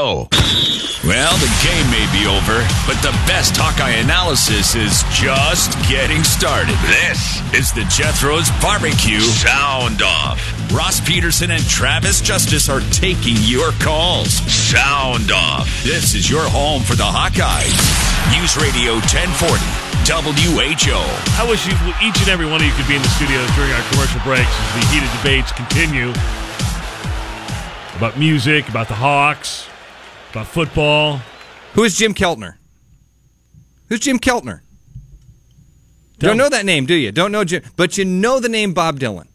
show. 0.00 0.28
Well, 1.04 1.32
the 1.40 1.50
game 1.64 1.88
may 1.88 2.04
be 2.12 2.28
over, 2.28 2.60
but 2.84 3.00
the 3.00 3.12
best 3.24 3.56
Hawkeye 3.56 4.04
analysis 4.04 4.76
is 4.76 5.00
just 5.16 5.72
getting 5.88 6.22
started. 6.24 6.76
This 6.84 7.40
is 7.56 7.72
the 7.72 7.88
Jethro's 7.88 8.52
Barbecue 8.60 9.20
Sound 9.20 10.02
Off. 10.02 10.40
Ross 10.72 11.00
Peterson 11.00 11.50
and 11.50 11.64
Travis 11.64 12.20
Justice 12.20 12.68
are 12.68 12.84
taking 12.92 13.36
your 13.48 13.72
calls. 13.80 14.44
Sound 14.44 15.32
Off. 15.32 15.68
This 15.82 16.14
is 16.14 16.28
your 16.28 16.44
home 16.44 16.82
for 16.82 16.96
the 16.96 17.08
Hawkeyes. 17.08 17.72
News 18.36 18.56
Radio 18.60 19.00
1040. 19.08 19.64
WHO. 20.04 21.00
I 21.38 21.46
wish 21.48 21.64
you, 21.66 21.72
each 22.04 22.18
and 22.20 22.28
every 22.28 22.46
one 22.46 22.60
of 22.60 22.66
you 22.66 22.72
could 22.72 22.88
be 22.88 22.96
in 22.96 23.02
the 23.02 23.14
studios 23.16 23.48
during 23.56 23.72
our 23.72 23.84
commercial 23.92 24.20
breaks 24.20 24.48
as 24.48 24.68
the 24.76 24.84
heated 24.92 25.10
debates 25.16 25.52
continue 25.52 26.12
about 27.96 28.18
music, 28.18 28.66
about 28.68 28.88
the 28.88 28.94
Hawks, 28.94 29.69
about 30.30 30.46
football. 30.46 31.20
Who 31.74 31.84
is 31.84 31.96
Jim 31.96 32.14
Keltner? 32.14 32.54
Who's 33.88 34.00
Jim 34.00 34.18
Keltner? 34.18 34.60
Don't 36.18 36.36
know 36.36 36.48
that 36.50 36.66
name, 36.66 36.84
do 36.86 36.94
you? 36.94 37.12
Don't 37.12 37.32
know 37.32 37.44
Jim, 37.44 37.62
but 37.76 37.96
you 37.96 38.04
know 38.04 38.40
the 38.40 38.48
name 38.48 38.74
Bob 38.74 39.00
Dylan. 39.00 39.26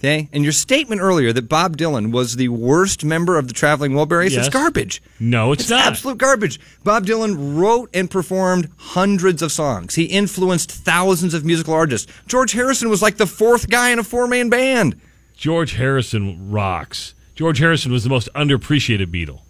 Okay, 0.00 0.28
and 0.32 0.42
your 0.42 0.52
statement 0.52 1.00
earlier 1.00 1.32
that 1.32 1.48
Bob 1.48 1.76
Dylan 1.76 2.10
was 2.10 2.34
the 2.34 2.48
worst 2.48 3.04
member 3.04 3.38
of 3.38 3.46
the 3.46 3.54
Traveling 3.54 3.92
Wilburys 3.92 4.30
Yes. 4.32 4.46
is 4.46 4.48
garbage. 4.48 5.00
No, 5.20 5.52
it's, 5.52 5.62
It's 5.62 5.70
not. 5.70 5.86
absolute 5.86 6.18
garbage. 6.18 6.58
Bob 6.82 7.06
Dylan 7.06 7.56
wrote 7.56 7.88
and 7.94 8.10
performed 8.10 8.68
hundreds 8.78 9.42
of 9.42 9.52
songs. 9.52 9.94
He 9.94 10.06
influenced 10.06 10.72
thousands 10.72 11.34
of 11.34 11.44
musical 11.44 11.72
artists. 11.74 12.10
George 12.26 12.50
Harrison 12.50 12.88
was 12.90 13.00
like 13.00 13.16
the 13.18 13.28
fourth 13.28 13.70
guy 13.70 13.90
in 13.90 14.00
a 14.00 14.02
four-man 14.04 14.48
band. 14.50 15.00
George 15.36 15.74
Harrison 15.74 16.50
rocks. 16.50 17.14
George 17.36 17.58
Harrison 17.60 17.92
was 17.92 18.02
the 18.02 18.10
most 18.10 18.28
underappreciated 18.34 19.06
Beatle. 19.06 19.42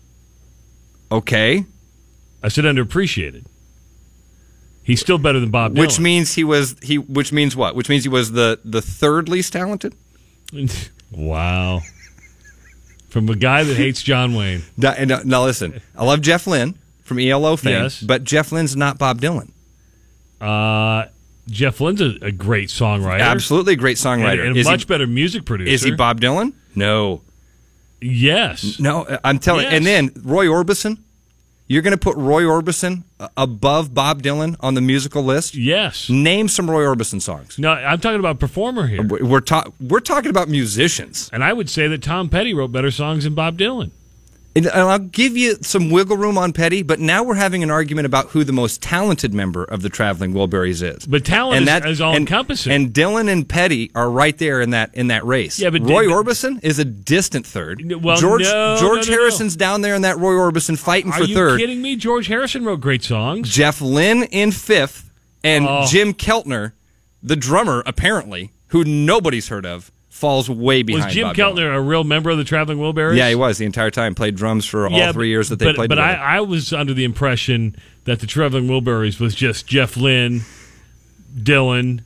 Okay, 1.13 1.67
I 2.43 2.49
said 2.49 2.65
underappreciated. 2.65 3.45
He's 4.85 5.01
still 5.01 5.19
better 5.19 5.39
than 5.39 5.51
Bob 5.51 5.75
Dylan. 5.75 5.79
which 5.79 6.01
means 6.01 6.35
he 6.35 6.43
was 6.45 6.77
he. 6.83 6.99
Which 6.99 7.33
means 7.33 7.55
what? 7.55 7.75
Which 7.77 7.89
means 7.89 8.03
he 8.03 8.09
was 8.09 8.33
the 8.33 8.59
the 8.65 8.83
third 8.83 9.29
least 9.29 9.53
talented. 9.53 9.95
wow. 11.13 11.81
From 13.11 13.29
a 13.29 13.37
guy 13.37 13.63
that 13.63 13.77
hates 13.77 14.03
John 14.03 14.35
Wayne. 14.35 14.63
Now, 14.79 14.93
and, 14.93 15.13
uh, 15.13 15.21
now 15.25 15.45
listen, 15.45 15.81
I 15.97 16.05
love 16.05 16.23
Jeff 16.23 16.47
Lynne 16.47 16.79
from 17.05 17.19
ELO 17.19 17.57
fame, 17.57 17.83
Yes. 17.83 18.01
but 18.03 18.25
Jeff 18.25 18.53
Lynne's 18.53 18.75
not 18.75 18.97
Bob 18.99 19.21
Dylan. 19.21 19.51
Uh, 20.41 21.09
Jeff 21.49 21.81
Lynne's 21.81 22.01
a, 22.01 22.17
a 22.27 22.33
great 22.33 22.71
songwriter. 22.71 23.21
Absolutely 23.21 23.75
a 23.75 23.77
great 23.77 24.03
And, 24.05 24.21
songwriter. 24.23 24.47
and 24.47 24.57
a 24.57 24.61
is, 24.61 24.67
much 24.67 24.83
he, 24.83 24.87
better 24.87 25.07
music 25.07 25.45
producer. 25.45 25.71
is 25.71 25.83
he 25.83 25.91
Bob 25.91 26.21
Dylan? 26.23 26.55
No, 26.75 27.21
Yes. 28.03 28.79
no. 28.79 29.19
I'm 29.25 29.39
telling. 29.39 29.65
Yes. 29.65 29.75
And 29.75 29.87
then 29.87 30.11
Roy 30.23 30.47
Orbison. 30.47 30.99
You're 31.69 31.81
going 31.83 31.93
to 31.93 31.99
put 31.99 32.17
Roy 32.19 32.43
Orbison 32.43 33.05
uh, 33.19 33.29
above 33.35 33.95
Bob 33.95 34.23
Dylan 34.23 34.57
on 34.61 34.75
the 34.75 34.83
musical 34.83 35.23
list? 35.23 35.55
Yes. 35.55 36.11
Name 36.11 36.49
some 36.49 36.71
Roy 36.71 36.83
Orbison 36.83 37.23
songs. 37.23 37.59
No, 37.59 37.71
I'm 37.71 37.99
talking 37.99 38.19
about 38.21 38.39
performer 38.39 38.87
here. 38.89 39.03
We're 39.03 39.25
we're, 39.25 39.41
ta- 39.41 39.69
we're 39.81 40.01
talking 40.01 40.29
about 40.29 40.49
musicians, 40.49 41.31
And 41.33 41.43
I 41.43 41.55
would 41.55 41.71
say 41.71 41.89
that 41.89 42.03
Tom 42.03 42.29
Petty 42.29 42.53
wrote 42.53 42.73
better 42.73 42.91
songs 42.91 43.25
than 43.25 43.35
Bob 43.35 43.57
Dylan. 43.57 43.91
And 44.55 44.67
and 44.67 44.75
I'll 44.81 44.99
give 44.99 45.37
you 45.37 45.57
some 45.63 45.91
wiggle 45.91 46.17
room 46.17 46.37
on 46.39 46.53
Petty. 46.53 46.83
But 46.83 47.01
now 47.01 47.23
we're 47.23 47.35
having 47.37 47.63
an 47.63 47.71
argument 47.71 48.07
about 48.07 48.29
who 48.31 48.45
the 48.45 48.53
most 48.53 48.83
talented 48.83 49.33
member 49.33 49.65
of 49.65 49.83
the 49.83 49.89
Traveling 49.89 50.33
Wilburys 50.35 50.83
is. 50.83 51.07
But 51.07 51.25
talent 51.25 51.69
is- 51.69 51.85
is 51.85 52.01
all-encompassing. 52.01 52.73
And, 52.73 52.93
Dylan 52.93 53.31
and 53.31 53.49
Petty 53.49 53.91
are 53.95 54.11
right 54.11 54.37
there 54.37 54.61
in 54.61 54.71
that 54.71 54.91
in 54.95 55.09
that 55.09 55.25
race. 55.25 55.59
Yeah, 55.59 55.71
but 55.71 55.83
Roy 55.83 56.03
Did- 56.03 56.11
Orbison 56.13 56.61
is 56.63 56.79
a 56.79 56.85
distant 56.85 57.47
third. 57.47 57.83
Well, 58.03 58.17
George 58.17 58.43
no, 58.43 58.77
George 58.79 59.09
no, 59.09 59.15
no, 59.17 59.21
Harrison's 59.23 59.57
down 59.57 59.81
there 59.83 59.95
in 59.95 60.03
that 60.03 60.19
Roy 60.19 60.33
Orbison 60.33 60.79
fighting 60.79 61.13
for 61.13 61.23
Are 61.23 61.27
you 61.27 61.35
third. 61.35 61.61
kidding 61.61 61.81
me? 61.83 61.97
George 61.97 62.27
Harrison 62.27 62.65
wrote 62.65 62.81
great 62.81 63.03
songs. 63.03 63.49
Jeff 63.51 63.81
Lynne 63.81 64.25
in 64.25 64.51
fifth, 64.53 65.11
and 65.45 65.67
Oh. 65.69 65.87
Jim 65.89 66.13
Keltner, 66.15 66.73
the 67.23 67.37
drummer, 67.37 67.83
apparently, 67.87 68.51
who 68.69 68.85
nobody's 68.85 69.49
heard 69.49 69.65
of, 69.67 69.91
falls 70.23 70.49
way 70.49 70.83
behind. 70.83 71.05
Was 71.07 71.15
Jim 71.15 71.27
Bob 71.29 71.37
Dylan. 71.37 71.55
Keltner 71.57 71.75
a 71.77 71.81
real 71.81 72.05
member 72.05 72.31
of 72.31 72.39
the 72.39 72.45
Traveling 72.45 72.79
Wilburys? 72.79 73.17
Yeah, 73.17 73.29
he 73.29 73.35
was 73.35 73.59
the 73.59 73.67
entire 73.67 73.91
time. 73.91 74.15
Played 74.15 74.37
drums 74.37 74.65
for 74.65 74.87
all 74.87 74.93
Yeah, 74.93 75.11
three 75.13 75.29
years 75.29 75.49
that 75.51 75.59
they 75.59 75.67
but, 75.67 75.75
played 75.75 75.89
But. 75.89 75.99
I, 75.99 76.15
I 76.37 76.41
was 76.41 76.73
under 76.73 76.95
the 76.95 77.03
impression 77.05 77.75
that 78.05 78.21
the 78.21 78.27
Traveling 78.27 78.69
Wilburys 78.69 79.19
was 79.21 79.35
just 79.35 79.67
Jeff 79.67 79.97
Lynne, 79.97 80.43
Dylan, 81.37 82.03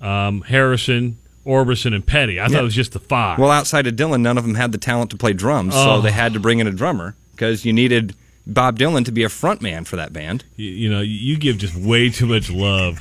um, 0.00 0.42
Harrison, 0.42 1.18
Orbison, 1.46 1.94
and 1.94 2.06
Petty. 2.06 2.40
I 2.40 2.48
thought 2.48 2.60
it 2.60 2.64
was 2.64 2.74
just 2.74 2.92
the 2.92 2.98
five. 2.98 3.38
well, 3.38 3.50
outside 3.50 3.86
of 3.86 3.94
Dylan, 3.94 4.20
none 4.20 4.38
of 4.38 4.44
them 4.44 4.54
had 4.54 4.72
the 4.72 4.78
talent 4.78 5.10
to 5.12 5.16
play 5.16 5.32
drums, 5.32 5.74
Oh. 5.76 5.96
so 5.96 6.00
they 6.02 6.12
had 6.12 6.32
to 6.34 6.40
bring 6.40 6.58
in 6.58 6.66
a 6.66 6.72
drummer 6.72 7.14
because 7.32 7.64
you 7.64 7.72
needed 7.72 8.14
Bob 8.46 8.78
Dylan 8.78 9.04
to 9.06 9.12
be 9.12 9.22
a 9.24 9.28
front 9.28 9.62
man 9.62 9.84
for 9.84 9.96
that 9.96 10.12
band. 10.12 10.44
you, 10.56 10.68
you 10.70 10.90
know, 10.90 11.00
you 11.00 11.36
give 11.38 11.58
just 11.58 11.74
way 11.74 12.10
too 12.10 12.26
much 12.26 12.50
love 12.50 13.00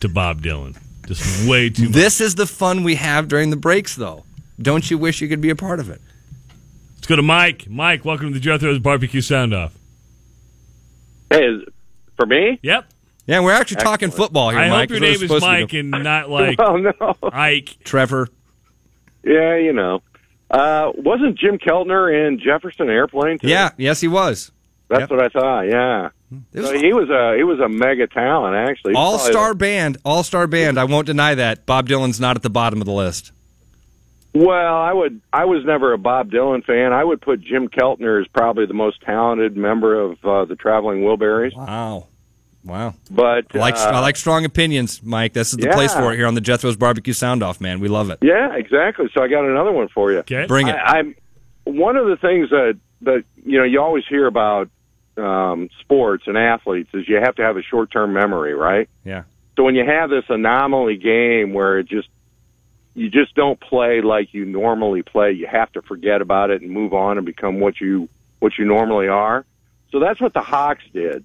to 0.00 0.08
Bob 0.08 0.40
Dylan. 0.42 0.76
Just 1.06 1.48
way 1.48 1.70
too 1.70 1.84
much. 1.84 1.92
This 1.92 2.20
is 2.20 2.34
the 2.34 2.46
fun 2.46 2.84
we 2.84 2.94
have 2.96 3.28
during 3.28 3.50
the 3.50 3.56
breaks, 3.56 3.94
though. 3.94 4.24
Don't 4.60 4.90
you 4.90 4.98
wish 4.98 5.20
you 5.20 5.28
could 5.28 5.40
be 5.40 5.50
a 5.50 5.56
part 5.56 5.80
of 5.80 5.90
it? 5.90 6.00
Let's 6.96 7.06
go 7.06 7.16
to 7.16 7.22
Mike. 7.22 7.68
Mike, 7.68 8.04
welcome 8.04 8.28
to 8.28 8.34
the 8.34 8.40
Jethro's 8.40 8.78
Barbecue 8.78 9.20
Sound 9.20 9.52
Off. 9.54 9.74
Hey, 11.30 11.44
is, 11.44 11.62
for 12.16 12.26
me? 12.26 12.58
Yep. 12.62 12.86
Yeah, 13.26 13.40
we're 13.40 13.52
actually 13.52 13.82
talking 13.82 14.10
football 14.10 14.50
here, 14.50 14.60
I 14.60 14.68
Mike. 14.68 14.90
hope 14.90 14.98
your 14.98 15.00
name 15.00 15.22
is 15.22 15.30
Mike 15.40 15.72
and 15.72 15.90
not 15.90 16.28
like 16.30 16.58
Oh 16.60 16.76
no. 16.76 17.16
Ike. 17.22 17.76
Trevor. 17.84 18.28
Yeah, 19.22 19.56
you 19.56 19.72
know. 19.72 20.02
Uh, 20.50 20.92
wasn't 20.96 21.38
Jim 21.38 21.58
Keltner 21.58 22.28
in 22.28 22.38
Jefferson 22.38 22.88
Airplane? 22.90 23.38
Too? 23.38 23.48
Yeah, 23.48 23.70
yes, 23.78 24.00
he 24.00 24.08
was. 24.08 24.52
that's 24.88 25.00
yep. 25.00 25.10
what 25.10 25.22
I 25.22 25.28
thought. 25.28 25.62
Yeah, 25.62 26.06
It 26.06 26.12
was 26.52 26.66
so 26.66 26.78
he 26.78 26.92
was 26.92 27.10
a 27.10 27.36
he 27.36 27.44
was 27.44 27.60
a 27.60 27.68
mega 27.68 28.06
talent 28.06 28.56
actually. 28.56 28.94
All 28.94 29.18
star 29.18 29.50
the- 29.50 29.54
band, 29.56 29.98
all 30.04 30.22
star 30.22 30.46
band. 30.46 30.78
I 30.78 30.84
won't 30.84 31.06
deny 31.06 31.34
that. 31.34 31.66
Bob 31.66 31.88
Dylan's 31.88 32.20
not 32.20 32.36
at 32.36 32.42
the 32.42 32.50
bottom 32.50 32.80
of 32.80 32.86
the 32.86 32.92
list. 32.92 33.32
Well, 34.34 34.76
I 34.76 34.92
would. 34.92 35.20
I 35.32 35.44
was 35.44 35.64
never 35.64 35.92
a 35.92 35.98
Bob 35.98 36.30
Dylan 36.30 36.64
fan. 36.64 36.92
I 36.92 37.04
would 37.04 37.20
put 37.20 37.40
Jim 37.40 37.68
Keltner 37.68 38.20
as 38.20 38.26
probably 38.28 38.66
the 38.66 38.74
most 38.74 39.00
talented 39.02 39.56
member 39.56 39.94
of 40.00 40.24
uh, 40.24 40.44
the 40.44 40.56
Traveling 40.56 41.02
Wilburys. 41.02 41.54
Wow, 41.54 42.08
wow. 42.64 42.94
But 43.08 43.54
I 43.54 43.58
like 43.58 43.76
uh, 43.76 43.92
I 43.94 44.00
like 44.00 44.16
strong 44.16 44.44
opinions, 44.44 45.04
Mike. 45.04 45.34
This 45.34 45.52
is 45.52 45.58
the 45.58 45.68
place 45.68 45.94
for 45.94 46.12
it 46.12 46.16
here 46.16 46.26
on 46.26 46.34
the 46.34 46.40
Jethro's 46.40 46.76
Barbecue 46.76 47.12
Sound 47.12 47.44
Off. 47.44 47.60
Man, 47.60 47.78
we 47.78 47.86
love 47.86 48.10
it. 48.10 48.18
Yeah, 48.22 48.56
exactly. 48.56 49.08
So 49.14 49.22
I 49.22 49.28
got 49.28 49.44
another 49.44 49.70
one 49.70 49.86
for 49.88 50.10
you. 50.10 50.18
Okay. 50.18 50.46
Bring 50.46 50.66
it. 50.66 50.74
I, 50.74 50.98
I'm 50.98 51.14
one 51.62 51.96
of 51.96 52.06
the 52.06 52.16
things 52.16 52.50
that 52.50 52.76
that 53.02 53.22
you 53.44 53.58
know 53.58 53.64
you 53.64 53.80
always 53.80 54.04
hear 54.08 54.26
about 54.26 54.68
um, 55.16 55.68
sports 55.80 56.24
and 56.26 56.36
athletes 56.36 56.90
is 56.94 57.08
you 57.08 57.16
have 57.16 57.36
to 57.36 57.42
have 57.42 57.56
a 57.56 57.62
short 57.62 57.90
term 57.90 58.12
memory, 58.12 58.54
right? 58.54 58.88
Yeah. 59.04 59.24
So 59.56 59.62
when 59.62 59.74
you 59.74 59.84
have 59.84 60.10
this 60.10 60.24
anomaly 60.28 60.96
game 60.96 61.52
where 61.52 61.78
it 61.78 61.88
just 61.88 62.08
you 62.94 63.10
just 63.10 63.34
don't 63.34 63.60
play 63.60 64.00
like 64.00 64.32
you 64.32 64.44
normally 64.44 65.02
play, 65.02 65.32
you 65.32 65.46
have 65.46 65.70
to 65.72 65.82
forget 65.82 66.20
about 66.20 66.50
it 66.50 66.62
and 66.62 66.70
move 66.70 66.92
on 66.92 67.18
and 67.18 67.26
become 67.26 67.60
what 67.60 67.80
you 67.80 68.08
what 68.40 68.52
you 68.58 68.64
normally 68.64 69.08
are. 69.08 69.44
So 69.90 70.00
that's 70.00 70.20
what 70.20 70.34
the 70.34 70.42
Hawks 70.42 70.84
did. 70.92 71.24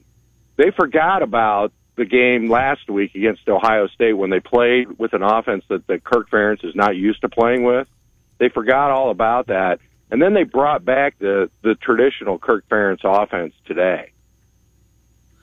They 0.58 0.72
forgot 0.72 1.24
about 1.24 1.72
the 1.96 2.06
game 2.06 2.50
last 2.50 2.90
week 2.90 3.16
against 3.16 3.48
Ohio 3.48 3.88
State 3.88 4.14
when 4.14 4.30
they 4.30 4.40
played 4.40 4.98
with 4.98 5.14
an 5.14 5.22
offense 5.22 5.64
that, 5.70 5.86
that 5.88 6.04
Kirk 6.04 6.30
Ferentz 6.30 6.64
is 6.64 6.76
not 6.76 6.96
used 6.96 7.22
to 7.22 7.30
playing 7.30 7.64
with. 7.64 7.88
They 8.38 8.50
forgot 8.50 8.92
all 8.92 9.10
about 9.10 9.48
that. 9.48 9.80
And 10.12 10.22
then 10.22 10.34
they 10.34 10.44
brought 10.44 10.84
back 10.84 11.20
the, 11.20 11.50
the 11.62 11.76
traditional 11.76 12.40
Kirk 12.40 12.68
Ferentz 12.70 13.02
offense 13.04 13.54
today. 13.66 14.12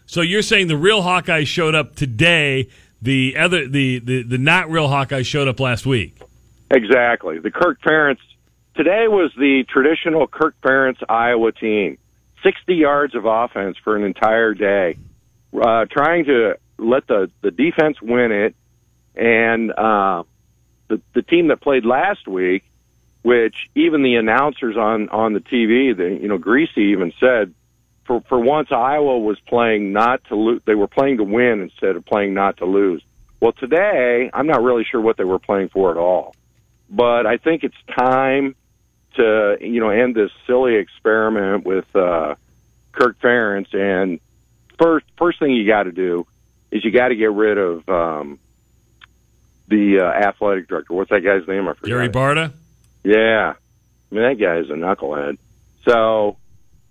So 0.06 0.21
you're 0.21 0.43
saying 0.43 0.69
the 0.69 0.77
real 0.77 1.03
Hawkeyes 1.03 1.47
showed 1.47 1.75
up 1.75 1.97
today. 1.97 2.69
The 3.03 3.37
other, 3.37 3.69
the 3.69 3.99
the, 3.99 4.22
the 4.22 4.38
not 4.38 4.71
real 4.71 4.88
Hawkeyes 4.88 5.27
showed 5.27 5.49
up 5.49 5.60
last 5.60 5.87
week. 5.87 6.21
Exactly. 6.71 7.38
The 7.38 7.50
Kirk 7.50 7.81
Ferentz 7.82 8.19
today 8.75 9.06
was 9.09 9.32
the 9.37 9.65
traditional 9.69 10.27
Kirk 10.27 10.54
Ferentz 10.62 11.03
Iowa 11.09 11.53
team. 11.53 11.98
60 12.43 12.75
yards 12.75 13.15
of 13.15 13.25
offense 13.25 13.77
for 13.83 13.97
an 13.97 14.04
entire 14.04 14.54
day, 14.54 14.97
uh, 15.60 15.86
trying 15.91 16.27
to 16.27 16.54
let 16.78 17.07
the, 17.07 17.30
the 17.42 17.51
defense 17.51 18.01
win 18.01 18.30
it. 18.30 18.54
And 19.16 19.72
uh, 19.72 20.22
the, 20.89 21.01
the 21.15 21.22
team 21.22 21.48
that 21.48 21.60
played 21.60 21.84
last 21.84 22.28
week, 22.28 22.62
which 23.26 23.68
even 23.74 24.02
the 24.02 24.14
announcers 24.14 24.76
on, 24.76 25.08
on 25.08 25.32
the 25.32 25.40
TV, 25.40 25.96
the, 25.96 26.18
you 26.20 26.28
know, 26.28 26.38
Griese 26.38 26.76
even 26.76 27.12
said, 27.18 27.54
for, 28.04 28.20
for 28.28 28.38
once 28.38 28.70
Iowa 28.70 29.18
was 29.18 29.38
playing 29.40 29.92
not 29.92 30.22
to 30.26 30.36
lose. 30.36 30.62
They 30.64 30.76
were 30.76 30.86
playing 30.86 31.16
to 31.16 31.24
win 31.24 31.60
instead 31.60 31.96
of 31.96 32.04
playing 32.04 32.34
not 32.34 32.58
to 32.58 32.66
lose. 32.66 33.02
Well, 33.40 33.52
today, 33.52 34.30
I'm 34.32 34.46
not 34.46 34.62
really 34.62 34.84
sure 34.84 35.00
what 35.00 35.16
they 35.16 35.24
were 35.24 35.40
playing 35.40 35.70
for 35.70 35.90
at 35.90 35.96
all 35.96 36.34
but 36.88 37.26
I 37.26 37.36
think 37.36 37.64
it's 37.64 37.76
time 37.96 38.54
to 39.14 39.56
you 39.60 39.80
know 39.80 39.90
end 39.90 40.14
this 40.14 40.30
silly 40.46 40.76
experiment 40.76 41.64
with 41.64 41.84
uh, 41.94 42.34
Kirk 42.92 43.18
Ferentz. 43.20 43.74
And 43.74 44.20
first, 44.78 45.06
first 45.18 45.38
thing 45.38 45.52
you 45.52 45.66
got 45.66 45.84
to 45.84 45.92
do 45.92 46.26
is 46.70 46.84
you 46.84 46.90
got 46.90 47.08
to 47.08 47.16
get 47.16 47.32
rid 47.32 47.58
of 47.58 47.88
um, 47.88 48.38
the 49.68 50.00
uh, 50.00 50.04
athletic 50.04 50.68
director. 50.68 50.94
What's 50.94 51.10
that 51.10 51.20
guy's 51.20 51.46
name? 51.48 51.68
I 51.68 51.74
forgot. 51.74 51.88
Gary. 51.88 52.08
Barta. 52.08 52.52
Yeah, 53.06 53.54
I 53.54 54.14
mean 54.14 54.24
that 54.24 54.34
guy 54.34 54.58
is 54.58 54.68
a 54.68 54.72
knucklehead. 54.72 55.38
So, 55.84 56.38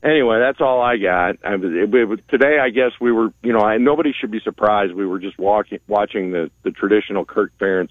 anyway, 0.02 0.40
that's 0.40 0.62
all 0.62 0.82
I 0.82 0.96
got. 0.96 1.36
I, 1.44 1.56
it, 1.56 1.94
it, 1.94 2.28
today, 2.30 2.58
I 2.58 2.70
guess 2.70 2.92
we 3.02 3.12
were, 3.12 3.34
you 3.44 3.52
know, 3.52 3.60
I, 3.60 3.80
nobody 3.80 4.14
should 4.14 4.32
be 4.32 4.40
surprised. 4.40 4.94
We 4.94 5.06
were 5.06 5.20
just 5.20 5.38
walking, 5.38 5.80
watching 5.90 6.32
the 6.32 6.50
the 6.64 6.72
traditional 6.72 7.26
Kirk 7.26 7.52
Ferentz 7.60 7.90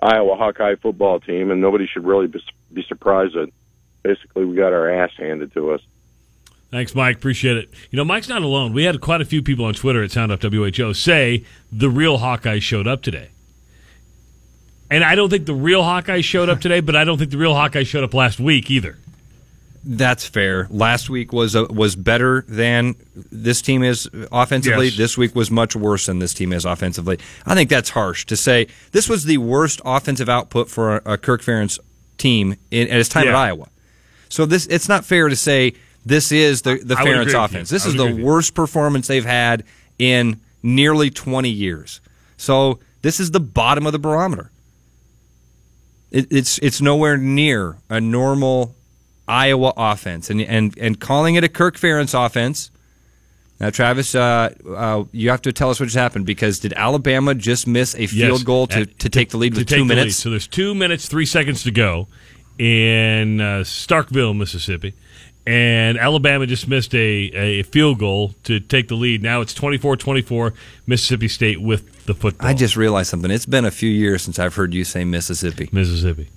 Iowa 0.00 0.36
Hawkeye 0.36 0.76
football 0.76 1.20
team, 1.20 1.50
and 1.50 1.60
nobody 1.60 1.86
should 1.86 2.06
really 2.06 2.28
be, 2.28 2.42
be 2.72 2.82
surprised 2.88 3.34
that 3.34 3.50
basically 4.02 4.46
we 4.46 4.56
got 4.56 4.72
our 4.72 4.88
ass 4.88 5.10
handed 5.18 5.52
to 5.52 5.72
us. 5.72 5.82
Thanks, 6.70 6.94
Mike. 6.94 7.16
Appreciate 7.16 7.58
it. 7.58 7.70
You 7.90 7.98
know, 7.98 8.06
Mike's 8.06 8.30
not 8.30 8.40
alone. 8.40 8.72
We 8.72 8.84
had 8.84 9.02
quite 9.02 9.20
a 9.20 9.26
few 9.26 9.42
people 9.42 9.66
on 9.66 9.74
Twitter 9.74 10.02
at 10.02 10.12
Sound 10.12 10.32
Off 10.32 10.40
WHO 10.40 10.94
say 10.94 11.44
the 11.70 11.90
real 11.90 12.18
Hawkeye 12.18 12.58
showed 12.58 12.86
up 12.86 13.02
today. 13.02 13.28
And 14.94 15.02
I 15.02 15.16
don't 15.16 15.28
think 15.28 15.44
the 15.44 15.54
real 15.54 15.82
Hawkeye 15.82 16.20
showed 16.20 16.48
up 16.48 16.60
today, 16.60 16.78
but 16.78 16.94
I 16.94 17.02
don't 17.02 17.18
think 17.18 17.32
the 17.32 17.36
real 17.36 17.52
Hawkeye 17.52 17.82
showed 17.82 18.04
up 18.04 18.14
last 18.14 18.38
week 18.38 18.70
either. 18.70 18.96
That's 19.82 20.24
fair. 20.24 20.68
Last 20.70 21.10
week 21.10 21.32
was 21.32 21.56
a, 21.56 21.64
was 21.64 21.96
better 21.96 22.44
than 22.46 22.94
this 23.32 23.60
team 23.60 23.82
is 23.82 24.08
offensively. 24.30 24.86
Yes. 24.86 24.96
This 24.96 25.18
week 25.18 25.34
was 25.34 25.50
much 25.50 25.74
worse 25.74 26.06
than 26.06 26.20
this 26.20 26.32
team 26.32 26.52
is 26.52 26.64
offensively. 26.64 27.18
I 27.44 27.56
think 27.56 27.70
that's 27.70 27.90
harsh 27.90 28.24
to 28.26 28.36
say. 28.36 28.68
This 28.92 29.08
was 29.08 29.24
the 29.24 29.38
worst 29.38 29.80
offensive 29.84 30.28
output 30.28 30.70
for 30.70 30.98
a, 30.98 31.14
a 31.14 31.18
Kirk 31.18 31.42
Ferentz 31.42 31.80
team 32.16 32.54
in, 32.70 32.86
at 32.86 32.96
his 32.96 33.08
time 33.08 33.26
at 33.26 33.34
Iowa. 33.34 33.66
So 34.28 34.46
this 34.46 34.64
it's 34.68 34.88
not 34.88 35.04
fair 35.04 35.28
to 35.28 35.34
say 35.34 35.74
this 36.06 36.30
is 36.30 36.62
the 36.62 36.76
the 36.76 36.94
Ferentz 36.94 37.34
offense. 37.34 37.68
This 37.68 37.84
is 37.84 37.94
the 37.94 38.04
agree 38.04 38.12
with 38.12 38.20
you. 38.20 38.26
worst 38.26 38.54
performance 38.54 39.08
they've 39.08 39.24
had 39.24 39.64
in 39.98 40.40
nearly 40.62 41.10
20 41.10 41.50
years. 41.50 42.00
So 42.36 42.78
this 43.02 43.18
is 43.18 43.32
the 43.32 43.40
bottom 43.40 43.86
of 43.86 43.92
the 43.92 43.98
barometer. 43.98 44.52
It, 46.14 46.28
it's 46.30 46.58
it's 46.58 46.80
nowhere 46.80 47.16
near 47.16 47.76
a 47.90 48.00
normal 48.00 48.76
Iowa 49.26 49.72
offense, 49.76 50.30
and 50.30 50.40
and 50.40 50.76
and 50.78 51.00
calling 51.00 51.34
it 51.34 51.42
a 51.42 51.48
Kirk 51.48 51.76
Ferentz 51.76 52.14
offense. 52.14 52.70
Now, 53.58 53.70
Travis, 53.70 54.14
uh, 54.14 54.52
uh, 54.76 55.04
you 55.12 55.30
have 55.30 55.42
to 55.42 55.52
tell 55.52 55.70
us 55.70 55.80
what 55.80 55.86
just 55.86 55.96
happened 55.96 56.26
because 56.26 56.58
did 56.60 56.72
Alabama 56.74 57.34
just 57.34 57.66
miss 57.66 57.94
a 57.96 58.06
field 58.06 58.38
Yes. 58.38 58.42
goal 58.42 58.66
to, 58.68 58.80
At- 58.80 58.98
to 59.00 59.08
take 59.08 59.30
the 59.30 59.38
lead 59.38 59.54
with 59.56 59.66
two 59.68 59.84
minutes? 59.84 60.16
So 60.16 60.30
there's 60.30 60.46
two 60.48 60.74
minutes, 60.74 61.08
three 61.08 61.26
seconds 61.26 61.62
to 61.64 61.70
go 61.72 62.06
in 62.58 63.40
uh, 63.40 63.60
Starkville, 63.64 64.36
Mississippi. 64.36 64.94
And 65.46 65.98
Alabama 65.98 66.46
just 66.46 66.68
missed 66.68 66.94
a, 66.94 66.98
a 66.98 67.62
field 67.64 67.98
goal 67.98 68.34
to 68.44 68.60
take 68.60 68.88
the 68.88 68.94
lead. 68.94 69.22
Now 69.22 69.42
it's 69.42 69.52
24 69.52 69.96
24, 69.96 70.54
Mississippi 70.86 71.28
State 71.28 71.60
with 71.60 72.06
the 72.06 72.14
football. 72.14 72.48
I 72.48 72.54
just 72.54 72.76
realized 72.76 73.10
something. 73.10 73.30
It's 73.30 73.46
been 73.46 73.64
a 73.64 73.70
few 73.70 73.90
years 73.90 74.22
since 74.22 74.38
I've 74.38 74.54
heard 74.54 74.72
you 74.72 74.84
say 74.84 75.04
Mississippi. 75.04 75.68
Mississippi. 75.70 76.30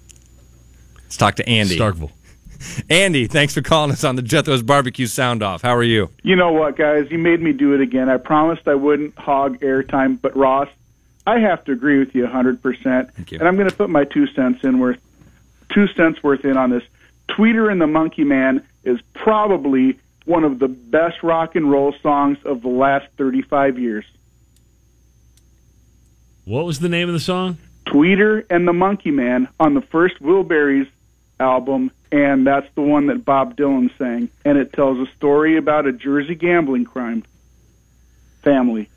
Let's 1.03 1.15
talk 1.15 1.35
to 1.35 1.47
Andy. 1.47 1.77
Starkville. 1.77 2.11
Andy, 2.89 3.27
thanks 3.27 3.53
for 3.53 3.61
calling 3.61 3.91
us 3.91 4.03
on 4.03 4.15
the 4.15 4.21
Jethro's 4.21 4.63
Barbecue 4.63 5.07
Sound 5.07 5.43
Off. 5.43 5.61
How 5.61 5.75
are 5.75 5.83
you? 5.83 6.09
You 6.23 6.35
know 6.35 6.51
what, 6.51 6.75
guys? 6.75 7.09
You 7.09 7.17
made 7.17 7.41
me 7.41 7.53
do 7.53 7.73
it 7.73 7.81
again. 7.81 8.09
I 8.09 8.17
promised 8.17 8.67
I 8.67 8.75
wouldn't 8.75 9.17
hog 9.17 9.59
airtime, 9.59 10.19
but 10.19 10.35
Ross, 10.35 10.67
I 11.25 11.39
have 11.39 11.63
to 11.65 11.71
agree 11.71 11.99
with 11.99 12.15
you 12.15 12.25
100%. 12.25 13.11
Thank 13.11 13.31
you. 13.31 13.39
And 13.39 13.47
I'm 13.47 13.55
going 13.55 13.69
to 13.69 13.75
put 13.75 13.89
my 13.89 14.05
two 14.05 14.27
cents 14.27 14.63
in 14.63 14.79
worth 14.79 14.99
two 15.69 15.87
cents 15.87 16.23
worth 16.23 16.45
in 16.45 16.57
on 16.57 16.69
this. 16.69 16.83
Tweeter 17.29 17.71
and 17.71 17.79
the 17.81 17.87
Monkey 17.87 18.23
Man 18.23 18.65
is 18.83 18.99
probably 19.13 19.99
one 20.25 20.43
of 20.43 20.59
the 20.59 20.67
best 20.67 21.23
rock 21.23 21.55
and 21.55 21.69
roll 21.71 21.93
songs 22.01 22.37
of 22.43 22.61
the 22.61 22.69
last 22.69 23.07
35 23.17 23.79
years. 23.79 24.05
What 26.45 26.65
was 26.65 26.79
the 26.79 26.89
name 26.89 27.07
of 27.07 27.13
the 27.13 27.19
song? 27.19 27.57
Tweeter 27.85 28.45
and 28.49 28.67
the 28.67 28.73
Monkey 28.73 29.11
Man 29.11 29.47
on 29.59 29.73
the 29.73 29.81
first 29.81 30.21
Wilburys 30.21 30.87
album, 31.39 31.91
and 32.11 32.45
that's 32.45 32.67
the 32.75 32.81
one 32.81 33.07
that 33.07 33.23
Bob 33.23 33.55
Dylan 33.55 33.95
sang. 33.97 34.29
And 34.43 34.57
it 34.57 34.73
tells 34.73 34.97
a 35.05 35.11
story 35.13 35.57
about 35.57 35.85
a 35.85 35.93
Jersey 35.93 36.35
gambling 36.35 36.85
crime 36.85 37.23
family. 38.41 38.89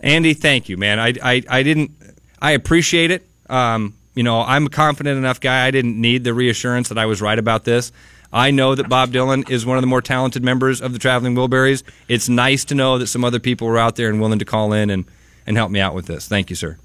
Andy, 0.00 0.34
thank 0.34 0.68
you, 0.68 0.76
man. 0.76 0.98
I, 1.00 1.14
I, 1.22 1.42
I 1.48 1.62
didn't. 1.62 1.92
I 2.40 2.52
appreciate 2.52 3.10
it. 3.10 3.26
Um, 3.48 3.94
you 4.14 4.22
know, 4.22 4.40
I'm 4.40 4.66
a 4.66 4.70
confident 4.70 5.18
enough 5.18 5.40
guy. 5.40 5.66
I 5.66 5.70
didn't 5.70 6.00
need 6.00 6.24
the 6.24 6.34
reassurance 6.34 6.88
that 6.88 6.98
I 6.98 7.06
was 7.06 7.20
right 7.20 7.38
about 7.38 7.64
this. 7.64 7.92
I 8.32 8.50
know 8.50 8.74
that 8.74 8.88
Bob 8.88 9.12
Dylan 9.12 9.48
is 9.48 9.64
one 9.64 9.76
of 9.76 9.82
the 9.82 9.86
more 9.86 10.02
talented 10.02 10.42
members 10.42 10.80
of 10.80 10.92
the 10.92 10.98
Traveling 10.98 11.36
Wilburys. 11.36 11.84
It's 12.08 12.28
nice 12.28 12.64
to 12.66 12.74
know 12.74 12.98
that 12.98 13.06
some 13.06 13.24
other 13.24 13.38
people 13.38 13.68
were 13.68 13.78
out 13.78 13.94
there 13.96 14.08
and 14.08 14.20
willing 14.20 14.40
to 14.40 14.44
call 14.44 14.72
in 14.72 14.90
and, 14.90 15.04
and 15.46 15.56
help 15.56 15.70
me 15.70 15.78
out 15.78 15.94
with 15.94 16.06
this. 16.06 16.26
Thank 16.26 16.50
you, 16.50 16.56
sir. 16.56 16.78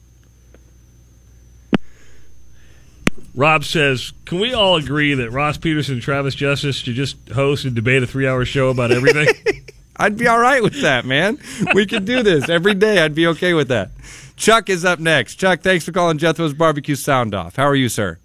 Rob 3.36 3.64
says, 3.64 4.12
"Can 4.26 4.40
we 4.40 4.54
all 4.54 4.76
agree 4.76 5.14
that 5.14 5.32
Ross 5.32 5.58
Peterson 5.58 5.96
and 5.96 6.04
Travis 6.04 6.36
Justice 6.36 6.76
should 6.78 6.96
just 6.96 7.16
host 7.30 7.64
and 7.64 7.74
debate 7.74 8.04
a 8.04 8.08
three-hour 8.08 8.46
show 8.46 8.70
about 8.70 8.92
everything?" 8.92 9.28
I'd 10.00 10.18
be 10.18 10.28
all 10.28 10.40
right 10.40 10.64
with 10.64 10.82
that, 10.82 11.06
man. 11.06 11.38
We 11.76 11.86
could 11.86 12.06
do 12.06 12.24
this 12.24 12.48
every 12.48 12.74
day. 12.74 13.00
I'd 13.00 13.14
be 13.14 13.28
okay 13.28 13.54
with 13.54 13.68
that. 13.68 13.92
Chuck 14.38 14.70
is 14.70 14.86
up 14.86 15.00
next. 15.00 15.36
Chuck, 15.36 15.62
thanks 15.62 15.84
for 15.84 15.92
calling 15.92 16.18
Jethro's 16.18 16.54
Barbecue 16.54 16.96
Sound 16.96 17.36
Off. 17.36 17.58
How 17.58 17.66
are 17.66 17.76
you, 17.76 17.90
sir? 17.90 18.18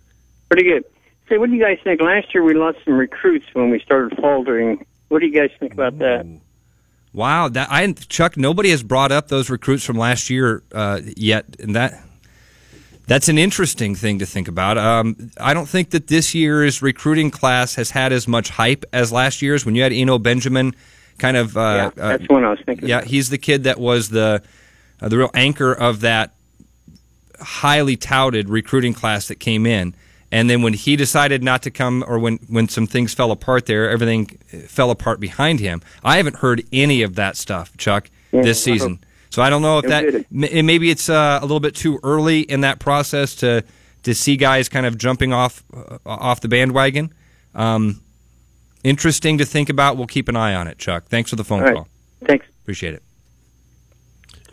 Pretty 0.49 0.63
good. 0.63 0.85
Say, 1.29 1.39
what 1.39 1.51
do 1.51 1.57
you 1.57 1.63
guys 1.63 1.79
think? 1.83 2.01
Last 2.01 2.33
year 2.33 2.45
we 2.45 2.55
lost 2.55 2.79
some 2.85 2.95
recruits 2.95 3.47
when 3.55 3.71
we 3.71 3.81
started 3.81 4.17
faltering. 4.21 4.87
What 5.09 5.19
do 5.19 5.27
you 5.27 5.33
guys 5.33 5.51
think 5.59 5.73
about 5.73 5.99
that? 5.99 6.27
Wow, 7.13 7.49
that 7.49 7.69
I 7.71 7.93
Chuck. 7.93 8.37
Nobody 8.37 8.71
has 8.71 8.83
brought 8.83 9.13
up 9.13 9.29
those 9.29 9.51
recruits 9.51 9.85
from 9.85 9.97
last 9.97 10.31
year 10.31 10.63
uh, 10.73 11.01
yet, 11.17 11.45
and 11.61 11.75
that 11.75 12.05
that's 13.07 13.29
an 13.29 13.39
interesting 13.39 13.95
thing 13.95 14.19
to 14.19 14.27
think 14.27 14.49
about. 14.49 14.79
Um, 14.79 15.31
I 15.39 15.55
don't 15.55 15.69
think 15.69 15.91
that 15.91 16.09
this 16.09 16.35
year's 16.35 16.83
recruiting 16.83 17.31
class 17.31 17.77
has 17.77 17.91
had 17.91 18.13
as 18.13 18.27
much 18.27 18.51
hype 18.51 18.85
as 18.93 19.13
last 19.13 19.43
year's. 19.43 19.65
When 19.65 19.75
you 19.75 19.83
had 19.83 19.93
Eno 19.93 20.19
Benjamin, 20.19 20.75
kind 21.19 21.37
of, 21.37 21.57
uh, 21.57 21.93
yeah, 21.97 22.09
that's 22.19 22.29
one 22.29 22.45
I 22.45 22.51
was 22.51 22.61
thinking. 22.65 22.89
yeah, 22.89 22.99
about. 22.99 23.09
he's 23.09 23.31
the 23.31 23.39
kid 23.39 23.65
that 23.65 23.79
was 23.79 24.09
the 24.09 24.43
uh, 25.01 25.09
the 25.09 25.19
real 25.19 25.31
anchor 25.35 25.73
of 25.73 26.01
that 26.01 26.35
highly 27.41 27.97
touted 27.97 28.49
recruiting 28.49 28.95
class 28.95 29.29
that 29.29 29.37
came 29.37 29.67
in. 29.67 29.95
And 30.33 30.51
then 30.51 30.63
when 30.63 30.73
he 30.73 30.97
decided 30.97 31.45
not 31.45 31.63
to 31.63 31.71
come, 31.71 32.05
or 32.09 32.19
when, 32.19 32.39
when 32.49 32.69
some 32.69 32.89
things 32.89 33.15
fell 33.15 33.31
apart 33.31 33.67
there, 33.67 33.89
everything 33.89 34.27
fell 34.67 34.91
apart 34.91 35.21
behind 35.21 35.61
him. 35.61 35.81
I 36.03 36.17
haven't 36.17 36.37
heard 36.37 36.65
any 36.73 37.03
of 37.03 37.15
that 37.15 37.37
stuff, 37.37 37.77
Chuck, 37.77 38.11
this 38.33 38.61
season. 38.63 38.99
So 39.31 39.43
I 39.43 39.51
don't 39.51 39.63
know 39.63 39.79
if 39.79 39.87
that 39.87 40.27
maybe 40.31 40.91
it's 40.91 41.09
uh, 41.09 41.39
a 41.41 41.43
little 41.43 41.61
bit 41.61 41.75
too 41.75 42.01
early 42.03 42.41
in 42.41 42.63
that 42.63 42.79
process 42.79 43.35
to 43.37 43.65
to 44.05 44.15
see 44.15 44.37
guys 44.37 44.69
kind 44.69 44.87
of 44.87 44.99
jumping 44.99 45.33
off 45.33 45.63
uh, 45.73 45.99
off 46.07 46.41
the 46.41 46.49
bandwagon. 46.49 47.13
Um, 47.55 48.01
interesting 48.85 49.39
to 49.39 49.45
think 49.45 49.69
about. 49.69 49.97
We'll 49.97 50.07
keep 50.07 50.29
an 50.29 50.37
eye 50.37 50.55
on 50.55 50.69
it, 50.69 50.79
Chuck. 50.79 51.07
Thanks 51.07 51.31
for 51.31 51.37
the 51.37 51.45
phone 51.45 51.61
All 51.61 51.65
right. 51.67 51.75
call. 51.75 51.89
Thanks. 52.25 52.47
Appreciate 52.63 52.95
it. 52.95 53.03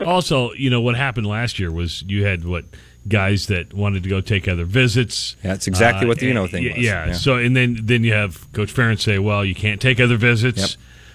also, 0.05 0.51
you 0.53 0.69
know 0.69 0.81
what 0.81 0.95
happened 0.95 1.27
last 1.27 1.59
year 1.59 1.71
was 1.71 2.01
you 2.07 2.25
had 2.25 2.43
what 2.43 2.65
guys 3.07 3.47
that 3.47 3.73
wanted 3.73 4.03
to 4.03 4.09
go 4.09 4.21
take 4.21 4.47
other 4.47 4.65
visits. 4.65 5.35
Yeah, 5.43 5.51
that's 5.51 5.67
exactly 5.67 6.07
what 6.07 6.19
the 6.19 6.27
Uh, 6.27 6.31
Eno 6.31 6.47
thing 6.47 6.63
yeah, 6.63 6.73
was. 6.75 6.83
Yeah. 6.83 7.05
Yeah. 7.07 7.13
So 7.13 7.35
and 7.37 7.55
then 7.55 7.79
then 7.83 8.03
you 8.03 8.13
have 8.13 8.51
Coach 8.53 8.73
Ferentz 8.73 9.01
say, 9.01 9.19
"Well, 9.19 9.45
you 9.45 9.53
can't 9.55 9.79
take 9.81 9.99
other 9.99 10.17
visits." 10.17 10.59
Yep. 10.59 10.69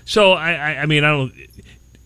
So 0.04 0.32
I, 0.32 0.52
I, 0.52 0.70
I 0.82 0.86
mean, 0.86 1.02
I 1.04 1.10
don't. 1.10 1.32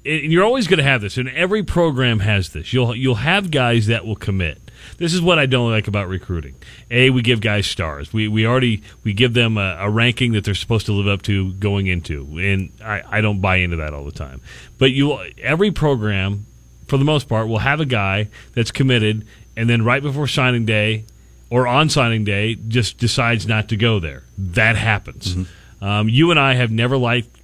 And 0.07 0.33
you're 0.33 0.45
always 0.45 0.67
going 0.67 0.79
to 0.79 0.85
have 0.85 1.02
this, 1.02 1.19
and 1.19 1.29
every 1.29 1.62
program 1.62 2.21
has 2.21 2.50
this. 2.50 2.73
You'll 2.73 2.97
you'll 2.97 3.17
have 3.17 3.50
guys 3.50 3.87
that 3.88 4.07
will 4.07 4.17
commit. 4.17 4.70
This 4.99 5.15
is 5.15 5.21
what 5.21 5.39
I 5.39 5.47
don't 5.47 5.71
like 5.71 5.89
about 5.89 6.09
recruiting. 6.09 6.55
A, 6.91 7.11
we 7.11 7.23
give 7.23 7.41
guys 7.41 7.67
stars. 7.67 8.13
We 8.13 8.29
we 8.29 8.47
already 8.47 8.83
we 9.05 9.13
give 9.13 9.35
them 9.35 9.57
a, 9.59 9.77
a 9.81 9.91
ranking 9.91 10.33
that 10.33 10.45
they're 10.45 10.55
supposed 10.55 10.87
to 10.87 10.93
live 10.93 11.09
up 11.09 11.23
to 11.23 11.53
going 11.55 11.87
into, 11.87 12.27
and 12.39 12.71
I, 12.85 13.03
I 13.09 13.21
don't 13.21 13.41
buy 13.41 13.57
into 13.57 13.77
that 13.77 13.95
all 13.95 14.05
the 14.05 14.13
time. 14.13 14.41
But 14.79 14.93
you 14.93 15.19
every 15.39 15.71
program, 15.71 16.47
for 16.87 16.97
the 16.99 17.05
most 17.05 17.29
part, 17.29 17.49
will 17.49 17.59
have 17.59 17.81
a 17.81 17.87
guy 17.87 18.29
that's 18.55 18.71
committed, 18.71 19.27
and 19.57 19.69
then 19.69 19.85
right 19.85 20.03
before 20.03 20.27
signing 20.27 20.65
day 20.67 21.05
or 21.51 21.67
on 21.67 21.89
signing 21.89 22.25
day, 22.25 22.55
just 22.55 22.99
decides 22.99 23.47
not 23.47 23.69
to 23.71 23.77
go 23.77 23.99
there. 23.99 24.23
That 24.39 24.77
happens. 24.77 25.35
Um, 25.83 26.09
you 26.09 26.31
and 26.31 26.39
I 26.39 26.55
have 26.55 26.71
never 26.71 26.97
liked 26.97 27.40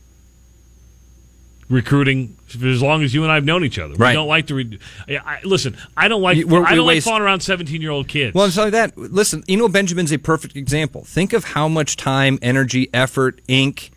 recruiting 1.68 2.36
for 2.46 2.66
as 2.66 2.80
long 2.82 3.02
as 3.02 3.12
you 3.12 3.22
and 3.22 3.32
I 3.32 3.34
have 3.36 3.44
known 3.44 3.64
each 3.64 3.78
other. 3.78 3.94
We 3.94 4.12
don't 4.12 4.28
like 4.28 4.46
to. 4.48 4.54
Re- 4.54 4.78
I, 5.08 5.16
I, 5.16 5.40
listen, 5.44 5.76
I 5.96 6.08
don't 6.08 6.22
like. 6.22 6.44
We're- 6.44 6.64
I 6.64 6.74
don't 6.74 6.86
like 6.86 6.96
waste- 6.96 7.06
fawning 7.06 7.22
around 7.26 7.40
seventeen-year-old 7.40 8.08
kids. 8.08 8.34
Well, 8.34 8.50
I'm 8.56 8.70
that. 8.70 8.96
Listen, 8.96 9.42
Eno 9.48 9.68
Benjamin's 9.68 10.12
a 10.12 10.18
perfect 10.18 10.56
example. 10.56 11.04
Think 11.04 11.32
of 11.32 11.44
how 11.44 11.68
much 11.68 11.96
time, 11.96 12.38
energy, 12.42 12.88
effort, 12.94 13.40
ink 13.48 13.90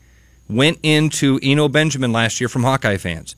went 0.50 0.80
into 0.82 1.40
Eno 1.44 1.68
Benjamin 1.68 2.12
last 2.12 2.42
year 2.42 2.50
from 2.50 2.64
Hawkeye 2.64 2.98
fans. 2.98 3.36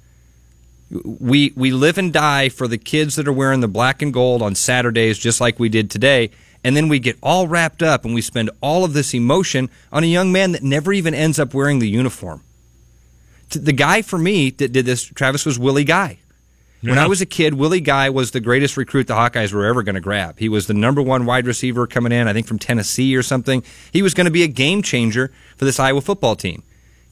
We 0.89 1.53
we 1.55 1.71
live 1.71 1.97
and 1.97 2.11
die 2.11 2.49
for 2.49 2.67
the 2.67 2.77
kids 2.77 3.15
that 3.15 3.27
are 3.27 3.33
wearing 3.33 3.61
the 3.61 3.67
black 3.67 4.01
and 4.01 4.13
gold 4.13 4.41
on 4.41 4.55
Saturdays, 4.55 5.17
just 5.17 5.39
like 5.39 5.59
we 5.59 5.69
did 5.69 5.89
today. 5.89 6.31
And 6.63 6.75
then 6.77 6.89
we 6.89 6.99
get 6.99 7.17
all 7.23 7.47
wrapped 7.47 7.81
up 7.81 8.05
and 8.05 8.13
we 8.13 8.21
spend 8.21 8.51
all 8.61 8.83
of 8.85 8.93
this 8.93 9.13
emotion 9.15 9.69
on 9.91 10.03
a 10.03 10.07
young 10.07 10.31
man 10.31 10.51
that 10.51 10.61
never 10.61 10.93
even 10.93 11.13
ends 11.15 11.39
up 11.39 11.53
wearing 11.55 11.79
the 11.79 11.89
uniform. 11.89 12.43
The 13.51 13.73
guy 13.73 14.01
for 14.01 14.17
me 14.17 14.49
that 14.51 14.71
did 14.71 14.85
this, 14.85 15.03
Travis, 15.03 15.45
was 15.45 15.57
Willie 15.59 15.83
Guy. 15.83 16.17
When 16.81 16.95
Yeah. 16.95 17.03
I 17.03 17.07
was 17.07 17.21
a 17.21 17.25
kid, 17.27 17.53
Willie 17.53 17.79
Guy 17.81 18.09
was 18.09 18.31
the 18.31 18.39
greatest 18.39 18.75
recruit 18.75 19.05
the 19.07 19.13
Hawkeyes 19.13 19.53
were 19.53 19.65
ever 19.65 19.83
going 19.83 19.95
to 19.95 20.01
grab. 20.01 20.39
He 20.39 20.49
was 20.49 20.65
the 20.65 20.73
number 20.73 21.01
one 21.01 21.25
wide 21.25 21.45
receiver 21.45 21.85
coming 21.85 22.11
in, 22.11 22.27
I 22.27 22.33
think 22.33 22.47
from 22.47 22.57
Tennessee 22.57 23.15
or 23.15 23.21
something. 23.21 23.63
He 23.91 24.01
was 24.01 24.13
going 24.15 24.25
to 24.25 24.31
be 24.31 24.41
a 24.41 24.47
game 24.47 24.81
changer 24.81 25.31
for 25.57 25.65
this 25.65 25.79
Iowa 25.79 26.01
football 26.01 26.35
team. 26.35 26.63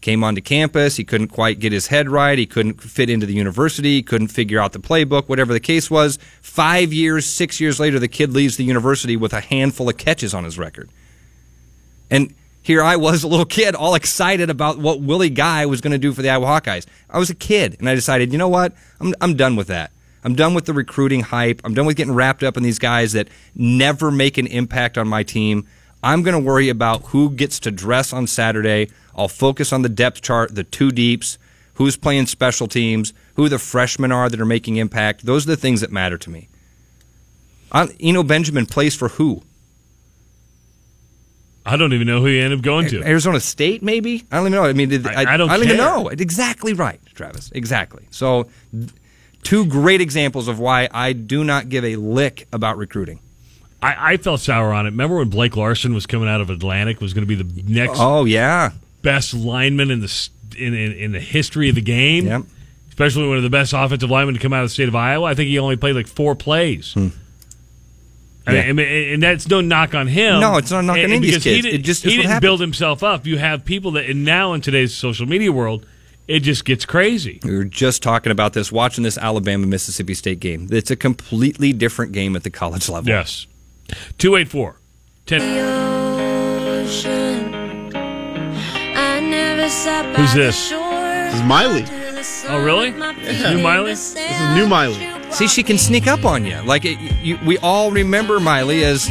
came 0.01 0.23
onto 0.23 0.39
campus. 0.41 0.95
He 0.95 1.03
couldn't 1.03 1.27
quite 1.27 1.59
get 1.59 1.73
his 1.73 1.87
head 1.87 2.07
right. 2.09 2.39
He 2.39 2.45
couldn't 2.45 2.81
fit 2.81 3.09
into 3.09 3.25
the 3.25 3.33
university. 3.33 3.95
He 3.95 4.01
couldn't 4.01 4.29
figure 4.29 4.57
out 4.57 4.71
the 4.71 4.79
playbook, 4.79 5.27
whatever 5.27 5.51
the 5.51 5.59
case 5.59 5.91
was. 5.91 6.17
Five 6.41 6.93
years, 6.93 7.25
six 7.25 7.59
years 7.59 7.81
later, 7.81 7.99
the 7.99 8.07
kid 8.07 8.31
leaves 8.31 8.55
the 8.55 8.63
university 8.63 9.17
with 9.17 9.33
a 9.33 9.41
handful 9.41 9.89
of 9.89 9.97
catches 9.97 10.33
on 10.33 10.45
his 10.45 10.57
record. 10.57 10.89
And 12.09 12.33
here 12.61 12.83
I 12.83 12.97
was, 12.97 13.23
a 13.23 13.27
little 13.27 13.45
kid, 13.45 13.75
all 13.75 13.95
excited 13.95 14.49
about 14.49 14.77
what 14.77 15.01
Willie 15.01 15.29
Guy 15.29 15.65
was 15.65 15.81
going 15.81 15.91
to 15.91 15.97
do 15.97 16.13
for 16.13 16.21
the 16.21 16.29
Iowa 16.29 16.45
Hawkeyes. 16.45 16.85
I 17.09 17.17
was 17.17 17.29
a 17.29 17.35
kid, 17.35 17.77
and 17.79 17.89
I 17.89 17.95
decided, 17.95 18.31
you 18.31 18.37
know 18.37 18.49
what? 18.49 18.73
I'm, 18.99 19.13
I'm 19.21 19.35
done 19.35 19.55
with 19.55 19.67
that. 19.67 19.91
I'm 20.23 20.35
done 20.35 20.53
with 20.53 20.65
the 20.65 20.73
recruiting 20.73 21.21
hype. 21.21 21.61
I'm 21.63 21.73
done 21.73 21.85
with 21.85 21.95
getting 21.95 22.13
wrapped 22.13 22.43
up 22.43 22.57
in 22.57 22.63
these 22.63 22.79
guys 22.79 23.13
that 23.13 23.29
never 23.55 24.11
make 24.11 24.37
an 24.37 24.47
impact 24.47 24.97
on 24.97 25.07
my 25.07 25.23
team. 25.23 25.65
I'm 26.03 26.23
going 26.23 26.33
to 26.33 26.45
worry 26.45 26.69
about 26.69 27.03
who 27.07 27.31
gets 27.31 27.59
to 27.61 27.71
dress 27.71 28.11
on 28.11 28.27
Saturday. 28.27 28.89
I'll 29.15 29.27
focus 29.27 29.71
on 29.71 29.81
the 29.81 29.89
depth 29.89 30.21
chart, 30.21 30.55
the 30.55 30.63
two 30.63 30.91
deeps, 30.91 31.37
who's 31.75 31.95
playing 31.95 32.25
special 32.25 32.67
teams, 32.67 33.13
who 33.35 33.47
the 33.47 33.59
freshmen 33.59 34.11
are 34.11 34.29
that 34.29 34.39
are 34.39 34.45
making 34.45 34.75
impact. 34.75 35.25
Those 35.25 35.45
are 35.45 35.51
the 35.51 35.57
things 35.57 35.81
that 35.81 35.91
matter 35.91 36.17
to 36.17 36.29
me. 36.29 36.49
I, 37.71 37.87
Eno 37.99 38.23
Benjamin 38.23 38.65
plays 38.65 38.95
for 38.95 39.09
who? 39.09 39.43
I 41.69 41.77
don't 41.77 41.93
even 41.93 42.07
know 42.07 42.21
who 42.21 42.27
you 42.27 42.43
end 42.43 42.53
up 42.53 42.61
going 42.61 42.87
to. 42.87 43.03
Arizona 43.03 43.39
State, 43.39 43.83
maybe. 43.83 44.25
I 44.31 44.37
don't 44.37 44.47
even 44.47 44.53
know. 44.53 44.65
I 44.65 44.73
mean, 44.73 45.05
I, 45.05 45.33
I 45.33 45.37
don't. 45.37 45.49
I 45.49 45.57
don't 45.57 45.65
care. 45.65 45.75
even 45.75 45.77
know. 45.77 46.07
Exactly 46.09 46.73
right, 46.73 46.99
Travis. 47.13 47.51
Exactly. 47.53 48.05
So, 48.09 48.49
two 49.43 49.65
great 49.65 50.01
examples 50.01 50.47
of 50.47 50.59
why 50.59 50.89
I 50.91 51.13
do 51.13 51.43
not 51.43 51.69
give 51.69 51.83
a 51.83 51.95
lick 51.95 52.47
about 52.51 52.77
recruiting. 52.77 53.19
I, 53.81 54.13
I 54.13 54.17
felt 54.17 54.41
sour 54.41 54.73
on 54.73 54.85
it. 54.85 54.89
Remember 54.89 55.17
when 55.17 55.29
Blake 55.29 55.55
Larson 55.55 55.93
was 55.93 56.05
coming 56.05 56.27
out 56.27 56.41
of 56.41 56.49
Atlantic 56.49 56.99
was 56.99 57.13
going 57.13 57.25
to 57.25 57.35
be 57.35 57.41
the 57.41 57.63
next 57.71 57.99
Oh 57.99 58.25
yeah, 58.25 58.71
best 59.01 59.33
lineman 59.33 59.91
in 59.91 60.01
the 60.01 60.29
in, 60.57 60.73
in, 60.73 60.91
in 60.93 61.11
the 61.11 61.19
history 61.19 61.69
of 61.69 61.75
the 61.75 61.81
game. 61.81 62.25
Yep. 62.25 62.41
Especially 62.89 63.27
one 63.27 63.37
of 63.37 63.43
the 63.43 63.49
best 63.49 63.71
offensive 63.71 64.09
linemen 64.09 64.35
to 64.35 64.41
come 64.41 64.51
out 64.51 64.63
of 64.63 64.69
the 64.69 64.73
state 64.73 64.89
of 64.89 64.95
Iowa. 64.95 65.25
I 65.25 65.33
think 65.33 65.47
he 65.47 65.57
only 65.57 65.77
played 65.77 65.95
like 65.95 66.07
four 66.07 66.35
plays. 66.35 66.93
Hmm. 66.93 67.07
I 68.47 68.51
mean. 68.51 68.63
Yeah. 68.63 68.69
I 68.69 68.73
mean, 68.73 69.13
and 69.13 69.23
that's 69.23 69.47
no 69.47 69.61
knock 69.61 69.93
on 69.93 70.07
him. 70.07 70.39
No, 70.39 70.57
it's 70.57 70.71
not 70.71 70.79
a 70.79 70.87
knock 70.87 70.97
on 70.97 71.03
And- 71.03 71.13
any 71.13 71.33
of 71.35 71.43
he 71.43 71.61
didn't- 71.61 71.75
It 71.79 71.83
just 71.83 72.03
he 72.03 72.17
didn't 72.17 72.41
build 72.41 72.61
himself 72.61 73.03
up. 73.03 73.27
You 73.27 73.37
have 73.37 73.65
people 73.65 73.91
that, 73.91 74.09
and 74.09 74.23
now 74.25 74.53
in 74.53 74.61
today's 74.61 74.93
social 74.93 75.25
media 75.27 75.51
world, 75.51 75.85
it 76.27 76.41
just 76.41 76.63
gets 76.65 76.85
crazy. 76.85 77.39
we 77.43 77.55
were 77.57 77.63
just 77.63 78.01
talking 78.03 78.31
about 78.31 78.53
this, 78.53 78.71
watching 78.71 79.03
this 79.03 79.17
Alabama 79.17 79.65
Mississippi 79.67 80.13
State 80.13 80.39
game. 80.39 80.67
It's 80.71 80.91
a 80.91 80.95
completely 80.95 81.73
different 81.73 82.11
game 82.11 82.35
at 82.35 82.43
the 82.43 82.49
college 82.51 82.87
level. 82.89 83.09
Yes. 83.09 83.45
284 84.19 84.75
10. 85.25 85.41
Who's 90.15 90.33
this? 90.33 90.69
This 90.69 91.33
is 91.35 91.43
Miley. 91.43 91.85
Oh, 92.47 92.63
really? 92.63 92.91
This 92.91 93.43
new 93.51 93.59
Miley? 93.61 93.91
This 93.91 94.13
This 94.13 94.31
is 94.41 94.55
new 94.55 94.67
Miley. 94.67 95.18
See, 95.31 95.47
she 95.47 95.63
can 95.63 95.77
sneak 95.77 96.07
up 96.07 96.25
on 96.25 96.45
you. 96.45 96.59
Like 96.61 96.85
it, 96.85 96.99
you, 97.23 97.37
we 97.45 97.57
all 97.59 97.91
remember 97.91 98.39
Miley 98.39 98.83
as 98.83 99.07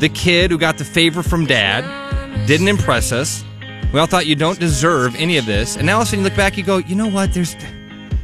the 0.00 0.10
kid 0.12 0.50
who 0.50 0.58
got 0.58 0.78
the 0.78 0.84
favor 0.84 1.22
from 1.22 1.46
dad, 1.46 2.46
didn't 2.46 2.68
impress 2.68 3.12
us. 3.12 3.44
We 3.92 4.00
all 4.00 4.06
thought 4.06 4.26
you 4.26 4.34
don't 4.36 4.58
deserve 4.58 5.14
any 5.16 5.38
of 5.38 5.46
this, 5.46 5.76
and 5.76 5.86
now 5.86 5.96
all 5.96 6.02
of 6.02 6.08
a 6.08 6.10
sudden 6.10 6.20
you 6.20 6.24
look 6.28 6.36
back, 6.36 6.58
you 6.58 6.64
go, 6.64 6.78
you 6.78 6.94
know 6.94 7.08
what? 7.08 7.32
There's, 7.32 7.54
I 7.54 7.58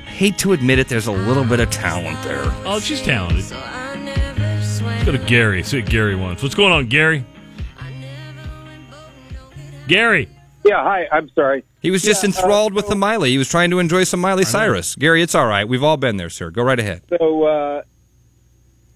hate 0.04 0.38
to 0.38 0.52
admit 0.52 0.78
it, 0.78 0.88
there's 0.88 1.06
a 1.06 1.12
little 1.12 1.44
bit 1.44 1.60
of 1.60 1.70
talent 1.70 2.22
there. 2.24 2.44
Oh, 2.66 2.78
she's 2.78 3.00
talented. 3.00 3.50
Let's 3.50 5.04
go 5.04 5.12
to 5.12 5.18
Gary. 5.18 5.62
See 5.62 5.80
what 5.80 5.88
Gary 5.88 6.14
wants. 6.14 6.42
What's 6.42 6.54
going 6.54 6.72
on, 6.72 6.86
Gary? 6.86 7.24
Gary. 9.88 10.28
Yeah, 10.64 10.82
hi. 10.82 11.08
I'm 11.10 11.28
sorry. 11.30 11.64
He 11.80 11.90
was 11.90 12.02
just 12.02 12.22
Yeah, 12.22 12.28
enthralled 12.28 12.72
uh, 12.72 12.76
with 12.76 12.88
the 12.88 12.94
Miley. 12.94 13.30
He 13.30 13.38
was 13.38 13.48
trying 13.48 13.70
to 13.70 13.78
enjoy 13.78 14.04
some 14.04 14.20
Miley 14.20 14.44
Cyrus. 14.44 14.94
Gary, 14.94 15.22
it's 15.22 15.34
all 15.34 15.46
right. 15.46 15.66
We've 15.66 15.82
all 15.82 15.96
been 15.96 16.16
there, 16.16 16.30
sir. 16.30 16.50
Go 16.50 16.62
right 16.62 16.78
ahead. 16.78 17.02
So, 17.08 17.44
uh, 17.44 17.82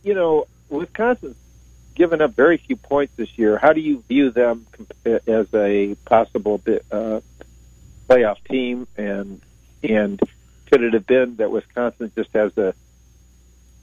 you 0.05 0.15
know, 0.15 0.47
Wisconsin's 0.69 1.37
given 1.95 2.21
up 2.21 2.33
very 2.35 2.59
few 2.59 2.77
points 2.77 3.15
this 3.17 3.37
year. 3.37 3.59
How 3.59 3.73
do 3.73 3.81
you 3.81 4.03
view 4.09 4.31
them 4.31 4.67
as 5.05 5.53
a 5.55 5.97
possible 6.05 6.61
uh, 6.93 7.21
playoff 8.09 8.45
team? 8.45 8.87
And 8.97 9.41
and 9.83 10.21
could 10.71 10.83
it 10.83 10.95
have 10.95 11.07
been 11.07 11.37
that 11.37 11.51
Wisconsin 11.51 12.13
just 12.17 12.33
has 12.33 12.57
a 12.59 12.75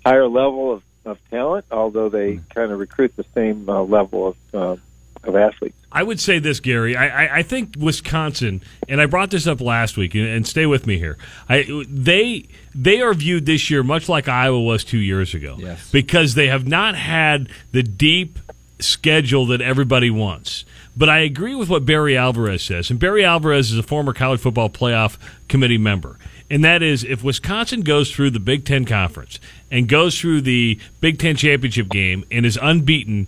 higher 0.05 0.27
level 0.27 0.71
of, 0.71 0.83
of 1.05 1.19
talent, 1.29 1.65
although 1.71 2.09
they 2.09 2.39
kind 2.53 2.71
of 2.71 2.79
recruit 2.79 3.15
the 3.15 3.25
same 3.35 3.67
uh, 3.69 3.81
level 3.83 4.27
of 4.27 4.37
uh, 4.53 4.75
of 5.23 5.35
athletes? 5.35 5.75
I 5.91 6.03
would 6.03 6.19
say 6.19 6.39
this, 6.39 6.59
Gary. 6.59 6.95
I, 6.95 7.25
I, 7.25 7.37
I 7.37 7.43
think 7.43 7.75
Wisconsin, 7.77 8.61
and 8.89 8.99
I 8.99 9.05
brought 9.05 9.29
this 9.31 9.45
up 9.47 9.61
last 9.61 9.95
week, 9.97 10.15
and, 10.15 10.25
and 10.27 10.47
stay 10.47 10.65
with 10.65 10.87
me 10.87 10.97
here. 10.97 11.17
I, 11.47 11.85
they 11.87 12.45
they 12.73 13.01
are 13.01 13.13
viewed 13.13 13.45
this 13.45 13.69
year 13.69 13.83
much 13.83 14.09
like 14.09 14.27
Iowa 14.27 14.59
was 14.61 14.83
two 14.83 14.97
years 14.97 15.33
ago, 15.35 15.55
Yes. 15.59 15.91
because 15.91 16.33
they 16.35 16.47
have 16.47 16.67
not 16.67 16.95
had 16.95 17.49
the 17.71 17.83
deep 17.83 18.39
schedule 18.79 19.45
that 19.47 19.61
everybody 19.61 20.09
wants. 20.09 20.65
But 20.95 21.09
I 21.09 21.19
agree 21.19 21.55
with 21.55 21.69
what 21.69 21.85
Barry 21.85 22.15
Alvarez 22.17 22.63
says, 22.63 22.89
and 22.91 22.99
Barry 22.99 23.23
Alvarez 23.25 23.71
is 23.71 23.77
a 23.77 23.83
former 23.83 24.13
college 24.13 24.39
football 24.41 24.69
playoff 24.69 25.17
committee 25.47 25.77
member. 25.77 26.17
And 26.49 26.63
that 26.63 26.83
is, 26.83 27.03
if 27.03 27.23
Wisconsin 27.23 27.81
goes 27.81 28.11
through 28.11 28.29
the 28.31 28.39
Big 28.39 28.63
Ten 28.65 28.85
Conference 28.85 29.39
and 29.71 29.87
goes 29.87 30.19
through 30.19 30.41
the 30.41 30.79
Big 31.01 31.17
Ten 31.17 31.35
championship 31.35 31.89
game 31.89 32.25
and 32.29 32.45
is 32.45 32.59
unbeaten, 32.61 33.27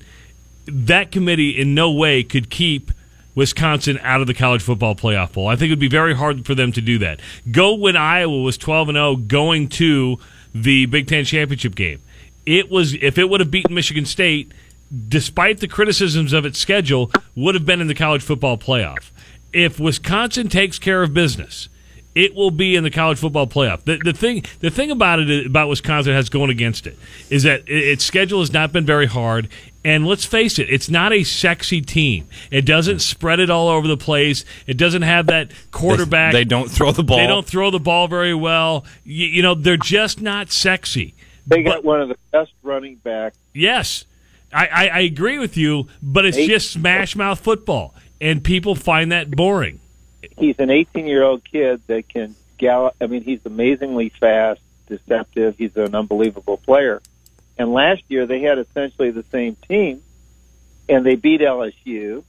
that 0.65 1.11
committee 1.11 1.59
in 1.59 1.73
no 1.73 1.91
way 1.91 2.23
could 2.23 2.49
keep 2.49 2.91
Wisconsin 3.35 3.99
out 4.01 4.21
of 4.21 4.27
the 4.27 4.33
college 4.33 4.61
football 4.61 4.95
playoff 4.95 5.33
poll. 5.33 5.47
I 5.47 5.55
think 5.55 5.69
it 5.69 5.73
would 5.73 5.79
be 5.79 5.89
very 5.89 6.15
hard 6.15 6.45
for 6.45 6.55
them 6.55 6.71
to 6.71 6.81
do 6.81 6.97
that. 6.99 7.19
Go 7.51 7.75
when 7.75 7.97
Iowa 7.97 8.41
was 8.41 8.57
12 8.57 8.89
and 8.89 8.95
0 8.95 9.15
going 9.17 9.67
to 9.69 10.17
the 10.53 10.85
Big 10.85 11.07
10 11.07 11.25
championship 11.25 11.75
game. 11.75 12.01
It 12.45 12.69
was 12.69 12.93
if 12.95 13.17
it 13.17 13.29
would 13.29 13.41
have 13.41 13.51
beaten 13.51 13.73
Michigan 13.73 14.05
State 14.05 14.51
despite 15.07 15.59
the 15.59 15.67
criticisms 15.67 16.31
of 16.31 16.45
its 16.45 16.59
schedule 16.59 17.11
would 17.35 17.55
have 17.55 17.65
been 17.65 17.81
in 17.81 17.87
the 17.87 17.95
college 17.95 18.21
football 18.21 18.57
playoff. 18.57 19.11
If 19.51 19.79
Wisconsin 19.79 20.47
takes 20.47 20.79
care 20.79 21.01
of 21.01 21.13
business, 21.13 21.69
it 22.13 22.33
will 22.33 22.51
be 22.51 22.75
in 22.75 22.83
the 22.83 22.89
college 22.91 23.17
football 23.17 23.47
playoff. 23.47 23.83
The, 23.83 23.97
the 23.97 24.13
thing, 24.13 24.45
the 24.61 24.69
thing 24.69 24.91
about 24.91 25.19
it 25.19 25.45
about 25.45 25.67
Wisconsin 25.67 26.13
has 26.13 26.29
going 26.29 26.49
against 26.49 26.87
it 26.87 26.97
is 27.29 27.43
that 27.43 27.63
its 27.67 28.05
schedule 28.05 28.39
has 28.39 28.53
not 28.53 28.71
been 28.71 28.85
very 28.85 29.05
hard. 29.05 29.49
And 29.85 30.07
let's 30.07 30.25
face 30.25 30.57
it, 30.57 30.67
it's 30.69 30.89
not 30.89 31.13
a 31.13 31.23
sexy 31.23 31.79
team. 31.79 32.27
It 32.49 32.65
doesn't 32.65 32.99
spread 32.99 33.39
it 33.39 33.51
all 33.51 33.67
over 33.69 33.87
the 33.87 33.95
place. 33.95 34.43
It 34.65 34.77
doesn't 34.77 35.03
have 35.03 35.27
that 35.27 35.51
quarterback. 35.71 36.33
They 36.33 36.43
don't 36.43 36.69
throw 36.71 36.91
the 36.91 37.03
ball. 37.03 37.17
They 37.17 37.27
don't 37.27 37.45
throw 37.45 37.69
the 37.69 37.79
ball 37.79 38.07
very 38.07 38.33
well. 38.33 38.83
You, 39.03 39.27
you 39.27 39.41
know, 39.43 39.53
they're 39.53 39.77
just 39.77 40.19
not 40.19 40.51
sexy. 40.51 41.13
They 41.45 41.61
got 41.61 41.75
But- 41.75 41.83
one 41.85 42.01
of 42.01 42.09
the 42.09 42.17
best 42.31 42.51
running 42.63 42.95
backs. 42.95 43.37
Yes, 43.53 44.05
I, 44.51 44.65
I, 44.65 44.87
I 44.87 44.99
agree 45.01 45.37
with 45.37 45.55
you, 45.55 45.87
but 46.01 46.25
it's 46.25 46.37
Eight- 46.37 46.47
just 46.47 46.71
smash 46.71 47.15
mouth 47.15 47.39
football, 47.39 47.93
and 48.19 48.43
people 48.43 48.73
find 48.73 49.11
that 49.11 49.29
boring. 49.29 49.79
he's 50.39 50.57
an 50.57 50.71
18 50.71 51.05
year 51.05 51.21
old 51.21 51.43
kid 51.45 51.81
that 51.85 52.09
can 52.09 52.33
gallop. 52.57 52.95
I 52.99 53.05
mean, 53.05 53.21
he's 53.21 53.45
amazingly 53.45 54.09
fast, 54.09 54.61
deceptive. 54.87 55.59
He's 55.59 55.77
an 55.77 55.93
unbelievable 55.93 56.57
player. 56.57 57.03
And 57.57 57.71
last 57.71 58.03
year 58.07 58.25
they 58.25 58.41
had 58.41 58.57
essentially 58.57 59.11
the 59.11 59.23
same 59.31 59.55
team, 59.55 60.01
and 60.89 61.05
they 61.05 61.15
beat 61.15 61.41
LSU. 61.41 62.23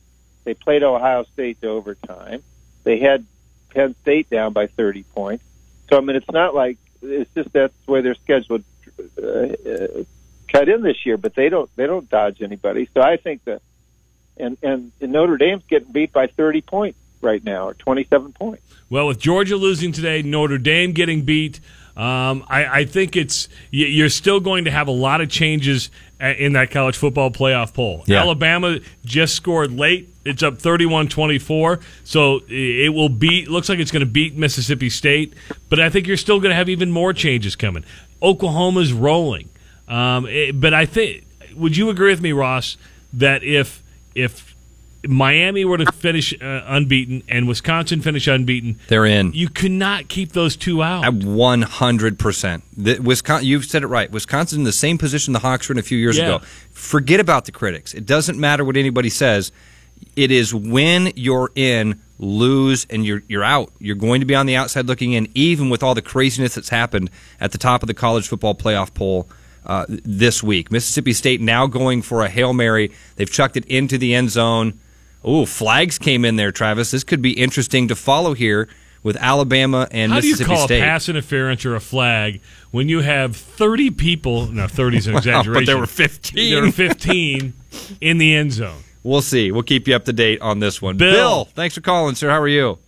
They 0.44 0.54
played 0.54 0.82
Ohio 0.82 1.24
State 1.24 1.60
to 1.62 1.68
overtime. 1.68 2.42
They 2.84 2.98
had 3.00 3.26
Penn 3.70 3.96
State 4.02 4.30
down 4.30 4.52
by 4.52 4.68
30 4.68 5.02
points. 5.02 5.44
So 5.90 5.96
I 5.96 6.00
mean, 6.00 6.16
it's 6.16 6.30
not 6.30 6.54
like 6.54 6.78
it's 7.02 7.32
just 7.34 7.52
that's 7.52 7.74
the 7.84 7.92
way 7.92 8.00
they're 8.00 8.14
scheduled 8.14 8.64
uh, 9.20 9.26
uh, 9.26 10.04
cut 10.48 10.68
in 10.68 10.82
this 10.82 11.04
year. 11.04 11.16
But 11.16 11.34
they 11.34 11.48
don't 11.48 11.68
they 11.76 11.86
don't 11.86 12.08
dodge 12.08 12.42
anybody. 12.42 12.88
So 12.94 13.00
I 13.00 13.16
think 13.16 13.44
that 13.44 13.62
and 14.36 14.56
and 14.62 14.92
Notre 15.00 15.36
Dame's 15.36 15.64
getting 15.68 15.92
beat 15.92 16.12
by 16.12 16.26
30 16.26 16.62
points 16.62 16.98
right 17.20 17.42
now, 17.42 17.68
or 17.68 17.74
27 17.74 18.32
points. 18.32 18.62
Well, 18.88 19.06
with 19.08 19.18
Georgia 19.18 19.56
losing 19.56 19.92
today, 19.92 20.22
Notre 20.22 20.58
Dame 20.58 20.92
getting 20.92 21.22
beat, 21.22 21.60
um, 21.96 22.44
I, 22.48 22.80
I 22.80 22.84
think 22.84 23.16
it's 23.16 23.48
you're 23.70 24.08
still 24.10 24.40
going 24.40 24.64
to 24.66 24.70
have 24.70 24.88
a 24.88 24.92
lot 24.92 25.20
of 25.20 25.28
changes 25.30 25.90
uh, 26.20 26.26
in 26.38 26.52
that 26.54 26.70
college 26.70 26.96
football 26.96 27.30
playoff 27.30 27.72
poll. 27.74 28.04
Yeah. 28.06 28.20
Alabama 28.20 28.78
just 29.04 29.34
scored 29.34 29.72
late. 29.72 30.10
It's 30.24 30.42
up 30.42 30.58
31-24, 30.58 31.80
so 32.04 32.40
it 32.48 32.92
will 32.92 33.08
beat. 33.08 33.48
Looks 33.48 33.68
like 33.68 33.78
it's 33.78 33.92
going 33.92 34.00
to 34.04 34.10
beat 34.10 34.36
Mississippi 34.36 34.90
State, 34.90 35.34
but 35.68 35.78
I 35.78 35.88
think 35.88 36.06
you're 36.08 36.16
still 36.16 36.40
going 36.40 36.50
to 36.50 36.56
have 36.56 36.68
even 36.68 36.90
more 36.90 37.12
changes 37.12 37.54
coming. 37.54 37.84
Oklahoma's 38.22 38.92
rolling, 38.92 39.48
um, 39.88 40.26
it- 40.26 40.60
but 40.60 40.74
I 40.74 40.86
think. 40.86 41.22
Would 41.54 41.76
you 41.76 41.88
agree 41.88 42.10
with 42.10 42.20
me, 42.20 42.32
Ross, 42.32 42.76
that 43.14 43.42
if 43.42 43.82
if 44.14 44.54
Miami 45.08 45.64
were 45.64 45.78
to 45.78 45.90
finish 45.92 46.34
uh, 46.40 46.62
unbeaten 46.66 47.22
and 47.28 47.46
Wisconsin 47.48 48.00
finish 48.00 48.26
unbeaten, 48.26 48.78
They're 48.88 49.06
in. 49.06 49.32
you 49.32 49.48
cannot 49.48 50.08
keep 50.08 50.32
those 50.32 50.56
two 50.56 50.82
out. 50.82 51.04
At 51.04 51.14
one 51.14 51.62
hundred 51.62 52.18
percent. 52.18 52.64
Wisconsin, 52.76 53.46
you've 53.46 53.64
said 53.64 53.82
it 53.82 53.86
right. 53.88 54.10
Wisconsin 54.10 54.60
in 54.60 54.64
the 54.64 54.72
same 54.72 54.98
position 54.98 55.32
the 55.32 55.38
Hawks 55.40 55.68
were 55.68 55.74
in 55.74 55.78
a 55.78 55.82
few 55.82 55.98
years 55.98 56.18
Yeah. 56.18 56.36
ago. 56.36 56.44
Forget 56.72 57.20
about 57.20 57.44
the 57.46 57.52
critics. 57.52 57.94
It 57.94 58.06
doesn't 58.06 58.38
matter 58.38 58.64
what 58.64 58.76
anybody 58.76 59.08
says. 59.10 59.52
It 60.14 60.30
is 60.30 60.54
when 60.54 61.12
you're 61.16 61.50
in 61.54 62.00
lose, 62.18 62.86
and 62.90 63.04
you're 63.04 63.22
you're 63.28 63.44
out. 63.44 63.72
You're 63.78 63.96
going 63.96 64.20
to 64.20 64.26
be 64.26 64.34
on 64.34 64.46
the 64.46 64.56
outside 64.56 64.86
looking 64.86 65.12
in, 65.12 65.28
even 65.34 65.68
with 65.70 65.82
all 65.82 65.94
the 65.94 66.02
craziness 66.02 66.54
that's 66.54 66.68
happened 66.70 67.10
at 67.40 67.52
the 67.52 67.58
top 67.58 67.82
of 67.82 67.86
the 67.86 67.94
college 67.94 68.26
football 68.28 68.54
playoff 68.54 68.92
poll 68.94 69.28
uh, 69.66 69.84
this 69.88 70.42
week. 70.42 70.70
Mississippi 70.70 71.12
State 71.12 71.40
now 71.40 71.66
going 71.66 72.02
for 72.02 72.22
a 72.22 72.28
hail 72.28 72.52
mary. 72.52 72.92
They've 73.16 73.30
chucked 73.30 73.56
it 73.56 73.64
into 73.66 73.98
the 73.98 74.14
end 74.14 74.30
zone. 74.30 74.78
Oh, 75.28 75.44
flags 75.44 75.98
came 75.98 76.24
in 76.24 76.36
there, 76.36 76.52
Travis. 76.52 76.92
This 76.92 77.02
could 77.02 77.20
be 77.20 77.32
interesting 77.32 77.88
to 77.88 77.96
follow 77.96 78.32
here 78.34 78.68
with 79.02 79.16
Alabama 79.16 79.88
and 79.90 80.12
How 80.12 80.20
do 80.20 80.28
you 80.28 80.36
call 80.36 80.66
State. 80.66 80.78
a 80.80 80.84
pass 80.84 81.08
interference 81.08 81.64
or 81.66 81.74
a 81.74 81.80
flag 81.80 82.40
when 82.70 82.88
you 82.88 83.00
have 83.00 83.34
30 83.36 83.90
people? 83.90 84.46
No, 84.46 84.68
30 84.68 84.96
is 84.98 85.06
an 85.08 85.16
exaggeration. 85.18 85.52
but 85.52 85.66
there 85.66 85.78
were 85.78 85.86
15. 85.86 86.50
There 86.52 86.62
were 86.62 86.70
15 86.70 87.52
in 88.00 88.18
the 88.18 88.34
end 88.36 88.52
zone. 88.52 88.82
We'll 89.02 89.20
see. 89.22 89.50
We'll 89.50 89.62
keep 89.64 89.88
you 89.88 89.96
up 89.96 90.04
to 90.04 90.12
date 90.12 90.40
on 90.40 90.60
this 90.60 90.80
one. 90.80 90.96
Bill. 90.96 91.44
thanks 91.44 91.74
for 91.74 91.80
calling, 91.80 92.14
sir. 92.14 92.30
How 92.30 92.40
are 92.40 92.48
you? 92.48 92.78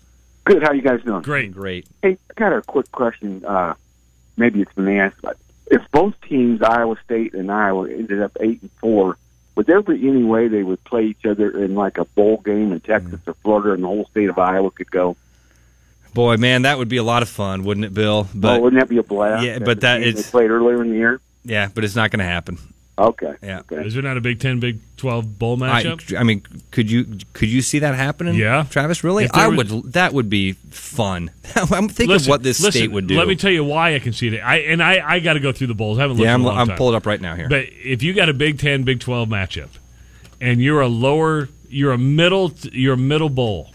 Good. 0.45 0.63
How 0.63 0.71
are 0.71 0.75
you 0.75 0.83
guys 0.83 1.03
doing? 1.03 1.23
Great. 1.23 1.53
Great. 1.53 1.87
Hey, 2.03 2.19
I 2.31 2.35
got 2.35 2.53
a 2.53 2.63
quick 2.63 2.91
question. 2.93 3.45
Uh, 3.45 3.75
maybe 4.37 4.61
it's 4.63 4.73
been 4.75 4.89
asked, 4.89 5.19
but 5.23 5.37
if 5.71 5.83
both 5.91 6.15
teams, 6.23 6.63
Iowa 6.63 6.97
State 7.05 7.35
and 7.35 7.51
Iowa, 7.53 7.89
ended 7.91 8.23
up 8.23 8.37
eight 8.41 8.63
and 8.63 8.71
four, 8.81 9.09
would 9.09 9.17
there 9.69 9.83
be 9.83 10.09
any 10.09 10.25
way 10.25 10.49
they 10.49 10.63
would 10.63 10.83
play 10.83 11.05
each 11.05 11.25
other 11.25 11.51
in 11.63 11.75
like 11.75 11.99
a 11.99 12.05
bowl 12.05 12.39
game 12.39 12.73
in 12.73 12.81
Texas 12.81 13.21
mm. 13.21 13.29
or 13.29 13.35
Florida, 13.35 13.73
and 13.75 13.83
the 13.85 13.87
whole 13.87 14.07
state 14.07 14.29
of 14.29 14.39
Iowa 14.39 14.71
could 14.71 14.91
go? 14.91 15.17
Boy, 16.15 16.37
man, 16.39 16.63
that 16.63 16.79
would 16.79 16.89
be 16.89 16.97
a 16.97 17.03
lot 17.03 17.23
of 17.23 17.29
fun, 17.29 17.63
wouldn't 17.65 17.85
it, 17.85 17.95
Bill? 17.95 18.27
Oh, 18.27 18.31
but, 18.35 18.59
oh, 18.59 18.63
wouldn't 18.63 18.81
that 18.81 18.89
be 18.89 18.97
a 18.97 19.03
blast? 19.03 19.45
Yeah, 19.45 19.59
but 19.61 19.83
that 19.83 20.03
is 20.03 20.19
it's 20.19 20.31
played 20.31 20.51
earlier 20.51 20.83
in 20.83 20.91
the 20.91 20.97
year. 20.97 21.21
Yeah, 21.45 21.69
but 21.73 21.85
it's 21.85 21.95
not 21.95 22.11
going 22.11 22.19
to 22.19 22.25
happen. 22.25 22.59
Okay. 22.99 23.35
Yeah. 23.43 23.61
Okay. 23.61 23.87
Is 23.87 23.95
there 23.95 24.03
not 24.03 24.17
a 24.17 24.21
Big 24.21 24.41
Ten, 24.41 24.59
Big 24.59 24.81
Twelve 24.97 25.39
bowl 25.39 25.57
matchup? 25.57 26.17
I, 26.17 26.21
I 26.21 26.23
mean, 26.25 26.43
could 26.73 26.91
you 26.91 27.19
could 27.33 27.49
you 27.49 27.63
see 27.63 27.79
that 27.79 27.95
happening? 27.95 28.35
Yeah. 28.35 28.67
Travis. 28.69 29.05
Really? 29.05 29.29
I 29.33 29.47
was- 29.47 29.73
would. 29.73 29.93
That 29.93 30.13
would 30.13 30.29
be 30.29 30.53
fun. 30.53 31.31
I'm 31.55 31.89
thinking 31.89 32.09
Listen, 32.09 32.31
of 32.31 32.35
what 32.35 32.43
this 32.43 32.61
listen, 32.61 32.81
state 32.81 32.91
would 32.91 33.07
do. 33.07 33.17
Let 33.17 33.29
me 33.29 33.37
tell 33.37 33.53
you 33.53 33.63
why 33.63 33.95
I 33.95 34.01
can 34.01 34.13
see 34.13 34.29
it. 34.29 34.41
I 34.41 34.57
and 34.59 34.83
I, 34.83 35.01
I 35.07 35.21
got 35.21 35.35
to 35.35 35.41
go 35.41 35.53
through 35.53 35.69
the 35.69 35.75
bowls. 35.75 35.99
I 35.99 36.03
haven't 36.03 36.17
looked 36.17 36.25
yeah, 36.25 36.35
in 36.35 36.41
I'm, 36.41 36.45
a 36.45 36.49
long 36.49 36.59
I'm 36.59 36.69
time. 36.69 36.77
pulled 36.77 36.95
up 36.97 37.07
right 37.07 37.21
now 37.21 37.37
here. 37.37 37.49
But 37.49 37.67
if 37.71 38.03
you 38.03 38.13
got 38.15 38.29
a 38.29 38.35
Big 38.35 38.59
Ten, 38.59 38.83
Big 38.83 38.99
Twelve 38.99 39.29
matchup, 39.29 39.69
and 40.41 40.61
you're 40.61 40.81
a 40.81 40.89
lower, 40.89 41.49
you're 41.69 41.93
a 41.93 41.99
middle, 41.99 42.53
you're 42.73 42.95
a 42.95 42.99
middle 42.99 43.31
bowl. 43.31 43.73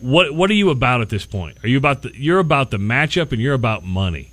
What 0.00 0.34
what 0.34 0.50
are 0.50 0.54
you 0.54 0.70
about 0.70 1.02
at 1.02 1.08
this 1.08 1.24
point? 1.24 1.58
Are 1.62 1.68
you 1.68 1.78
about 1.78 2.02
the 2.02 2.12
you're 2.16 2.40
about 2.40 2.72
the 2.72 2.78
matchup 2.78 3.30
and 3.30 3.40
you're 3.40 3.54
about 3.54 3.84
money? 3.84 4.32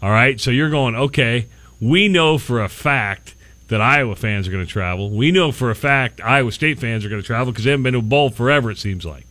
All 0.00 0.10
right, 0.10 0.40
so 0.40 0.50
you're 0.50 0.70
going 0.70 0.94
okay. 0.96 1.46
We 1.82 2.06
know 2.06 2.38
for 2.38 2.62
a 2.62 2.68
fact 2.68 3.34
that 3.66 3.80
Iowa 3.80 4.14
fans 4.14 4.46
are 4.46 4.52
going 4.52 4.64
to 4.64 4.70
travel. 4.70 5.10
We 5.10 5.32
know 5.32 5.50
for 5.50 5.70
a 5.70 5.74
fact 5.74 6.20
Iowa 6.22 6.52
State 6.52 6.78
fans 6.78 7.04
are 7.04 7.08
going 7.08 7.20
to 7.20 7.26
travel 7.26 7.52
because 7.52 7.64
they 7.64 7.70
haven't 7.72 7.82
been 7.82 7.94
to 7.94 7.98
a 7.98 8.02
bowl 8.02 8.30
forever. 8.30 8.70
It 8.70 8.78
seems 8.78 9.04
like, 9.04 9.26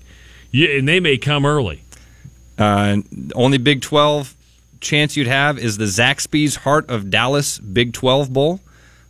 yeah, 0.51 0.69
and 0.69 0.85
they 0.87 0.99
may 0.99 1.17
come 1.17 1.45
early. 1.45 1.83
Uh, 2.57 2.97
only 3.35 3.57
Big 3.57 3.81
12 3.81 4.35
chance 4.81 5.15
you'd 5.15 5.27
have 5.27 5.57
is 5.57 5.77
the 5.77 5.85
Zaxby's 5.85 6.57
Heart 6.57 6.89
of 6.89 7.09
Dallas 7.09 7.57
Big 7.59 7.93
12 7.93 8.33
Bowl. 8.33 8.59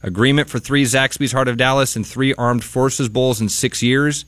Agreement 0.03 0.49
for 0.49 0.59
three 0.59 0.83
Zaxby's 0.83 1.31
Heart 1.31 1.47
of 1.47 1.57
Dallas 1.57 1.95
and 1.95 2.05
three 2.05 2.33
Armed 2.35 2.63
Forces 2.63 3.09
Bowls 3.09 3.41
in 3.41 3.49
six 3.49 3.81
years. 3.81 4.25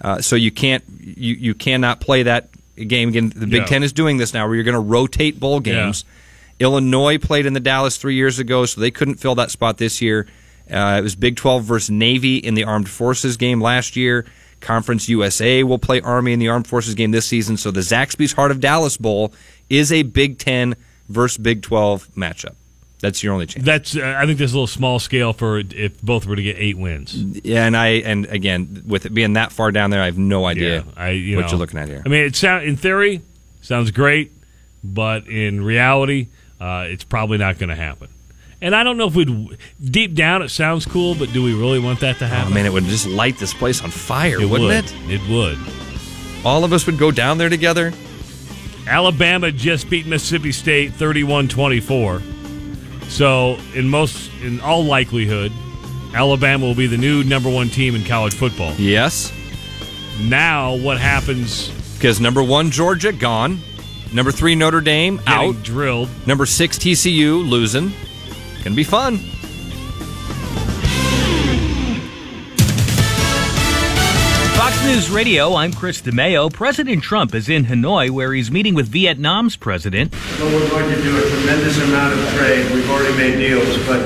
Uh, 0.00 0.20
so 0.20 0.36
you 0.36 0.50
can't, 0.50 0.84
you, 1.00 1.34
you 1.34 1.54
cannot 1.54 2.00
play 2.00 2.24
that 2.24 2.48
game 2.76 3.10
again. 3.10 3.32
The 3.34 3.46
Big 3.46 3.62
Yeah. 3.62 3.66
Ten 3.66 3.82
is 3.82 3.92
doing 3.92 4.16
this 4.16 4.34
now, 4.34 4.46
where 4.46 4.54
you're 4.54 4.64
going 4.64 4.74
to 4.74 4.80
rotate 4.80 5.38
bowl 5.38 5.60
games. 5.60 6.04
Illinois 6.58 7.18
played 7.18 7.46
in 7.46 7.52
the 7.52 7.60
Dallas 7.60 7.96
three 7.96 8.14
years 8.14 8.38
ago, 8.38 8.64
so 8.66 8.80
they 8.80 8.90
couldn't 8.90 9.16
fill 9.16 9.34
that 9.36 9.50
spot 9.50 9.78
this 9.78 10.00
year. 10.00 10.26
Uh, 10.70 10.96
it 10.98 11.02
was 11.02 11.14
Big 11.14 11.36
12 11.36 11.62
versus 11.64 11.90
Navy 11.90 12.36
in 12.38 12.54
the 12.54 12.64
Armed 12.64 12.88
Forces 12.88 13.36
game 13.36 13.60
last 13.60 13.96
year. 13.96 14.24
Conference 14.60 15.08
USA 15.08 15.62
will 15.62 15.78
play 15.78 16.00
Army 16.00 16.32
in 16.32 16.38
the 16.38 16.48
Armed 16.48 16.66
Forces 16.66 16.94
game 16.94 17.10
this 17.10 17.26
season. 17.26 17.56
So 17.56 17.70
the 17.70 17.80
Zaxby's 17.80 18.32
Heart 18.32 18.50
of 18.50 18.60
Dallas 18.60 18.96
Bowl 18.96 19.32
is 19.68 19.92
a 19.92 20.02
Big 20.02 20.38
10 20.38 20.74
versus 21.08 21.38
Big 21.38 21.62
12 21.62 22.08
matchup. 22.16 22.54
That's 23.00 23.22
your 23.22 23.34
only 23.34 23.46
chance. 23.46 23.64
That's 23.64 23.94
uh, 23.96 24.16
I 24.16 24.24
think 24.24 24.38
there's 24.38 24.52
a 24.52 24.56
little 24.56 24.66
small 24.66 24.98
scale 24.98 25.34
for 25.34 25.58
if 25.58 26.00
both 26.00 26.26
were 26.26 26.34
to 26.34 26.42
get 26.42 26.56
eight 26.58 26.78
wins. 26.78 27.14
Yeah, 27.14 27.66
and 27.66 27.76
I 27.76 27.88
and 27.88 28.24
again 28.26 28.84
with 28.86 29.04
it 29.04 29.12
being 29.12 29.34
that 29.34 29.52
far 29.52 29.70
down 29.70 29.90
there, 29.90 30.00
I 30.00 30.06
have 30.06 30.16
no 30.16 30.46
idea 30.46 30.76
Yeah, 30.76 30.92
I 30.96 31.10
you 31.10 31.36
what 31.36 31.42
know, 31.42 31.48
you're 31.50 31.58
looking 31.58 31.78
at 31.78 31.88
here. 31.88 32.02
I 32.04 32.08
mean, 32.08 32.24
it 32.24 32.34
sound 32.34 32.64
in 32.64 32.76
theory 32.76 33.20
sounds 33.60 33.90
great, 33.90 34.32
but 34.82 35.28
in 35.28 35.62
reality, 35.62 36.28
uh, 36.60 36.84
it's 36.88 37.04
probably 37.04 37.38
not 37.38 37.58
going 37.58 37.68
to 37.70 37.74
happen. 37.76 38.08
And 38.62 38.74
I 38.74 38.82
don't 38.84 38.96
know 38.96 39.06
if 39.06 39.14
we'd 39.14 39.58
deep 39.82 40.14
down 40.14 40.40
it 40.42 40.48
sounds 40.48 40.86
cool, 40.86 41.14
but 41.14 41.30
do 41.32 41.42
we 41.42 41.52
really 41.54 41.78
want 41.78 42.00
that 42.00 42.18
to 42.20 42.24
Oh 42.24 42.28
happen? 42.28 42.54
man, 42.54 42.64
it 42.66 42.72
would 42.72 42.84
just 42.84 43.06
light 43.06 43.36
this 43.38 43.52
place 43.52 43.82
on 43.82 43.90
fire, 43.90 44.40
it 44.40 44.46
wouldn't 44.48 44.68
would. 44.68 45.10
it? 45.10 45.20
It 45.20 45.30
would. 45.30 45.58
All 46.44 46.64
of 46.64 46.72
us 46.72 46.86
would 46.86 46.96
go 46.98 47.10
down 47.10 47.36
there 47.38 47.50
together. 47.50 47.92
Alabama 48.86 49.50
just 49.50 49.90
beat 49.90 50.06
Mississippi 50.06 50.52
State 50.52 50.92
31-24. 50.92 52.22
So, 53.10 53.58
in 53.74 53.88
most 53.88 54.30
in 54.42 54.60
all 54.60 54.84
likelihood, 54.84 55.52
Alabama 56.14 56.64
will 56.66 56.74
be 56.74 56.86
the 56.86 56.96
new 56.96 57.22
number 57.24 57.50
1 57.50 57.68
team 57.68 57.94
in 57.94 58.04
college 58.04 58.34
football. 58.34 58.72
Yes, 58.78 59.32
Now, 60.22 60.74
what 60.76 60.98
happens 60.98 61.68
because 61.94 62.20
number 62.20 62.42
one 62.42 62.70
Georgia 62.70 63.12
gone, 63.12 63.58
number 64.12 64.32
three 64.32 64.54
Notre 64.54 64.80
Dame 64.80 65.16
getting 65.18 65.32
out, 65.32 65.62
drilled 65.62 66.08
number 66.26 66.46
six 66.46 66.78
TCU 66.78 67.46
losing. 67.48 67.92
Gonna 68.62 68.76
be 68.76 68.84
fun. 68.84 69.18
Fox 74.56 74.82
News 74.84 75.10
Radio, 75.10 75.54
I'm 75.54 75.72
Chris 75.72 76.00
DeMeo. 76.00 76.50
President 76.52 77.02
Trump 77.02 77.34
is 77.34 77.48
in 77.48 77.66
Hanoi 77.66 78.10
where 78.10 78.32
he's 78.32 78.50
meeting 78.50 78.74
with 78.74 78.88
Vietnam's 78.88 79.54
president. 79.54 80.14
Well, 80.38 80.50
we're 80.54 80.68
going 80.70 80.90
to 80.94 81.02
do 81.02 81.16
a 81.16 81.28
tremendous 81.28 81.78
amount 81.82 82.18
of 82.18 82.28
trade. 82.34 82.72
We've 82.72 82.88
already 82.90 83.16
made 83.16 83.36
deals, 83.36 83.76
but 83.86 84.00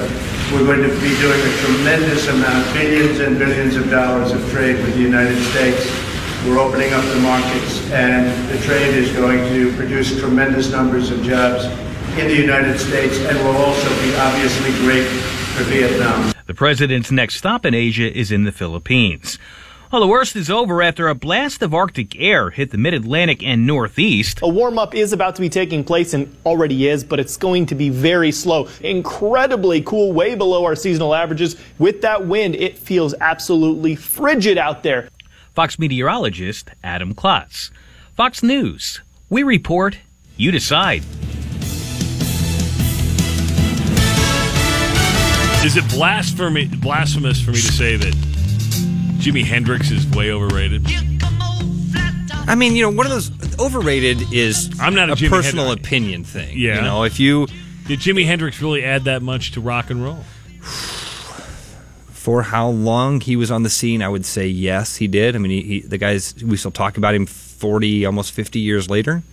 we're 0.53 0.67
going 0.67 0.83
to 0.83 0.89
be 1.01 1.15
doing 1.21 1.41
a 1.41 1.57
tremendous 1.65 2.27
amount, 2.29 2.75
billions 2.75 3.21
and 3.21 3.39
billions 3.39 3.77
of 3.77 3.89
dollars 3.91 4.33
of 4.33 4.41
trade 4.51 4.77
with 4.77 4.95
the 4.95 5.01
United 5.03 5.41
States. 5.51 6.10
We're 6.47 6.59
opening 6.59 6.91
up 6.95 7.05
the 7.05 7.21
markets, 7.21 7.91
and 7.91 8.49
the 8.49 8.57
trade 8.65 8.95
is 8.95 9.13
going 9.13 9.47
to 9.53 9.77
produce 9.77 10.19
tremendous 10.19 10.71
numbers 10.71 11.11
of 11.11 11.23
jobs 11.23 11.67
in 12.19 12.29
the 12.29 12.35
United 12.35 12.79
States 12.79 13.19
and 13.19 13.37
will 13.41 13.59
also 13.59 13.89
be 14.01 14.15
obviously 14.17 14.71
great 14.81 15.07
for 15.55 15.65
Vietnam. 15.65 16.33
The 16.47 16.55
president's 16.55 17.11
next 17.11 17.37
stop 17.37 17.67
in 17.67 17.75
Asia 17.75 18.11
is 18.11 18.33
in 18.33 18.45
the 18.45 18.53
Philippines. 18.53 19.39
Well, 19.93 20.01
the 20.01 20.07
worst 20.07 20.35
is 20.35 20.49
over 20.49 20.81
after 20.81 21.09
a 21.09 21.15
blast 21.15 21.61
of 21.61 21.75
Arctic 21.75 22.19
air 22.19 22.49
hit 22.49 22.71
the 22.71 22.79
mid 22.79 22.95
Atlantic 22.95 23.43
and 23.43 23.67
Northeast. 23.67 24.41
A 24.41 24.49
warm 24.49 24.79
up 24.79 24.95
is 24.95 25.13
about 25.13 25.35
to 25.35 25.43
be 25.43 25.51
taking 25.51 25.85
place 25.85 26.15
and 26.15 26.35
already 26.47 26.89
is, 26.89 27.05
but 27.05 27.21
it's 27.21 27.37
going 27.37 27.67
to 27.67 27.75
be 27.75 27.91
very 27.91 28.33
slow. 28.33 28.67
Incredibly 28.81 29.83
cool, 29.83 30.13
way 30.13 30.35
below 30.37 30.65
our 30.65 30.75
seasonal 30.75 31.15
averages. 31.15 31.57
With 31.79 32.01
that 32.01 32.27
wind, 32.27 32.55
it 32.55 32.79
feels 32.79 33.15
absolutely 33.21 33.95
frigid 33.95 34.57
out 34.57 34.83
there. 34.83 35.11
Fox 35.55 35.79
meteorologist 35.79 36.71
Adam 36.83 37.15
Klotz. 37.15 37.71
Fox 38.17 38.43
News. 38.43 39.01
We 39.29 39.43
report, 39.43 39.99
you 40.37 40.51
decide. 40.51 41.03
Is 45.63 45.77
it 45.77 45.87
blasphemy, 45.91 46.67
blasphemous 46.67 47.41
for 47.43 47.51
me 47.51 47.59
to 47.59 47.73
say 47.73 47.97
that 47.97 48.15
Jimi 49.21 49.45
Hendrix 49.45 49.91
is 49.91 50.07
way 50.09 50.31
overrated? 50.33 50.87
I 52.49 52.55
mean, 52.55 52.75
you 52.75 52.83
know, 52.83 52.91
one 52.91 53.05
of 53.05 53.13
those 53.13 53.31
overrated 53.61 54.33
is 54.33 54.71
I'm 54.81 54.95
not 54.95 55.11
a 55.11 55.13
a 55.13 55.29
personal 55.29 55.67
Hendrix. 55.67 55.87
opinion 55.87 56.25
thing. 56.25 56.57
Yeah. 56.59 56.77
You 56.77 56.81
know, 56.81 57.05
if 57.05 57.21
you 57.21 57.47
Did 57.87 57.99
Jimi 58.01 58.25
Hendrix 58.25 58.63
really 58.63 58.83
add 58.85 59.05
that 59.05 59.21
much 59.21 59.53
to 59.53 59.61
rock 59.61 59.91
and 59.91 60.03
roll? 60.03 60.25
For 62.31 62.43
how 62.43 62.69
long 62.69 63.21
he 63.21 63.35
was 63.35 63.51
on 63.51 63.65
the 63.65 63.69
scene, 63.69 64.01
I 64.03 64.09
would 64.09 64.25
say 64.25 64.47
yes, 64.47 64.95
he 64.95 65.09
did. 65.09 65.35
I 65.35 65.39
mean, 65.39 65.51
he, 65.51 65.63
he, 65.63 65.81
the 65.81 65.99
guys 65.99 66.33
we 66.45 66.57
still 66.57 66.71
talk 66.71 66.97
about 66.97 67.13
him 67.13 67.27
forty, 67.27 68.07
almost 68.07 68.31
fifty 68.31 68.61
years 68.61 68.89
later. 68.89 69.25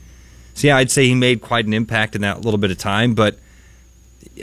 So 0.56 0.66
yeah, 0.66 0.78
I'd 0.78 0.90
say 0.90 1.06
he 1.06 1.14
made 1.14 1.40
quite 1.40 1.68
an 1.68 1.76
impact 1.76 2.16
in 2.16 2.22
that 2.22 2.42
little 2.42 2.58
bit 2.58 2.72
of 2.72 2.80
time. 2.80 3.14
But 3.14 3.38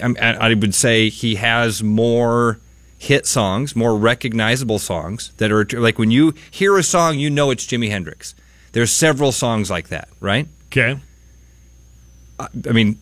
I, 0.01 0.37
I 0.41 0.55
would 0.55 0.73
say 0.73 1.09
he 1.09 1.35
has 1.35 1.83
more 1.83 2.61
hit 2.97 3.27
songs, 3.27 3.75
more 3.75 3.99
recognizable 3.99 4.79
songs 4.79 5.33
that 5.39 5.51
are 5.51 5.67
like 5.73 5.99
when 5.99 6.13
you 6.13 6.33
hear 6.49 6.79
a 6.79 6.85
song, 6.85 7.19
you 7.19 7.31
know 7.31 7.51
it's 7.51 7.67
Jimi 7.67 7.91
Hendrix. 7.91 8.37
There's 8.71 8.93
several 8.93 9.33
songs 9.33 9.69
like 9.69 9.89
that, 9.89 10.09
right? 10.21 10.47
Okay. 10.67 11.01
I, 12.39 12.47
I 12.69 12.73
mean, 12.73 13.01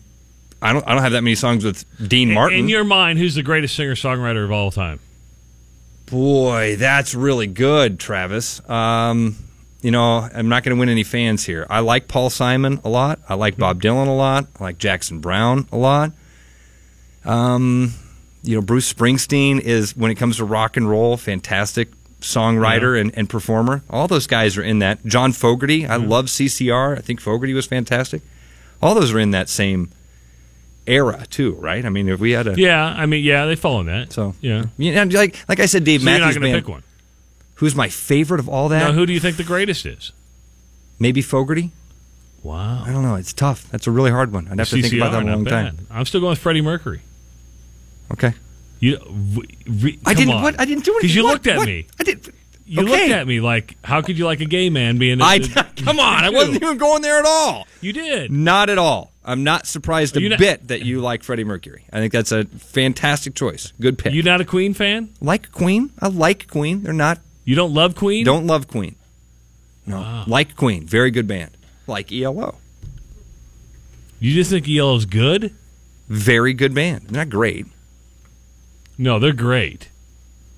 I 0.63 0.73
don't 0.73 0.87
I 0.87 0.93
don't 0.93 1.03
have 1.03 1.11
that 1.11 1.21
many 1.21 1.35
songs 1.35 1.63
with 1.63 1.85
Dean 2.09 2.33
Martin. 2.33 2.57
In 2.57 2.69
your 2.69 2.83
mind, 2.83 3.19
who's 3.19 3.35
the 3.35 3.43
greatest 3.43 3.75
singer 3.75 3.93
songwriter 3.93 4.43
of 4.43 4.51
all 4.51 4.71
time? 4.71 4.99
Boy, 6.05 6.75
that's 6.75 7.15
really 7.15 7.47
good, 7.47 7.99
Travis. 7.99 8.67
Um, 8.69 9.37
you 9.81 9.91
know, 9.91 10.29
I'm 10.33 10.49
not 10.49 10.63
going 10.63 10.75
to 10.75 10.79
win 10.79 10.89
any 10.89 11.03
fans 11.03 11.45
here. 11.45 11.67
I 11.69 11.79
like 11.79 12.07
Paul 12.07 12.29
Simon 12.29 12.79
a 12.83 12.89
lot. 12.89 13.19
I 13.27 13.33
like 13.33 13.57
Bob 13.57 13.81
Dylan 13.81 14.07
a 14.07 14.11
lot. 14.11 14.47
I 14.59 14.63
like 14.63 14.77
Jackson 14.77 15.19
Browne 15.19 15.67
a 15.71 15.77
lot. 15.77 16.11
Um, 17.25 17.93
you 18.43 18.55
know, 18.55 18.61
Bruce 18.61 18.91
Springsteen 18.91 19.59
is 19.59 19.95
when 19.95 20.11
it 20.11 20.15
comes 20.15 20.37
to 20.37 20.45
rock 20.45 20.77
and 20.77 20.89
roll, 20.89 21.17
fantastic 21.17 21.89
songwriter 22.21 22.99
and, 22.99 23.15
and 23.17 23.29
performer. 23.29 23.83
All 23.89 24.07
those 24.07 24.27
guys 24.27 24.57
are 24.57 24.63
in 24.63 24.79
that. 24.79 25.05
John 25.05 25.31
Fogerty, 25.33 25.85
I 25.85 25.97
love 25.97 26.25
CCR. 26.25 26.97
I 26.97 27.01
think 27.01 27.19
Fogerty 27.19 27.53
was 27.53 27.65
fantastic. 27.65 28.21
All 28.81 28.95
those 28.95 29.13
are 29.13 29.19
in 29.19 29.31
that 29.31 29.49
same 29.49 29.91
era 30.87 31.25
too, 31.29 31.53
right? 31.53 31.85
I 31.85 31.89
mean, 31.89 32.09
if 32.09 32.19
we 32.19 32.31
had 32.31 32.47
a 32.47 32.55
Yeah, 32.59 32.83
I 32.85 33.05
mean, 33.05 33.23
yeah, 33.23 33.45
they 33.45 33.55
fall 33.55 33.79
in 33.79 33.85
that. 33.87 34.11
So 34.13 34.35
yeah, 34.41 34.65
know, 34.77 35.03
like 35.05 35.37
like 35.47 35.59
I 35.59 35.65
said, 35.65 35.83
Dave 35.83 36.01
So 36.01 36.09
you're 36.09 36.19
Matthews 36.19 36.35
not 36.35 36.41
going 36.41 36.51
to 36.53 36.55
Band, 36.57 36.65
pick 36.65 36.69
one. 36.71 36.83
Who's 37.55 37.75
my 37.75 37.89
favorite 37.89 38.39
of 38.39 38.49
all 38.49 38.69
that? 38.69 38.79
Now, 38.79 38.91
who 38.93 39.05
do 39.05 39.13
you 39.13 39.19
think 39.19 39.37
the 39.37 39.43
greatest 39.43 39.85
is? 39.85 40.11
Maybe 40.99 41.21
Fogerty. 41.21 41.71
Wow, 42.43 42.83
I 42.85 42.91
don't 42.91 43.03
know. 43.03 43.15
It's 43.15 43.31
tough. 43.31 43.69
That's 43.71 43.87
a 43.87 43.91
really 43.91 44.11
hard 44.11 44.33
one. 44.33 44.47
I'd 44.51 44.59
have 44.59 44.69
to 44.69 44.81
think 44.81 44.93
about 44.95 45.13
that 45.13 45.23
a 45.23 45.25
long 45.25 45.43
bad. 45.45 45.77
time. 45.77 45.87
I'm 45.89 46.05
still 46.05 46.19
going 46.19 46.31
with 46.31 46.39
Freddie 46.39 46.61
Mercury. 46.61 47.01
Okay. 48.11 48.33
You, 48.81 48.99
re, 49.07 49.47
re, 49.65 49.99
I 50.05 50.13
didn't. 50.13 50.33
on. 50.33 50.43
What? 50.43 50.59
I 50.59 50.65
didn't 50.65 50.83
do 50.83 50.91
anything. 50.91 51.01
Because 51.03 51.15
you 51.15 51.23
What? 51.23 51.33
looked 51.33 51.47
at 51.47 51.57
What? 51.57 51.67
me. 51.67 51.85
I 51.99 52.03
did. 52.03 52.33
You 52.65 52.81
okay. 52.81 52.89
looked 52.91 53.11
at 53.11 53.27
me 53.27 53.41
like, 53.41 53.75
how 53.83 54.01
could 54.01 54.17
you 54.17 54.25
like 54.25 54.39
a 54.39 54.45
gay 54.45 54.69
man 54.69 54.97
being? 54.97 55.19
A, 55.19 55.23
I 55.23 55.39
come 55.77 55.99
on. 55.99 56.23
I 56.23 56.29
wasn't 56.29 56.61
even 56.61 56.77
going 56.77 57.01
there 57.01 57.19
at 57.19 57.25
all. 57.25 57.67
You 57.81 57.91
did. 57.93 58.31
Not 58.31 58.69
at 58.69 58.77
all. 58.77 59.11
I'm 59.25 59.43
not 59.43 59.67
surprised 59.67 60.15
Are 60.17 60.19
a 60.25 60.29
not- 60.29 60.39
bit 60.39 60.67
that 60.69 60.83
you 60.85 60.99
like 61.01 61.23
Freddie 61.23 61.43
Mercury. 61.43 61.85
I 61.91 61.97
think 61.99 62.11
that's 62.13 62.31
a 62.31 62.45
fantastic 62.45 63.35
choice. 63.35 63.71
Good 63.79 63.97
pick. 63.97 64.13
You 64.13 64.23
not 64.23 64.41
a 64.41 64.45
Queen 64.45 64.73
fan? 64.73 65.09
like 65.21 65.51
Queen? 65.51 65.91
I 65.99 66.07
like 66.07 66.47
Queen. 66.49 66.83
They're 66.83 66.93
not. 66.93 67.19
You 67.45 67.55
don't 67.55 67.73
love 67.73 67.95
Queen? 67.95 68.25
Don't 68.25 68.47
love 68.47 68.67
Queen. 68.67 68.95
No. 69.85 70.01
Ah. 70.03 70.23
Like 70.27 70.55
Queen. 70.55 70.85
Very 70.85 71.11
good 71.11 71.27
band. 71.27 71.51
Like 71.87 72.11
ELO. 72.13 72.55
You 74.19 74.33
just 74.33 74.51
think 74.51 74.67
ELO's 74.69 75.05
good? 75.05 75.53
Very 76.07 76.53
good 76.53 76.73
band. 76.73 77.07
They're 77.09 77.25
not 77.25 77.29
great. 77.29 77.65
No, 78.97 79.19
they're 79.19 79.33
great. 79.33 79.89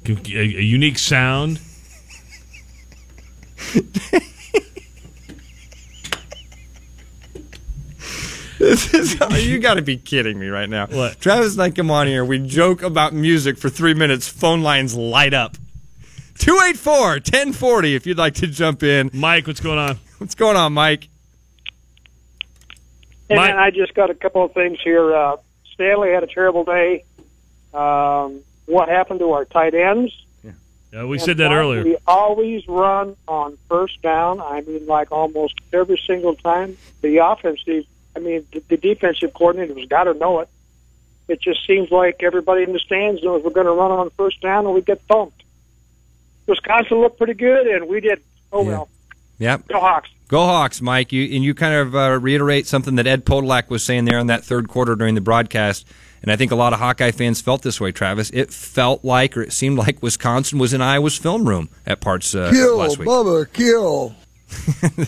A, 0.08 0.12
a 0.12 0.44
unique 0.44 1.00
sound. 1.00 1.60
This 8.58 8.94
is 8.94 9.46
you 9.46 9.60
got 9.60 9.76
to 9.76 9.82
be 9.82 9.98
kidding 9.98 10.40
me 10.40 10.48
right 10.48 10.70
now. 10.70 10.88
What? 10.88 11.20
Travis 11.20 11.54
and 11.54 11.62
I 11.62 11.70
come 11.72 11.92
on 11.92 12.08
here. 12.08 12.24
We 12.24 12.40
joke 12.40 12.84
about 12.84 13.14
music 13.14 13.58
for 13.58 13.70
three 13.70 13.94
minutes. 13.94 14.28
Phone 14.30 14.62
lines 14.64 14.96
light 14.96 15.34
up. 15.34 15.58
284 16.40 17.10
1040 17.16 17.96
if 17.96 18.08
you'd 18.08 18.18
like 18.18 18.34
to 18.36 18.48
jump 18.48 18.82
in. 18.82 19.10
Mike, 19.14 19.48
what's 19.48 19.60
going 19.60 19.78
on? 19.78 20.00
What's 20.18 20.36
going 20.36 20.56
on, 20.58 20.74
Mike? 20.74 21.10
And 23.30 23.38
Mike- 23.38 23.52
then 23.52 23.60
I 23.60 23.72
just 23.72 23.94
got 23.94 24.10
a 24.10 24.16
couple 24.16 24.44
of 24.46 24.54
things 24.54 24.80
here. 24.84 25.14
Uh, 25.14 25.38
Stanley 25.74 26.12
had 26.12 26.24
a 26.24 26.28
terrible 26.28 26.64
day. 26.64 27.04
Um, 27.74 28.42
what 28.66 28.88
happened 28.88 29.20
to 29.20 29.34
our 29.34 29.46
tight 29.46 29.74
ends? 29.74 30.14
Uh, 30.98 31.06
we 31.08 31.18
And 31.18 31.26
said 31.26 31.38
that 31.38 31.52
earlier. 31.52 31.84
We 31.84 31.98
always 32.08 32.68
run 32.68 33.16
on 33.28 33.58
first 33.68 34.02
down. 34.02 34.40
I 34.40 34.62
mean, 34.62 34.86
like 34.86 35.12
almost 35.12 35.56
every 35.74 36.02
single 36.06 36.36
time. 36.36 36.78
The 37.02 37.18
offensive, 37.18 37.86
I 38.16 38.20
mean, 38.20 38.46
the, 38.54 38.64
the 38.70 38.78
defensive 38.78 39.34
coordinator's 39.34 39.88
got 39.88 40.06
to 40.06 40.14
know 40.14 40.40
it. 40.40 40.50
It 41.28 41.42
just 41.42 41.66
seems 41.66 41.92
like 41.92 42.22
everybody 42.22 42.64
in 42.64 42.72
the 42.72 42.80
stands 42.80 43.22
knows 43.24 43.44
we're 43.44 43.50
going 43.50 43.66
to 43.66 43.72
run 43.72 43.92
on 43.92 44.10
first 44.12 44.42
down 44.42 44.66
and 44.66 44.76
we 44.76 44.82
get 44.82 45.02
thumped. 45.02 45.44
Wisconsin 46.48 47.00
looked 47.00 47.18
pretty 47.18 47.34
good, 47.34 47.66
and 47.68 47.88
we 47.88 48.00
did. 48.00 48.22
Oh 48.54 48.62
Yeah. 48.64 48.70
well. 48.70 48.90
Yep. 49.40 49.68
Go 49.68 49.80
Hawks. 49.80 50.10
Go 50.28 50.46
Hawks, 50.46 50.82
Mike. 50.82 51.12
You 51.12 51.24
and 51.36 51.44
you 51.44 51.54
kind 51.54 51.74
of 51.74 51.96
uh, 51.96 52.20
reiterate 52.22 52.68
something 52.68 52.96
that 52.96 53.08
Ed 53.08 53.26
Podolak 53.26 53.70
was 53.70 53.84
saying 53.84 54.06
there 54.06 54.20
in 54.20 54.28
that 54.28 54.44
third 54.44 54.70
quarter 54.70 54.96
during 54.96 55.16
the 55.16 55.22
broadcast, 55.22 55.86
and 56.26 56.32
I 56.32 56.36
think 56.38 56.52
a 56.52 56.56
lot 56.56 56.74
of 56.74 56.80
Hawkeye 56.80 57.12
fans 57.12 57.40
felt 57.40 57.62
this 57.62 57.80
way. 57.80 57.92
Travis, 57.92 58.32
it 58.32 58.52
felt 58.52 59.06
like, 59.06 59.38
or 59.38 59.44
it 59.44 59.54
seemed 59.54 59.78
like, 59.78 60.02
Wisconsin 60.02 60.58
was 60.58 60.74
in 60.74 60.82
Iowa's 60.82 61.16
film 61.16 61.48
room 61.48 61.70
at 61.86 62.02
parts 62.02 62.34
uh, 62.34 62.50
Kill, 62.52 62.78
last 62.78 62.98
week. 62.98 63.08
Bubba, 63.08 63.54
kill. 63.54 64.16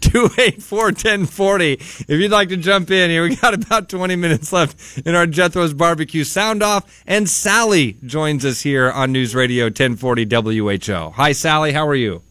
Two 0.00 0.30
eight 0.38 0.62
four 0.62 0.92
ten 0.92 1.26
forty. 1.26 1.72
If 1.74 2.08
you'd 2.08 2.30
like 2.30 2.48
to 2.48 2.56
jump 2.56 2.90
in 2.90 3.10
here, 3.10 3.24
we 3.24 3.36
got 3.36 3.52
about 3.52 3.88
twenty 3.90 4.16
minutes 4.16 4.50
left 4.50 4.98
in 5.06 5.14
our 5.14 5.26
Jethro's 5.26 5.74
Barbecue 5.74 6.24
sound 6.24 6.62
off, 6.62 7.02
and 7.06 7.28
Sally 7.28 7.98
joins 8.06 8.46
us 8.46 8.62
here 8.62 8.90
on 8.90 9.12
News 9.12 9.34
Radio 9.34 9.68
ten 9.68 9.96
forty 9.96 10.24
WHO. 10.24 11.10
Hi, 11.10 11.32
Sally. 11.32 11.72
How 11.72 11.86
are 11.86 11.94
you? 11.94 12.22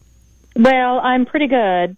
Well, 0.56 0.98
I'm 1.00 1.26
pretty 1.26 1.46
good. 1.46 1.96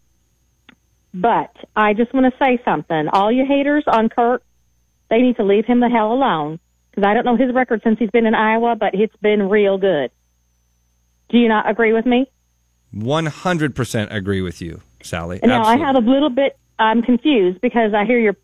But 1.13 1.55
I 1.75 1.93
just 1.95 2.13
want 2.15 2.33
to 2.33 2.39
say 2.39 2.61
something. 2.65 3.09
All 3.09 3.33
you 3.33 3.45
haters 3.45 3.85
on 3.87 4.09
Kirk, 4.09 4.43
they 5.09 5.19
need 5.23 5.37
to 5.37 5.43
leave 5.45 5.65
him 5.67 5.81
the 5.81 5.89
hell 5.89 6.13
alone. 6.13 6.61
Because 6.91 7.05
I 7.05 7.15
don't 7.15 7.25
know 7.25 7.37
his 7.37 7.55
record 7.55 7.81
since 7.85 7.99
he's 7.99 8.11
been 8.11 8.27
in 8.27 8.35
Iowa, 8.35 8.77
but 8.77 8.95
it's 8.95 9.15
been 9.17 9.49
real 9.49 9.79
good. 9.79 10.11
Do 11.29 11.39
you 11.39 11.49
not 11.49 11.69
agree 11.71 11.93
with 11.93 12.07
me? 12.07 12.29
One 12.93 13.27
hundred 13.27 13.77
percent 13.77 14.13
agree 14.13 14.41
with 14.43 14.61
you, 14.61 14.81
Sally. 15.03 15.39
Now 15.45 15.63
I 15.65 15.77
have 15.77 15.95
a 15.95 16.01
little 16.01 16.31
bit. 16.31 16.59
I'm 16.81 17.03
confused 17.03 17.61
because 17.61 17.95
I 17.95 18.05
hear 18.05 18.19
you're, 18.19 18.37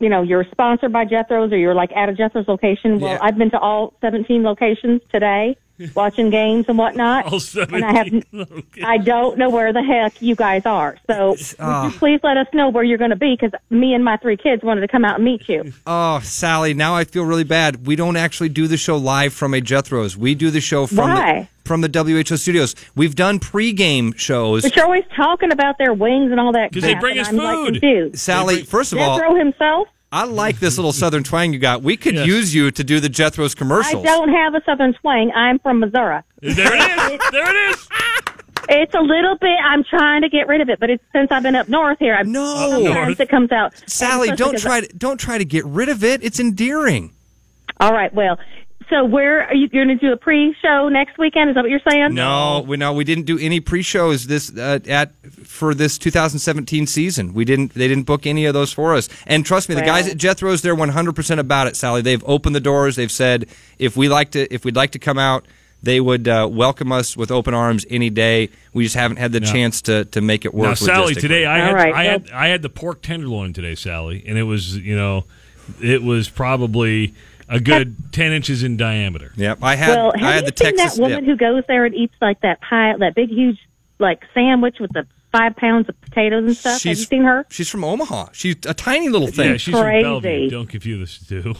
you 0.00 0.08
know, 0.08 0.22
you're 0.22 0.46
sponsored 0.50 0.92
by 0.92 1.04
Jethro's 1.04 1.52
or 1.52 1.58
you're 1.58 1.74
like 1.74 1.90
at 1.94 2.08
a 2.08 2.14
Jethro's 2.14 2.48
location. 2.48 3.00
Well, 3.00 3.12
Yeah. 3.14 3.18
I've 3.20 3.36
been 3.36 3.50
to 3.50 3.58
all 3.58 3.92
17 4.00 4.42
locations 4.42 5.02
today, 5.10 5.56
watching 5.94 6.30
games 6.30 6.66
and 6.68 6.78
whatnot. 6.78 7.26
All 7.26 7.40
and 7.62 7.84
I 7.84 7.92
have, 7.92 8.06
17 8.30 8.84
I 8.84 8.98
don't 8.98 9.38
know 9.38 9.50
where 9.50 9.72
the 9.72 9.82
heck 9.82 10.20
you 10.20 10.34
guys 10.34 10.66
are. 10.66 10.96
So 11.06 11.36
oh. 11.58 11.82
would 11.82 11.92
you 11.92 11.98
please 11.98 12.20
let 12.22 12.36
us 12.36 12.46
know 12.52 12.68
where 12.68 12.84
you're 12.84 12.98
going 12.98 13.10
to 13.10 13.16
be 13.16 13.36
because 13.38 13.58
me 13.70 13.94
and 13.94 14.04
my 14.04 14.16
three 14.16 14.36
kids 14.36 14.62
wanted 14.62 14.82
to 14.82 14.88
come 14.88 15.04
out 15.04 15.16
and 15.16 15.24
meet 15.24 15.48
you. 15.48 15.72
Oh, 15.84 16.20
Sally, 16.20 16.74
now 16.74 16.94
I 16.94 17.04
feel 17.04 17.24
really 17.24 17.44
bad. 17.44 17.86
We 17.86 17.96
don't 17.96 18.16
actually 18.16 18.48
do 18.48 18.66
the 18.66 18.76
show 18.76 18.96
live 18.96 19.34
from 19.34 19.52
a 19.52 19.60
Jethro's. 19.60 20.16
We 20.16 20.34
do 20.34 20.50
the 20.50 20.60
show 20.60 20.86
from 20.86 21.10
Why? 21.10 21.40
the 21.40 21.48
from 21.68 21.80
the 21.80 21.88
WHO 21.88 22.36
studios. 22.36 22.74
We've 22.94 23.14
done 23.14 23.40
pregame 23.40 24.16
shows. 24.16 24.62
But 24.62 24.76
you're 24.76 24.84
always 24.84 25.04
talking 25.16 25.52
about 25.52 25.78
their 25.78 25.92
wings 25.92 26.30
and 26.30 26.40
all 26.40 26.52
that. 26.52 26.70
Because 26.70 26.84
they 26.84 26.94
bring 26.94 27.18
us 27.18 27.28
I'm, 27.28 27.38
food. 27.38 27.72
confused. 27.72 28.18
Sally, 28.18 28.62
first 28.62 28.92
of 28.92 28.98
all, 28.98 29.18
Jethro 29.18 29.34
himself. 29.34 29.88
I 30.12 30.24
like 30.24 30.60
this 30.60 30.76
little 30.76 30.92
southern 30.92 31.24
twang 31.24 31.54
you 31.54 31.58
got. 31.58 31.82
We 31.82 31.96
could 31.96 32.14
use 32.14 32.54
you 32.54 32.70
to 32.70 32.84
do 32.84 33.00
the 33.00 33.08
Jethro's 33.08 33.54
commercials. 33.54 34.04
I 34.04 34.06
don't 34.06 34.28
have 34.28 34.54
a 34.54 34.62
southern 34.64 34.92
twang. 34.92 35.32
I'm 35.32 35.58
from 35.58 35.80
Missouri. 35.80 36.20
There 36.42 36.74
it 36.74 37.12
is. 37.14 37.30
there 37.30 37.48
it 37.50 37.70
is. 37.74 37.88
It's 38.68 38.94
a 38.94 39.00
little 39.00 39.36
bit. 39.38 39.56
I'm 39.64 39.82
trying 39.84 40.22
to 40.22 40.28
get 40.28 40.46
rid 40.48 40.60
of 40.60 40.68
it, 40.68 40.78
but 40.78 40.90
it's 40.90 41.02
since 41.12 41.32
I've 41.32 41.42
been 41.42 41.56
up 41.56 41.68
north 41.68 41.98
here. 41.98 42.14
I've, 42.14 42.26
No. 42.28 42.84
sometimes 42.84 43.18
it 43.20 43.28
comes 43.28 43.50
out. 43.52 43.72
Sally, 43.88 44.30
don't 44.32 44.58
try 44.58 44.82
to 44.82 44.88
don't 44.96 45.18
try 45.18 45.38
to 45.38 45.44
get 45.44 45.64
rid 45.64 45.88
of 45.88 46.04
it. 46.04 46.22
It's 46.22 46.38
endearing. 46.38 47.12
All 47.80 47.92
right. 47.92 48.12
Well, 48.14 48.38
so 48.92 49.04
where 49.04 49.44
are 49.44 49.54
you 49.54 49.68
going 49.68 49.88
to 49.88 49.94
do 49.94 50.12
a 50.12 50.16
pre-show 50.16 50.88
next 50.90 51.16
weekend? 51.16 51.48
Is 51.48 51.54
that 51.54 51.62
what 51.62 51.70
you're 51.70 51.80
saying? 51.88 52.14
No, 52.14 52.62
we 52.66 52.76
no, 52.76 52.92
we 52.92 53.04
didn't 53.04 53.24
do 53.24 53.38
any 53.38 53.58
pre-shows 53.60 54.26
this 54.26 54.54
uh, 54.56 54.80
at 54.86 55.14
for 55.44 55.74
this 55.74 55.96
2017 55.96 56.86
season. 56.86 57.32
We 57.32 57.44
didn't. 57.44 57.72
They 57.74 57.88
didn't 57.88 58.04
book 58.04 58.26
any 58.26 58.44
of 58.44 58.54
those 58.54 58.72
for 58.72 58.94
us. 58.94 59.08
And 59.26 59.46
trust 59.46 59.68
me, 59.68 59.74
the 59.74 59.82
guys 59.82 60.08
at 60.08 60.18
Jethro's 60.18 60.60
they're 60.62 60.74
100 60.74 61.16
percent 61.16 61.40
about 61.40 61.66
it. 61.66 61.76
Sally, 61.76 62.02
they've 62.02 62.22
opened 62.26 62.54
the 62.54 62.60
doors. 62.60 62.96
They've 62.96 63.10
said 63.10 63.46
if 63.78 63.96
we 63.96 64.08
like 64.08 64.32
to, 64.32 64.52
if 64.52 64.64
we'd 64.64 64.76
like 64.76 64.90
to 64.90 64.98
come 64.98 65.18
out, 65.18 65.46
they 65.82 66.00
would 66.00 66.28
uh, 66.28 66.48
welcome 66.50 66.92
us 66.92 67.16
with 67.16 67.30
open 67.30 67.54
arms 67.54 67.86
any 67.88 68.10
day. 68.10 68.50
We 68.74 68.84
just 68.84 68.96
haven't 68.96 69.16
had 69.16 69.32
the 69.32 69.40
No. 69.40 69.50
chance 69.50 69.80
to 69.82 70.04
to 70.06 70.20
make 70.20 70.44
it 70.44 70.52
work. 70.52 70.68
Now, 70.68 70.74
Sally, 70.74 71.14
today 71.14 71.46
I 71.46 71.58
had 71.58 71.68
All 71.68 71.74
right, 71.74 71.94
I 71.94 72.04
had 72.04 72.22
well- 72.24 72.38
I 72.38 72.48
had 72.48 72.62
the 72.62 72.68
pork 72.68 73.00
tenderloin 73.02 73.52
today, 73.52 73.74
Sally, 73.74 74.22
and 74.26 74.36
it 74.36 74.44
was 74.44 74.76
you 74.76 74.94
know, 74.96 75.24
it 75.80 76.02
was 76.02 76.28
probably 76.28 77.14
a 77.48 77.60
good 77.60 78.12
ten 78.12 78.32
inches 78.32 78.62
in 78.62 78.76
diameter. 78.76 79.32
Yep, 79.36 79.58
I 79.62 79.76
had 79.76 79.88
well, 79.96 80.12
have 80.14 80.22
I 80.22 80.32
had 80.32 80.44
you 80.44 80.50
the 80.50 80.56
seen 80.64 80.76
Texas. 80.76 80.96
that 80.96 81.02
woman 81.02 81.24
yeah. 81.24 81.30
who 81.30 81.36
goes 81.36 81.62
there 81.68 81.84
and 81.84 81.94
eats 81.94 82.14
like 82.20 82.40
that 82.40 82.60
pie, 82.60 82.94
that 82.98 83.14
big, 83.14 83.30
huge, 83.30 83.58
like 83.98 84.22
sandwich 84.34 84.76
with 84.80 84.92
the 84.92 85.06
five 85.32 85.56
pounds 85.56 85.88
of 85.88 86.00
potatoes 86.02 86.44
and 86.44 86.56
stuff? 86.56 86.72
have 86.82 86.84
you 86.90 86.94
She's- 86.94 87.08
seen 87.08 87.24
her? 87.24 87.46
She's 87.50 87.68
from 87.68 87.84
Omaha. 87.84 88.26
She's 88.32 88.56
a 88.66 88.74
tiny 88.74 89.08
little 89.08 89.28
thing. 89.28 89.50
Yeah, 89.52 89.56
she's 89.56 89.72
from 89.74 89.84
Crazy. 89.84 90.02
Bellevue. 90.02 90.50
Don't 90.50 90.66
confuse 90.68 91.18
the 91.20 91.42
two. 91.42 91.54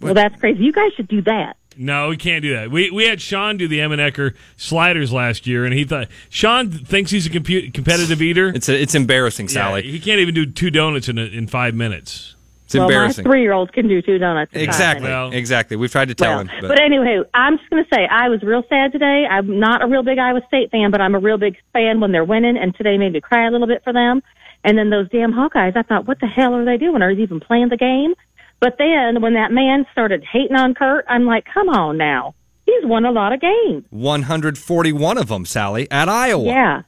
Well, 0.00 0.14
that's 0.14 0.38
crazy. 0.40 0.64
You 0.64 0.72
guys 0.72 0.92
should 0.96 1.08
do 1.08 1.22
that. 1.22 1.56
No, 1.76 2.08
we 2.08 2.16
can't 2.16 2.40
do 2.42 2.52
that. 2.54 2.70
We 2.70 2.90
we 2.92 3.04
had 3.06 3.20
Sean 3.20 3.56
do 3.56 3.66
the 3.66 3.78
Emenecker 3.80 4.34
sliders 4.56 5.12
last 5.12 5.44
year, 5.46 5.64
and 5.64 5.74
he 5.74 5.84
thought 5.84 6.06
Sean 6.30 6.70
thinks 6.70 7.10
he's 7.10 7.26
a 7.26 7.30
compu- 7.30 7.72
competitive 7.74 8.22
eater. 8.22 8.48
It's 8.54 8.68
a, 8.68 8.80
it's 8.80 8.94
embarrassing, 8.94 9.46
Yeah, 9.46 9.52
Sally. 9.54 9.82
he 9.82 9.98
can't 9.98 10.20
even 10.20 10.34
do 10.34 10.46
two 10.46 10.70
donuts 10.70 11.08
in 11.08 11.18
a, 11.18 11.22
in 11.24 11.48
five 11.48 11.74
minutes. 11.74 12.33
It's 12.74 12.80
well, 12.80 12.88
embarrassing. 12.88 13.24
my 13.24 13.30
three-year-old 13.30 13.72
can 13.72 13.88
do 13.88 14.02
two 14.02 14.18
donuts. 14.18 14.52
in 14.52 14.60
five 14.60 14.68
Exactly. 14.68 15.08
minutes. 15.08 15.36
exactly. 15.36 15.76
We've 15.76 15.90
tried 15.92 16.08
to 16.08 16.14
tell 16.14 16.30
Well, 16.36 16.40
him. 16.46 16.50
but, 16.62 16.80
anyway, 16.80 17.22
I'm 17.34 17.58
just 17.58 17.70
going 17.70 17.84
to 17.84 17.88
say 17.94 18.06
I 18.10 18.28
was 18.28 18.42
real 18.42 18.62
sad 18.68 18.92
today. 18.92 19.26
I'm 19.30 19.58
not 19.60 19.82
a 19.82 19.86
real 19.86 20.02
big 20.02 20.18
Iowa 20.18 20.40
State 20.48 20.70
fan, 20.70 20.90
but 20.90 21.00
I'm 21.00 21.14
a 21.14 21.18
real 21.20 21.38
big 21.38 21.56
fan 21.72 22.00
when 22.00 22.12
they're 22.12 22.24
winning. 22.24 22.56
And 22.56 22.74
today 22.74 22.98
made 22.98 23.12
me 23.12 23.20
cry 23.20 23.46
a 23.46 23.50
little 23.50 23.66
bit 23.66 23.82
for 23.84 23.92
them. 23.92 24.22
And 24.64 24.76
then 24.78 24.90
those 24.90 25.08
damn 25.10 25.32
Hawkeyes, 25.32 25.76
I 25.76 25.82
thought, 25.82 26.06
what 26.08 26.20
the 26.20 26.26
hell 26.26 26.54
are 26.54 26.64
they 26.64 26.78
doing? 26.78 27.02
Are 27.02 27.14
they 27.14 27.22
even 27.22 27.38
playing 27.40 27.68
the 27.68 27.76
game? 27.76 28.14
But 28.60 28.76
then 28.78 29.20
when 29.20 29.34
that 29.34 29.52
man 29.52 29.84
started 29.92 30.24
hating 30.24 30.56
on 30.56 30.74
Kurt, 30.74 31.04
I'm 31.08 31.26
like, 31.26 31.44
come 31.52 31.68
on 31.68 31.98
now. 31.98 32.34
He's 32.64 32.84
won 32.86 33.04
a 33.04 33.10
lot 33.12 33.32
of 33.34 33.40
games. 33.42 33.84
141 33.90 35.18
of 35.18 35.28
them, 35.28 35.44
Sally, 35.44 35.86
at 35.90 36.08
Iowa. 36.08 36.44
Yeah, 36.46 36.82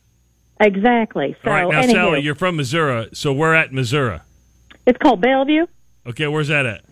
exactly. 0.61 1.37
So 1.45 1.51
All 1.51 1.57
right, 1.57 1.69
now 1.71 1.83
anywho, 1.83 1.93
Sally, 1.93 2.21
you're 2.21 2.35
from 2.35 2.57
Missouri, 2.57 3.09
so 3.13 3.33
we're 3.33 3.55
at 3.55 3.73
Missouri. 3.73 4.21
it's 4.87 4.99
called 4.99 5.21
Bellevue. 5.21 5.67
Okay, 6.07 6.27
where's 6.27 6.49
that 6.49 6.67
at? 6.67 6.85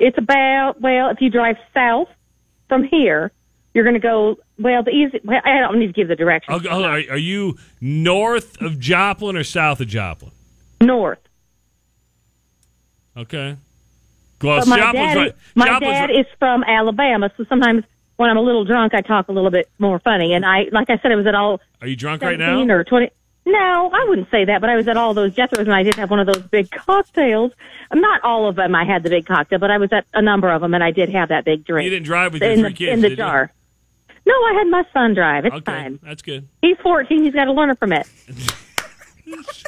It's 0.00 0.18
about 0.18 0.80
well, 0.80 1.10
if 1.10 1.20
you 1.20 1.30
drive 1.30 1.56
south 1.74 2.08
from 2.68 2.84
here, 2.84 3.32
you're 3.74 3.84
going 3.84 3.94
to 3.94 4.00
go 4.00 4.36
well. 4.58 4.82
The 4.82 4.90
easy. 4.90 5.20
Well, 5.24 5.40
I 5.44 5.58
don't 5.60 5.78
need 5.78 5.88
to 5.88 5.92
give 5.92 6.08
the 6.08 6.16
directions. 6.16 6.56
Okay, 6.58 6.68
hold 6.68 6.84
on. 6.84 6.90
Are, 6.90 7.12
are 7.12 7.16
you 7.16 7.56
north 7.80 8.60
of 8.62 8.78
Joplin 8.78 9.36
or 9.36 9.44
south 9.44 9.80
of 9.80 9.88
Joplin? 9.88 10.30
North. 10.80 11.18
Okay. 13.16 13.56
Well, 14.40 14.60
but 14.60 14.68
my 14.68 14.76
Joplin's 14.78 14.94
dad, 15.14 15.16
right. 15.16 15.26
is, 15.28 15.34
my 15.56 15.66
Joplin's 15.66 15.92
dad 15.94 16.10
right- 16.10 16.20
is 16.20 16.26
from 16.38 16.62
Alabama, 16.62 17.30
so 17.36 17.44
sometimes 17.48 17.82
when 18.16 18.30
I'm 18.30 18.36
a 18.36 18.42
little 18.42 18.64
drunk, 18.64 18.94
I 18.94 19.00
talk 19.00 19.28
a 19.28 19.32
little 19.32 19.50
bit 19.50 19.68
more 19.78 19.98
funny. 19.98 20.32
And 20.34 20.44
I, 20.44 20.66
like 20.70 20.90
I 20.90 20.98
said, 20.98 21.10
it 21.10 21.16
was 21.16 21.26
at 21.26 21.34
all 21.34 21.60
Are 21.80 21.86
you 21.88 21.96
drunk 21.96 22.22
right 22.22 22.38
now? 22.38 22.60
or 22.68 22.84
twenty. 22.84 23.10
No, 23.50 23.90
I 23.92 24.04
wouldn't 24.08 24.30
say 24.30 24.44
that, 24.44 24.60
but 24.60 24.68
I 24.68 24.76
was 24.76 24.88
at 24.88 24.96
all 24.98 25.14
those 25.14 25.32
Jethros, 25.34 25.60
and 25.60 25.72
I 25.72 25.82
did 25.82 25.94
have 25.94 26.10
one 26.10 26.20
of 26.20 26.26
those 26.26 26.42
big 26.42 26.70
cocktails. 26.70 27.52
Not 27.92 28.20
all 28.22 28.46
of 28.48 28.56
them. 28.56 28.74
I 28.74 28.84
had 28.84 29.02
the 29.02 29.08
big 29.10 29.24
cocktail, 29.26 29.58
but 29.58 29.70
I 29.70 29.78
was 29.78 29.90
at 29.92 30.04
a 30.12 30.20
number 30.20 30.50
of 30.50 30.60
them, 30.60 30.74
and 30.74 30.84
I 30.84 30.90
did 30.90 31.08
have 31.10 31.30
that 31.30 31.44
big 31.46 31.64
drink. 31.64 31.84
You 31.84 31.90
didn't 31.90 32.04
drive 32.06 32.34
with 32.34 32.42
your 32.42 32.50
in 32.50 32.60
three 32.60 32.68
the, 32.68 32.74
kids, 32.74 32.92
in 32.92 33.00
the 33.00 33.08
did 33.08 33.18
you? 33.18 33.24
jar. 33.24 33.50
No, 34.26 34.34
I 34.34 34.52
had 34.58 34.66
my 34.68 34.84
son 34.92 35.14
drive. 35.14 35.46
It's 35.46 35.54
Okay, 35.54 35.64
fine. 35.64 35.98
that's 36.02 36.20
good. 36.20 36.46
He's 36.60 36.76
14. 36.82 37.22
He's 37.24 37.32
got 37.32 37.48
a 37.48 37.52
learner 37.52 37.74
permit. 37.74 38.06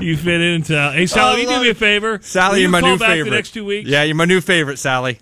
You 0.00 0.16
fit 0.16 0.40
into. 0.40 0.72
Hey, 0.92 1.06
Sally, 1.06 1.32
Oh, 1.34 1.36
you 1.36 1.44
do 1.46 1.52
love 1.52 1.62
me 1.62 1.68
a 1.68 1.70
it. 1.72 1.76
favor? 1.76 2.18
Sally, 2.22 2.52
Will 2.52 2.58
you're 2.58 2.66
you 2.68 2.72
my 2.72 2.80
call 2.80 2.90
new 2.92 2.98
back 2.98 3.08
favorite. 3.10 3.30
the 3.30 3.36
next 3.36 3.50
two 3.52 3.64
weeks. 3.64 3.88
Yeah, 3.88 4.02
you're 4.02 4.16
my 4.16 4.24
new 4.24 4.40
favorite, 4.40 4.78
Sally. 4.78 5.18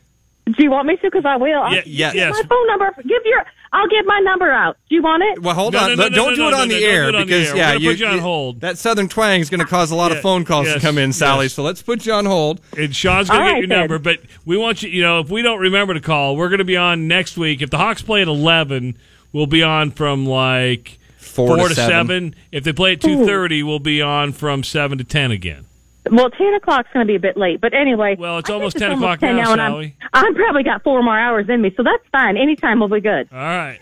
Do 0.47 0.63
you 0.63 0.71
want 0.71 0.87
me 0.87 0.97
to? 0.97 1.03
Because 1.03 1.25
I 1.27 1.37
will. 1.37 1.61
I'll 1.63 1.75
Yeah, 1.75 1.83
yeah. 1.85 2.07
give 2.13 2.15
yes. 2.17 2.35
My 2.43 2.49
phone 2.49 2.67
number. 2.69 2.95
Give 3.03 3.23
your. 3.25 3.45
I'll 3.73 3.89
get 3.89 4.07
my 4.07 4.19
number 4.21 4.51
out. 4.51 4.77
Do 4.89 4.95
you 4.95 5.03
want 5.03 5.23
it? 5.25 5.43
Well, 5.43 5.55
hold 5.55 5.75
No, 5.75 5.81
on. 5.81 5.89
no, 5.91 5.95
no, 5.95 6.09
Don't 6.09 6.31
no, 6.31 6.35
do 6.35 6.41
no, 6.43 6.49
it 6.49 6.55
on 6.55 6.69
no, 6.69 6.75
the 6.75 6.81
don't 6.81 6.91
air 6.91 7.03
do 7.03 7.09
it 7.09 7.15
on 7.17 7.27
the 7.27 7.27
because 7.27 7.55
yeah, 7.55 7.73
you, 7.75 7.91
put 7.91 7.99
you 8.01 8.07
on 8.07 8.15
you- 8.17 8.21
hold. 8.21 8.61
That 8.61 8.79
southern 8.79 9.09
twang 9.09 9.41
is 9.41 9.51
going 9.51 9.61
to 9.61 9.67
ah, 9.67 9.69
cause 9.69 9.91
a 9.91 9.95
lot 9.95 10.11
Yeah, 10.11 10.17
of 10.19 10.23
phone 10.23 10.45
calls 10.45 10.73
to 10.73 10.81
come 10.81 10.97
in, 10.99 11.13
Sally. 11.13 11.45
yes. 11.47 11.53
So 11.55 11.63
let's 11.63 11.83
put 11.83 12.07
you 12.07 12.13
on 12.15 12.25
hold. 12.27 12.61
And 12.77 12.95
Sean's 12.97 13.29
going 13.29 13.41
All 13.43 13.47
to 13.47 13.53
right, 13.53 13.61
get 13.61 13.69
your 13.69 13.69
then. 13.69 13.79
number, 13.81 13.99
but 13.99 14.21
we 14.47 14.57
want 14.57 14.83
you, 14.83 14.89
you 14.91 15.03
know, 15.03 15.21
if 15.21 15.29
we 15.31 15.43
don't 15.43 15.61
remember 15.61 15.93
to 15.95 16.01
call, 16.01 16.37
we're 16.37 16.49
going 16.49 16.59
to 16.59 16.65
be 16.65 16.77
on 16.79 17.09
next 17.09 17.37
week. 17.37 17.61
If 17.63 17.71
the 17.71 17.79
Hawks 17.79 18.01
play 18.03 18.23
at 18.23 18.29
11, 18.29 18.97
we'll 19.33 19.47
be 19.47 19.63
on 19.63 19.91
from 19.91 20.25
like 20.27 20.99
Four 21.19 21.57
to 21.59 21.69
to 21.69 21.75
seven. 21.75 22.33
7. 22.33 22.35
If 22.53 22.65
they 22.65 22.73
play 22.73 22.93
at 22.95 23.01
2.30, 23.01 23.65
we'll 23.65 23.79
be 23.79 24.01
on 24.03 24.33
from 24.33 24.65
7 24.65 24.99
to 24.99 25.05
10 25.05 25.31
again. 25.31 25.67
Well, 26.11 26.31
10 26.31 26.55
o'clock's 26.55 26.89
going 26.93 27.07
to 27.07 27.11
be 27.11 27.17
a 27.17 27.21
bit 27.21 27.37
late, 27.37 27.61
but 27.61 27.75
anyway. 27.75 28.17
Well, 28.19 28.39
it's 28.39 28.49
I 28.49 28.53
think 28.53 28.61
almost 28.61 28.79
10 28.79 28.93
o'clock 28.93 29.21
10 29.21 29.37
now, 29.37 29.53
and 29.53 29.59
Sally. 29.61 29.97
I'm, 30.13 30.25
I'm 30.27 30.35
probably 30.35 30.63
got 30.63 30.83
four 30.83 31.03
more 31.03 31.19
hours 31.19 31.49
in 31.49 31.61
me, 31.63 31.73
so 31.77 31.83
that's 31.83 32.03
fine. 32.13 32.37
Anytime 32.37 32.81
will 32.81 32.89
be 32.89 33.01
good. 33.01 33.29
All 33.33 33.39
right. 33.39 33.81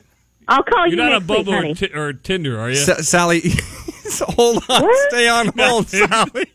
I'll 0.49 0.62
call 0.62 0.87
You're 0.87 0.91
you 0.91 0.97
not 0.97 1.05
on 1.07 1.11
next 1.12 1.29
week, 1.29 1.37
Bumble 1.39 1.53
honey. 1.55 1.73
or, 1.73 1.75
ti- 1.75 1.93
or 1.95 2.12
Tinder, 2.12 2.61
are 2.61 2.71
you? 2.71 2.77
Sa- 2.77 3.01
Sally, 3.03 3.41
hold 4.21 4.62
on. 4.69 4.83
What? 4.83 5.11
Stay 5.11 5.29
on 5.29 5.49
hold, 5.59 5.89
Sally. 5.89 6.47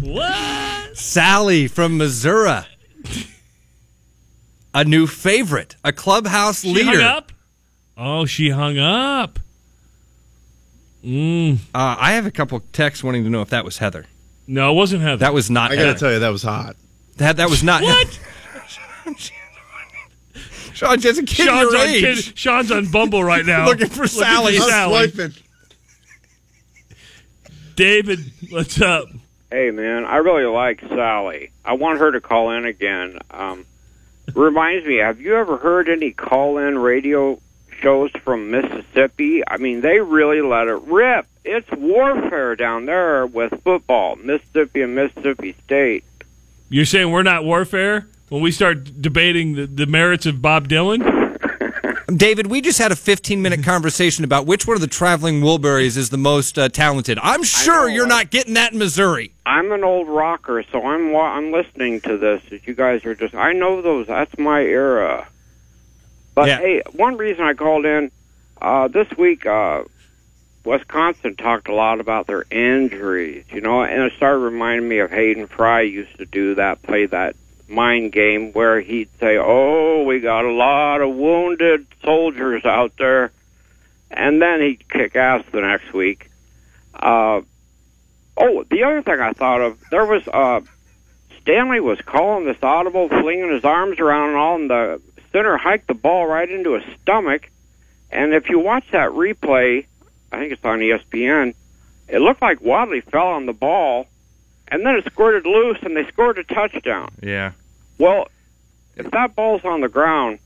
what? 0.00 0.96
Sally 0.96 1.68
from 1.68 1.96
Missouri. 1.98 2.62
A 4.74 4.84
new 4.84 5.06
favorite, 5.06 5.76
a 5.84 5.92
clubhouse 5.92 6.62
She 6.62 6.72
leader. 6.72 6.92
hung 6.92 7.02
up? 7.02 7.32
Oh, 7.96 8.24
she 8.24 8.50
hung 8.50 8.78
up. 8.78 9.38
Mm. 11.04 11.56
Uh, 11.74 11.96
I 11.98 12.12
have 12.12 12.26
a 12.26 12.30
couple 12.30 12.60
texts 12.72 13.02
wanting 13.02 13.24
to 13.24 13.30
know 13.30 13.42
if 13.42 13.50
that 13.50 13.64
was 13.64 13.78
Heather. 13.78 14.06
No, 14.46 14.72
it 14.72 14.74
wasn't 14.76 15.02
Heather. 15.02 15.16
That 15.18 15.34
was 15.34 15.50
not 15.50 15.72
I 15.72 15.76
gotta 15.76 15.98
tell 15.98 16.12
you, 16.12 16.20
that 16.20 16.28
was 16.30 16.42
hot. 16.42 16.76
That, 17.16 17.36
that 17.36 17.50
was 17.50 17.62
not 17.62 17.82
What? 17.82 18.20
Sean, 20.74 20.98
just 20.98 21.20
a 21.20 21.22
kid 21.24 21.46
Sean's 21.46 21.70
your 21.72 21.80
on, 21.80 21.88
age. 21.88 22.02
kid, 22.26 22.38
Sean's 22.38 22.70
on 22.72 22.86
Bumble 22.86 23.22
right 23.22 23.44
now. 23.44 23.64
Looking 23.66 23.88
for 23.88 24.06
Sally. 24.06 24.56
for 24.56 24.64
I'm 24.64 24.68
Sally. 24.70 25.08
Swiping. 25.10 25.34
David, 27.76 28.20
what's 28.50 28.80
up? 28.80 29.08
Hey, 29.50 29.70
man, 29.70 30.04
I 30.04 30.16
really 30.16 30.44
like 30.44 30.80
Sally. 30.88 31.50
I 31.64 31.74
want 31.74 31.98
her 32.00 32.12
to 32.12 32.20
call 32.20 32.50
in 32.52 32.64
again. 32.64 33.18
Um, 33.30 33.66
reminds 34.34 34.86
me, 34.86 34.96
have 34.96 35.20
you 35.20 35.36
ever 35.36 35.56
heard 35.56 35.88
any 35.88 36.10
call 36.12 36.58
in 36.58 36.78
radio 36.78 37.38
shows 37.82 38.10
from 38.24 38.50
Mississippi? 38.50 39.42
I 39.46 39.58
mean, 39.58 39.80
they 39.80 39.98
really 39.98 40.40
let 40.40 40.68
it 40.68 40.80
rip. 40.82 41.26
It's 41.44 41.70
warfare 41.72 42.56
down 42.56 42.86
there 42.86 43.26
with 43.26 43.62
football, 43.62 44.16
Mississippi 44.16 44.82
and 44.82 44.94
Mississippi 44.94 45.56
State. 45.64 46.04
You're 46.68 46.86
saying 46.86 47.10
we're 47.10 47.22
not 47.24 47.44
warfare 47.44 48.06
when 48.28 48.40
we 48.40 48.52
start 48.52 49.02
debating 49.02 49.56
the, 49.56 49.66
the 49.66 49.86
merits 49.86 50.24
of 50.24 50.40
Bob 50.40 50.68
Dylan? 50.68 51.02
David, 52.16 52.46
we 52.46 52.60
just 52.60 52.78
had 52.78 52.92
a 52.92 52.96
15 52.96 53.42
minute 53.42 53.62
conversation 53.62 54.24
about 54.24 54.46
which 54.46 54.66
one 54.66 54.76
of 54.76 54.80
the 54.80 54.86
traveling 54.86 55.40
Wilburys 55.40 55.96
is 55.96 56.10
the 56.10 56.18
most 56.18 56.58
uh, 56.58 56.68
talented. 56.68 57.18
I'm 57.22 57.42
sure 57.42 57.88
you're 57.88 58.06
not 58.06 58.30
getting 58.30 58.54
that 58.54 58.72
in 58.72 58.78
Missouri. 58.78 59.32
I'm 59.46 59.72
an 59.72 59.82
old 59.84 60.08
rocker, 60.08 60.62
so 60.70 60.84
I'm 60.84 61.12
wa- 61.12 61.32
I'm 61.32 61.52
listening 61.52 62.00
to 62.02 62.16
this. 62.16 62.42
As 62.50 62.66
you 62.66 62.74
guys 62.74 63.04
are 63.04 63.14
just, 63.14 63.34
I 63.34 63.52
know 63.52 63.82
those. 63.82 64.06
That's 64.06 64.36
my 64.38 64.62
era. 64.62 65.28
But 66.34 66.48
Yeah. 66.48 66.58
hey, 66.58 66.82
one 66.92 67.16
reason 67.16 67.44
I 67.44 67.54
called 67.54 67.84
in 67.84 68.10
uh, 68.60 68.88
this 68.88 69.08
week, 69.18 69.44
uh, 69.44 69.82
Wisconsin 70.64 71.34
talked 71.34 71.68
a 71.68 71.74
lot 71.74 71.98
about 72.00 72.28
their 72.28 72.44
injuries, 72.50 73.44
you 73.52 73.60
know, 73.60 73.82
and 73.82 74.02
it 74.04 74.12
started 74.16 74.38
reminding 74.38 74.88
me 74.88 74.98
of 75.00 75.10
Hayden 75.10 75.48
Fry 75.48 75.80
used 75.80 76.16
to 76.18 76.24
do 76.24 76.54
that, 76.54 76.82
play 76.82 77.06
that 77.06 77.34
mind 77.68 78.12
game 78.12 78.52
where 78.52 78.80
he'd 78.80 79.08
say, 79.18 79.36
"Oh, 79.38 80.04
we 80.04 80.20
got 80.20 80.44
a 80.44 80.52
lot 80.52 81.00
of 81.00 81.10
wounded 81.10 81.86
soldiers 82.04 82.64
out 82.64 82.92
there," 82.98 83.32
and 84.10 84.40
then 84.40 84.60
he'd 84.60 84.88
kick 84.88 85.16
ass 85.16 85.42
the 85.50 85.62
next 85.62 85.92
week. 85.92 86.30
Uh, 86.94 87.40
oh, 88.36 88.64
the 88.70 88.84
other 88.84 89.02
thing 89.02 89.20
I 89.20 89.32
thought 89.32 89.60
of, 89.60 89.78
there 89.90 90.04
was 90.06 90.22
uh, 90.28 90.60
Stanley 91.40 91.80
was 91.80 92.00
calling 92.02 92.44
this 92.44 92.62
audible, 92.62 93.08
flinging 93.08 93.50
his 93.50 93.64
arms 93.64 93.98
around 93.98 94.28
and 94.28 94.38
all, 94.38 94.54
and 94.56 94.70
the 94.70 95.00
center 95.32 95.56
hiked 95.56 95.88
the 95.88 95.94
ball 95.94 96.26
right 96.26 96.48
into 96.48 96.74
his 96.74 96.84
stomach. 97.00 97.50
And 98.10 98.34
if 98.34 98.48
you 98.48 98.58
watch 98.58 98.84
that 98.92 99.10
replay, 99.10 99.86
I 100.30 100.38
think 100.38 100.52
it's 100.52 100.64
on 100.64 100.80
ESPN, 100.80 101.54
it 102.08 102.18
looked 102.18 102.42
like 102.42 102.60
Wadley 102.60 103.00
fell 103.00 103.28
on 103.28 103.46
the 103.46 103.52
ball, 103.52 104.06
and 104.68 104.84
then 104.84 104.96
it 104.96 105.04
squirted 105.06 105.46
loose, 105.46 105.78
and 105.82 105.96
they 105.96 106.06
scored 106.06 106.38
a 106.38 106.44
touchdown. 106.44 107.10
Yeah. 107.22 107.52
Well, 107.98 108.28
if 108.96 109.10
that 109.10 109.34
ball's 109.34 109.64
on 109.64 109.80
the 109.80 109.88
ground 109.88 110.38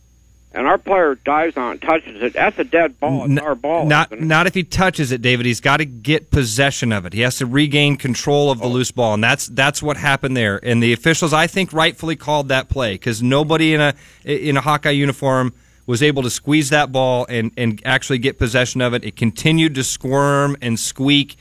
and 0.53 0.67
our 0.67 0.79
player 0.79 1.17
dives 1.17 1.57
on 1.57 1.75
it, 1.75 1.83
touches 1.83 2.23
it, 2.23 2.33
that's 2.33 2.59
a 2.59 2.65
dead 2.65 2.99
ball. 2.99 3.31
It's 3.31 3.41
our 3.41 3.55
ball. 3.55 3.87
Not 3.87 4.13
isn't 4.13 4.47
if 4.47 4.55
he 4.55 4.65
touches 4.65 5.13
it, 5.13 5.21
David. 5.21 5.45
He's 5.47 5.61
got 5.61 5.79
to 5.79 5.85
get 5.85 6.31
possession 6.31 6.93
of 6.93 7.05
it. 7.05 7.13
He 7.13 7.21
has 7.21 7.37
to 7.37 7.47
regain 7.47 7.97
control 7.97 8.51
of 8.51 8.59
the 8.61 8.67
loose 8.67 8.91
ball, 8.91 9.15
and 9.15 9.23
that's 9.23 9.47
that's 9.47 9.83
what 9.83 9.97
happened 9.97 10.37
there. 10.37 10.59
And 10.63 10.83
the 10.83 10.93
officials, 10.93 11.33
I 11.33 11.47
think, 11.47 11.73
rightfully 11.73 12.17
called 12.17 12.49
that 12.49 12.69
play 12.69 12.95
because 12.95 13.23
nobody 13.23 13.75
in 13.75 13.81
a 13.81 13.95
in 14.25 14.57
a 14.57 14.61
Hawkeye 14.61 14.91
uniform 14.91 15.53
was 15.87 16.03
able 16.03 16.23
to 16.23 16.31
squeeze 16.31 16.71
that 16.71 16.91
ball 16.91 17.27
and 17.29 17.53
and 17.57 17.83
actually 17.85 18.19
get 18.19 18.39
possession 18.39 18.81
of 18.81 18.95
it. 18.95 19.05
It 19.05 19.17
continued 19.17 19.75
to 19.75 19.85
squirm 19.85 20.57
and 20.63 20.79
squeak. 20.79 21.37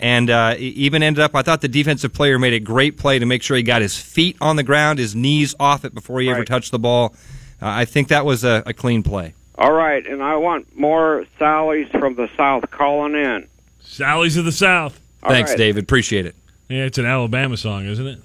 And 0.00 0.30
uh, 0.30 0.54
even 0.58 1.02
ended 1.02 1.24
up, 1.24 1.34
I 1.34 1.42
thought 1.42 1.60
the 1.60 1.66
defensive 1.66 2.12
player 2.12 2.38
made 2.38 2.52
a 2.52 2.60
great 2.60 2.96
play 2.98 3.18
to 3.18 3.26
make 3.26 3.42
sure 3.42 3.56
he 3.56 3.64
got 3.64 3.82
his 3.82 3.98
feet 3.98 4.36
on 4.40 4.54
the 4.54 4.62
ground, 4.62 5.00
his 5.00 5.16
knees 5.16 5.56
off 5.58 5.84
it 5.84 5.92
before 5.92 6.20
he 6.20 6.30
ever 6.30 6.44
touched 6.44 6.70
the 6.70 6.78
ball. 6.78 7.16
Uh, 7.60 7.66
I 7.68 7.84
think 7.84 8.08
that 8.08 8.24
was 8.24 8.44
a, 8.44 8.62
a 8.66 8.72
clean 8.72 9.02
play. 9.02 9.34
All 9.56 9.72
right, 9.72 10.06
and 10.06 10.22
I 10.22 10.36
want 10.36 10.76
more 10.78 11.26
Sally's 11.38 11.88
from 11.90 12.14
the 12.14 12.28
South 12.36 12.70
calling 12.70 13.14
in. 13.14 13.48
Sally's 13.80 14.36
of 14.36 14.44
the 14.44 14.52
South. 14.52 15.00
All 15.22 15.30
Thanks, 15.30 15.50
right. 15.50 15.58
David. 15.58 15.82
Appreciate 15.82 16.26
it. 16.26 16.36
Yeah, 16.68 16.84
it's 16.84 16.98
an 16.98 17.06
Alabama 17.06 17.56
song, 17.56 17.86
isn't 17.86 18.06
it? 18.06 18.20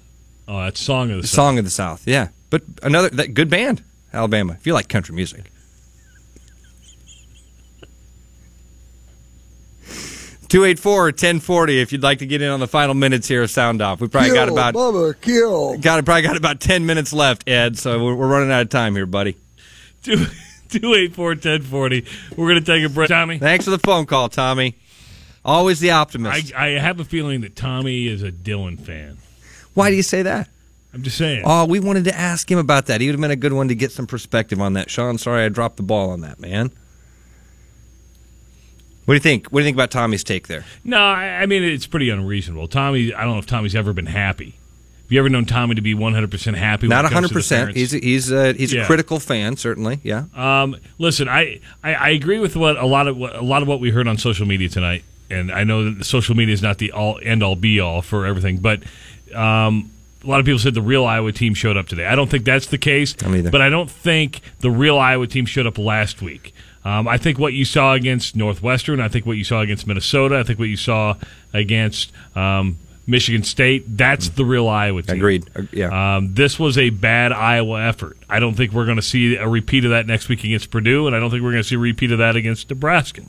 Oh, 0.46 0.60
that's 0.60 0.80
Song 0.80 1.10
of 1.10 1.22
the 1.22 1.26
South. 1.26 1.34
Song 1.34 1.58
of 1.58 1.64
the 1.64 1.70
South, 1.70 2.06
yeah. 2.06 2.28
But 2.50 2.62
another 2.82 3.08
that 3.10 3.34
good 3.34 3.48
band, 3.50 3.82
Alabama. 4.12 4.52
If 4.52 4.66
you 4.66 4.74
like 4.74 4.88
country 4.88 5.14
music. 5.14 5.44
284-1040 10.54 11.82
if 11.82 11.92
you'd 11.92 12.04
like 12.04 12.20
to 12.20 12.26
get 12.26 12.40
in 12.40 12.48
on 12.48 12.60
the 12.60 12.68
final 12.68 12.94
minutes 12.94 13.26
here 13.26 13.42
of 13.42 13.50
Sound 13.50 13.82
Off. 13.82 14.00
We 14.00 14.06
probably 14.06 14.30
got 14.30 14.48
about 14.48 14.74
Bubba, 14.74 15.20
kill. 15.20 15.76
got 15.78 16.04
probably 16.04 16.22
got 16.22 16.36
about 16.36 16.60
10 16.60 16.86
minutes 16.86 17.12
left, 17.12 17.48
Ed, 17.48 17.76
so 17.76 18.04
we're, 18.04 18.14
we're 18.14 18.28
running 18.28 18.52
out 18.52 18.62
of 18.62 18.68
time 18.68 18.94
here, 18.94 19.04
buddy. 19.04 19.36
Two 20.04 20.26
two 20.68 20.94
eight 20.94 21.14
four 21.14 21.34
ten 21.34 21.62
forty. 21.62 22.06
We're 22.36 22.48
gonna 22.48 22.60
take 22.60 22.84
a 22.84 22.88
break. 22.88 23.08
Tommy. 23.08 23.38
Thanks 23.38 23.64
for 23.64 23.72
the 23.72 23.78
phone 23.78 24.06
call, 24.06 24.28
Tommy. 24.28 24.76
Always 25.44 25.80
the 25.80 25.90
optimist. 25.90 26.54
I, 26.54 26.66
I 26.66 26.78
have 26.78 27.00
a 27.00 27.04
feeling 27.04 27.40
that 27.40 27.56
Tommy 27.56 28.06
is 28.06 28.22
a 28.22 28.30
Dylan 28.30 28.78
fan. 28.78 29.18
Why 29.74 29.90
do 29.90 29.96
you 29.96 30.02
say 30.02 30.22
that? 30.22 30.48
I'm 30.92 31.02
just 31.02 31.18
saying. 31.18 31.42
Oh, 31.44 31.64
we 31.66 31.80
wanted 31.80 32.04
to 32.04 32.14
ask 32.14 32.48
him 32.50 32.58
about 32.58 32.86
that. 32.86 33.00
He 33.00 33.08
would 33.08 33.14
have 33.14 33.20
been 33.20 33.30
a 33.30 33.36
good 33.36 33.52
one 33.52 33.68
to 33.68 33.74
get 33.74 33.90
some 33.90 34.06
perspective 34.06 34.60
on 34.60 34.74
that. 34.74 34.88
Sean, 34.88 35.18
sorry 35.18 35.44
I 35.44 35.48
dropped 35.48 35.76
the 35.78 35.82
ball 35.82 36.10
on 36.10 36.20
that, 36.20 36.38
man. 36.38 36.70
What 39.04 39.12
do 39.14 39.16
you 39.16 39.20
think? 39.20 39.48
What 39.48 39.60
do 39.60 39.64
you 39.64 39.68
think 39.68 39.76
about 39.76 39.90
Tommy's 39.90 40.24
take 40.24 40.48
there? 40.48 40.64
No, 40.84 40.98
I, 40.98 41.42
I 41.42 41.46
mean 41.46 41.62
it's 41.62 41.86
pretty 41.86 42.10
unreasonable. 42.10 42.68
Tommy, 42.68 43.12
I 43.12 43.24
don't 43.24 43.32
know 43.34 43.38
if 43.38 43.46
Tommy's 43.46 43.74
ever 43.74 43.92
been 43.92 44.06
happy. 44.06 44.54
Have 45.02 45.12
you 45.12 45.18
ever 45.18 45.28
known 45.28 45.44
Tommy 45.44 45.74
to 45.74 45.82
be 45.82 45.92
100 45.92 46.30
percent 46.30 46.56
happy? 46.56 46.88
Not 46.88 47.04
it 47.04 47.08
comes 47.10 47.14
100. 47.14 47.28
to 47.28 47.34
the 47.34 47.38
percent 47.38 47.60
parents? 47.74 47.78
He's 47.78 47.94
a, 47.94 47.98
he's 47.98 48.32
a, 48.32 48.52
he's 48.54 48.72
Yeah. 48.72 48.82
a 48.84 48.86
critical 48.86 49.20
fan, 49.20 49.56
certainly. 49.58 50.00
Yeah. 50.02 50.24
Um, 50.34 50.76
listen, 50.98 51.28
I, 51.28 51.60
I, 51.82 51.94
I 51.94 52.08
agree 52.10 52.38
with 52.38 52.56
what 52.56 52.78
a 52.78 52.86
lot 52.86 53.06
of 53.06 53.16
what, 53.18 53.34
a 53.36 53.42
lot 53.42 53.60
of 53.60 53.68
what 53.68 53.80
we 53.80 53.90
heard 53.90 54.08
on 54.08 54.16
social 54.16 54.46
media 54.46 54.70
tonight, 54.70 55.04
and 55.30 55.52
I 55.52 55.64
know 55.64 55.90
that 55.90 56.04
social 56.04 56.34
media 56.34 56.54
is 56.54 56.62
not 56.62 56.78
the 56.78 56.92
all 56.92 57.20
end 57.22 57.42
all 57.42 57.56
be 57.56 57.80
all 57.80 58.00
for 58.00 58.24
everything, 58.24 58.56
but 58.58 58.82
um, 59.34 59.90
a 60.24 60.26
lot 60.26 60.40
of 60.40 60.46
people 60.46 60.58
said 60.58 60.72
the 60.72 60.80
real 60.80 61.04
Iowa 61.04 61.32
team 61.32 61.52
showed 61.52 61.76
up 61.76 61.86
today. 61.86 62.06
I 62.06 62.14
don't 62.14 62.30
think 62.30 62.44
that's 62.46 62.66
the 62.68 62.78
case, 62.78 63.12
but 63.12 63.60
I 63.60 63.68
don't 63.68 63.90
think 63.90 64.40
the 64.60 64.70
real 64.70 64.98
Iowa 64.98 65.26
team 65.26 65.44
showed 65.44 65.66
up 65.66 65.76
last 65.76 66.22
week. 66.22 66.54
Um, 66.84 67.08
I 67.08 67.16
think 67.16 67.38
what 67.38 67.54
you 67.54 67.64
saw 67.64 67.94
against 67.94 68.36
Northwestern, 68.36 69.00
I 69.00 69.08
think 69.08 69.24
what 69.24 69.36
you 69.36 69.44
saw 69.44 69.60
against 69.60 69.86
Minnesota, 69.86 70.38
I 70.38 70.42
think 70.42 70.58
what 70.58 70.68
you 70.68 70.76
saw 70.76 71.16
against 71.54 72.12
um, 72.36 72.76
Michigan 73.06 73.42
State, 73.42 73.96
that's 73.96 74.30
the 74.30 74.44
real 74.44 74.68
Iowa 74.68 75.02
team. 75.02 75.16
Agreed. 75.16 75.50
Uh, 75.56 75.62
Yeah. 75.72 76.16
Um, 76.16 76.34
this 76.34 76.58
was 76.58 76.76
a 76.76 76.90
bad 76.90 77.32
Iowa 77.32 77.82
effort. 77.82 78.18
I 78.28 78.38
don't 78.38 78.54
think 78.54 78.72
we're 78.72 78.84
going 78.84 78.96
to 78.96 79.02
see 79.02 79.36
a 79.36 79.48
repeat 79.48 79.84
of 79.84 79.90
that 79.92 80.06
next 80.06 80.28
week 80.28 80.44
against 80.44 80.70
Purdue, 80.70 81.06
and 81.06 81.16
I 81.16 81.20
don't 81.20 81.30
think 81.30 81.42
we're 81.42 81.52
going 81.52 81.62
to 81.62 81.68
see 81.68 81.76
a 81.76 81.78
repeat 81.78 82.12
of 82.12 82.18
that 82.18 82.36
against 82.36 82.68
Nebraska. 82.68 83.22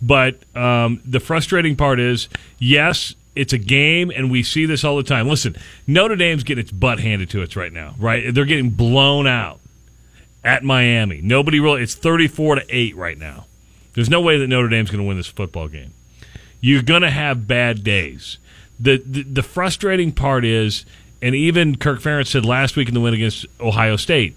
But 0.00 0.36
um, 0.56 1.00
the 1.04 1.20
frustrating 1.20 1.76
part 1.76 2.00
is, 2.00 2.28
yes, 2.58 3.14
it's 3.34 3.52
a 3.52 3.58
game, 3.58 4.10
and 4.10 4.30
we 4.30 4.42
see 4.42 4.66
this 4.66 4.84
all 4.84 4.96
the 4.96 5.02
time. 5.02 5.28
Listen, 5.28 5.56
Notre 5.86 6.16
Dame's 6.16 6.42
getting 6.42 6.62
its 6.62 6.72
butt 6.72 7.00
handed 7.00 7.30
to 7.30 7.42
it 7.42 7.56
right 7.56 7.72
now, 7.72 7.94
right? 7.98 8.34
They're 8.34 8.44
getting 8.44 8.70
blown 8.70 9.26
out 9.26 9.60
at 10.44 10.64
Miami. 10.64 11.20
Nobody 11.22 11.60
really. 11.60 11.82
It's 11.82 11.94
thirty-four 11.94 12.56
to 12.56 12.64
eight 12.68 12.96
right 12.96 13.18
now. 13.18 13.46
There's 13.94 14.10
no 14.10 14.20
way 14.20 14.38
that 14.38 14.48
Notre 14.48 14.68
Dame's 14.68 14.90
going 14.90 15.02
to 15.02 15.06
win 15.06 15.16
this 15.16 15.26
football 15.26 15.68
game. 15.68 15.92
You're 16.60 16.82
going 16.82 17.02
to 17.02 17.10
have 17.10 17.46
bad 17.46 17.84
days. 17.84 18.38
The, 18.80 18.96
the 19.04 19.22
the 19.22 19.42
frustrating 19.42 20.12
part 20.12 20.44
is, 20.44 20.84
and 21.20 21.34
even 21.34 21.76
Kirk 21.76 22.00
Ferentz 22.00 22.28
said 22.28 22.44
last 22.44 22.76
week 22.76 22.88
in 22.88 22.94
the 22.94 23.00
win 23.00 23.14
against 23.14 23.46
Ohio 23.60 23.96
State, 23.96 24.36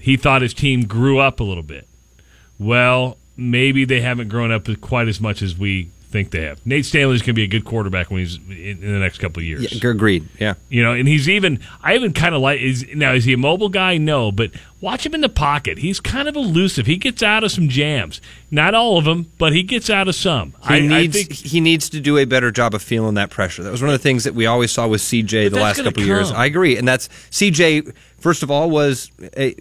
he 0.00 0.16
thought 0.16 0.42
his 0.42 0.54
team 0.54 0.86
grew 0.86 1.18
up 1.18 1.38
a 1.38 1.44
little 1.44 1.62
bit. 1.62 1.86
Well, 2.58 3.18
maybe 3.36 3.84
they 3.84 4.00
haven't 4.00 4.28
grown 4.28 4.52
up 4.52 4.68
quite 4.80 5.08
as 5.08 5.20
much 5.20 5.42
as 5.42 5.58
we 5.58 5.90
think 6.14 6.30
they 6.30 6.42
have. 6.42 6.64
Nate 6.64 6.84
Stanley's 6.84 7.22
going 7.22 7.26
to 7.26 7.32
be 7.32 7.42
a 7.42 7.48
good 7.48 7.64
quarterback 7.64 8.08
when 8.08 8.20
he's 8.20 8.36
in, 8.36 8.80
in 8.80 8.92
the 8.92 9.00
next 9.00 9.18
couple 9.18 9.40
of 9.40 9.44
years. 9.44 9.82
Yeah, 9.82 9.90
agreed. 9.90 10.28
Yeah. 10.38 10.54
You 10.68 10.84
know, 10.84 10.92
and 10.92 11.08
he's 11.08 11.28
even 11.28 11.58
I 11.82 11.96
even 11.96 12.12
kind 12.12 12.36
of 12.36 12.40
like 12.40 12.60
is 12.60 12.86
now 12.94 13.14
is 13.14 13.24
he 13.24 13.32
a 13.32 13.36
mobile 13.36 13.68
guy? 13.68 13.98
No, 13.98 14.30
but 14.30 14.52
watch 14.80 15.04
him 15.04 15.12
in 15.12 15.22
the 15.22 15.28
pocket. 15.28 15.78
He's 15.78 15.98
kind 15.98 16.28
of 16.28 16.36
elusive. 16.36 16.86
He 16.86 16.98
gets 16.98 17.20
out 17.20 17.42
of 17.42 17.50
some 17.50 17.68
jams. 17.68 18.20
Not 18.48 18.76
all 18.76 18.96
of 18.96 19.04
them, 19.06 19.32
but 19.38 19.52
he 19.52 19.64
gets 19.64 19.90
out 19.90 20.06
of 20.06 20.14
some. 20.14 20.54
He 20.68 20.74
I, 20.74 20.80
needs 20.80 21.16
I 21.16 21.22
think 21.24 21.32
he 21.32 21.58
needs 21.58 21.90
to 21.90 22.00
do 22.00 22.16
a 22.16 22.24
better 22.24 22.52
job 22.52 22.74
of 22.74 22.82
feeling 22.82 23.14
that 23.14 23.30
pressure. 23.30 23.64
That 23.64 23.72
was 23.72 23.82
one 23.82 23.90
of 23.90 23.98
the 23.98 24.02
things 24.02 24.22
that 24.22 24.36
we 24.36 24.46
always 24.46 24.70
saw 24.70 24.86
with 24.86 25.00
CJ 25.00 25.50
the 25.50 25.58
last 25.58 25.82
couple 25.82 26.00
of 26.00 26.06
years. 26.06 26.30
I 26.30 26.46
agree, 26.46 26.76
and 26.76 26.86
that's 26.86 27.08
CJ. 27.32 27.92
First 28.18 28.44
of 28.44 28.52
all, 28.52 28.70
was 28.70 29.10
a, 29.36 29.56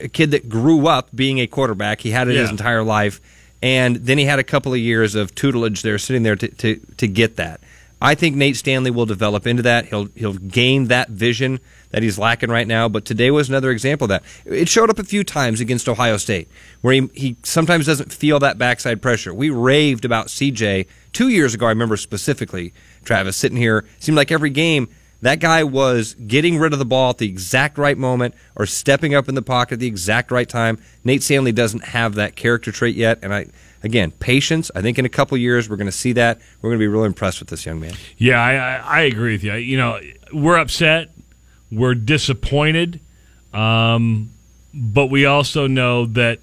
a 0.00 0.08
kid 0.08 0.30
that 0.30 0.48
grew 0.48 0.86
up 0.86 1.14
being 1.14 1.38
a 1.38 1.46
quarterback. 1.46 2.00
He 2.00 2.12
had 2.12 2.28
it 2.28 2.36
his 2.36 2.48
entire 2.48 2.82
life, 2.82 3.20
and 3.62 3.96
then 3.96 4.18
he 4.18 4.24
had 4.24 4.38
a 4.38 4.44
couple 4.44 4.72
of 4.72 4.78
years 4.78 5.14
of 5.14 5.34
tutelage 5.34 5.82
there, 5.82 5.98
sitting 5.98 6.22
there 6.22 6.36
to, 6.36 6.48
to, 6.48 6.80
to 6.96 7.08
get 7.08 7.36
that. 7.36 7.60
I 8.00 8.14
think 8.14 8.36
Nate 8.36 8.56
Stanley 8.56 8.92
will 8.92 9.06
develop 9.06 9.46
into 9.46 9.62
that. 9.64 9.86
He'll 9.86 10.06
he'll 10.14 10.34
gain 10.34 10.86
that 10.86 11.08
vision 11.08 11.58
that 11.90 12.02
he's 12.02 12.18
lacking 12.18 12.50
right 12.50 12.66
now. 12.66 12.88
But 12.88 13.04
today 13.04 13.30
was 13.30 13.48
another 13.48 13.70
example 13.70 14.04
of 14.04 14.10
that. 14.10 14.22
It 14.44 14.68
showed 14.68 14.88
up 14.88 15.00
a 15.00 15.04
few 15.04 15.24
times 15.24 15.60
against 15.60 15.88
Ohio 15.88 16.16
State, 16.16 16.48
where 16.80 16.94
he, 16.94 17.10
he 17.12 17.36
sometimes 17.42 17.86
doesn't 17.86 18.12
feel 18.12 18.38
that 18.38 18.56
backside 18.56 19.02
pressure. 19.02 19.34
We 19.34 19.50
raved 19.50 20.04
about 20.04 20.28
CJ 20.28 20.86
two 21.12 21.28
years 21.28 21.54
ago. 21.54 21.66
I 21.66 21.70
remember 21.70 21.96
specifically, 21.96 22.72
Travis 23.04 23.36
sitting 23.36 23.58
here. 23.58 23.84
Seemed 23.98 24.16
like 24.16 24.30
every 24.30 24.50
game 24.50 24.88
that 25.22 25.40
guy 25.40 25.64
was 25.64 26.14
getting 26.14 26.58
rid 26.58 26.72
of 26.72 26.78
the 26.78 26.84
ball 26.84 27.10
at 27.10 27.18
the 27.18 27.28
exact 27.28 27.78
right 27.78 27.98
moment 27.98 28.34
or 28.56 28.66
stepping 28.66 29.14
up 29.14 29.28
in 29.28 29.34
the 29.34 29.42
pocket 29.42 29.74
at 29.74 29.78
the 29.80 29.86
exact 29.86 30.30
right 30.30 30.48
time. 30.48 30.78
Nate 31.04 31.22
Stanley 31.22 31.52
doesn't 31.52 31.84
have 31.84 32.14
that 32.14 32.36
character 32.36 32.72
trait 32.72 32.96
yet, 32.96 33.18
and 33.22 33.34
I. 33.34 33.46
Again, 33.80 34.10
patience. 34.10 34.72
I 34.74 34.82
think 34.82 34.98
in 34.98 35.04
a 35.04 35.08
couple 35.08 35.38
years 35.38 35.70
we're 35.70 35.76
going 35.76 35.86
to 35.86 35.92
see 35.92 36.12
that. 36.14 36.40
We're 36.60 36.70
going 36.70 36.80
to 36.80 36.82
be 36.82 36.88
really 36.88 37.06
impressed 37.06 37.38
with 37.38 37.48
this 37.48 37.64
young 37.64 37.78
man. 37.78 37.92
Yeah, 38.16 38.42
I, 38.42 38.54
I, 38.54 38.76
I 38.76 39.00
agree 39.02 39.34
with 39.34 39.44
you. 39.44 39.54
You 39.54 39.76
know, 39.76 40.00
we're 40.32 40.58
upset, 40.58 41.10
we're 41.70 41.94
disappointed, 41.94 42.98
um, 43.54 44.30
but 44.74 45.06
we 45.06 45.26
also 45.26 45.68
know 45.68 46.06
that 46.06 46.40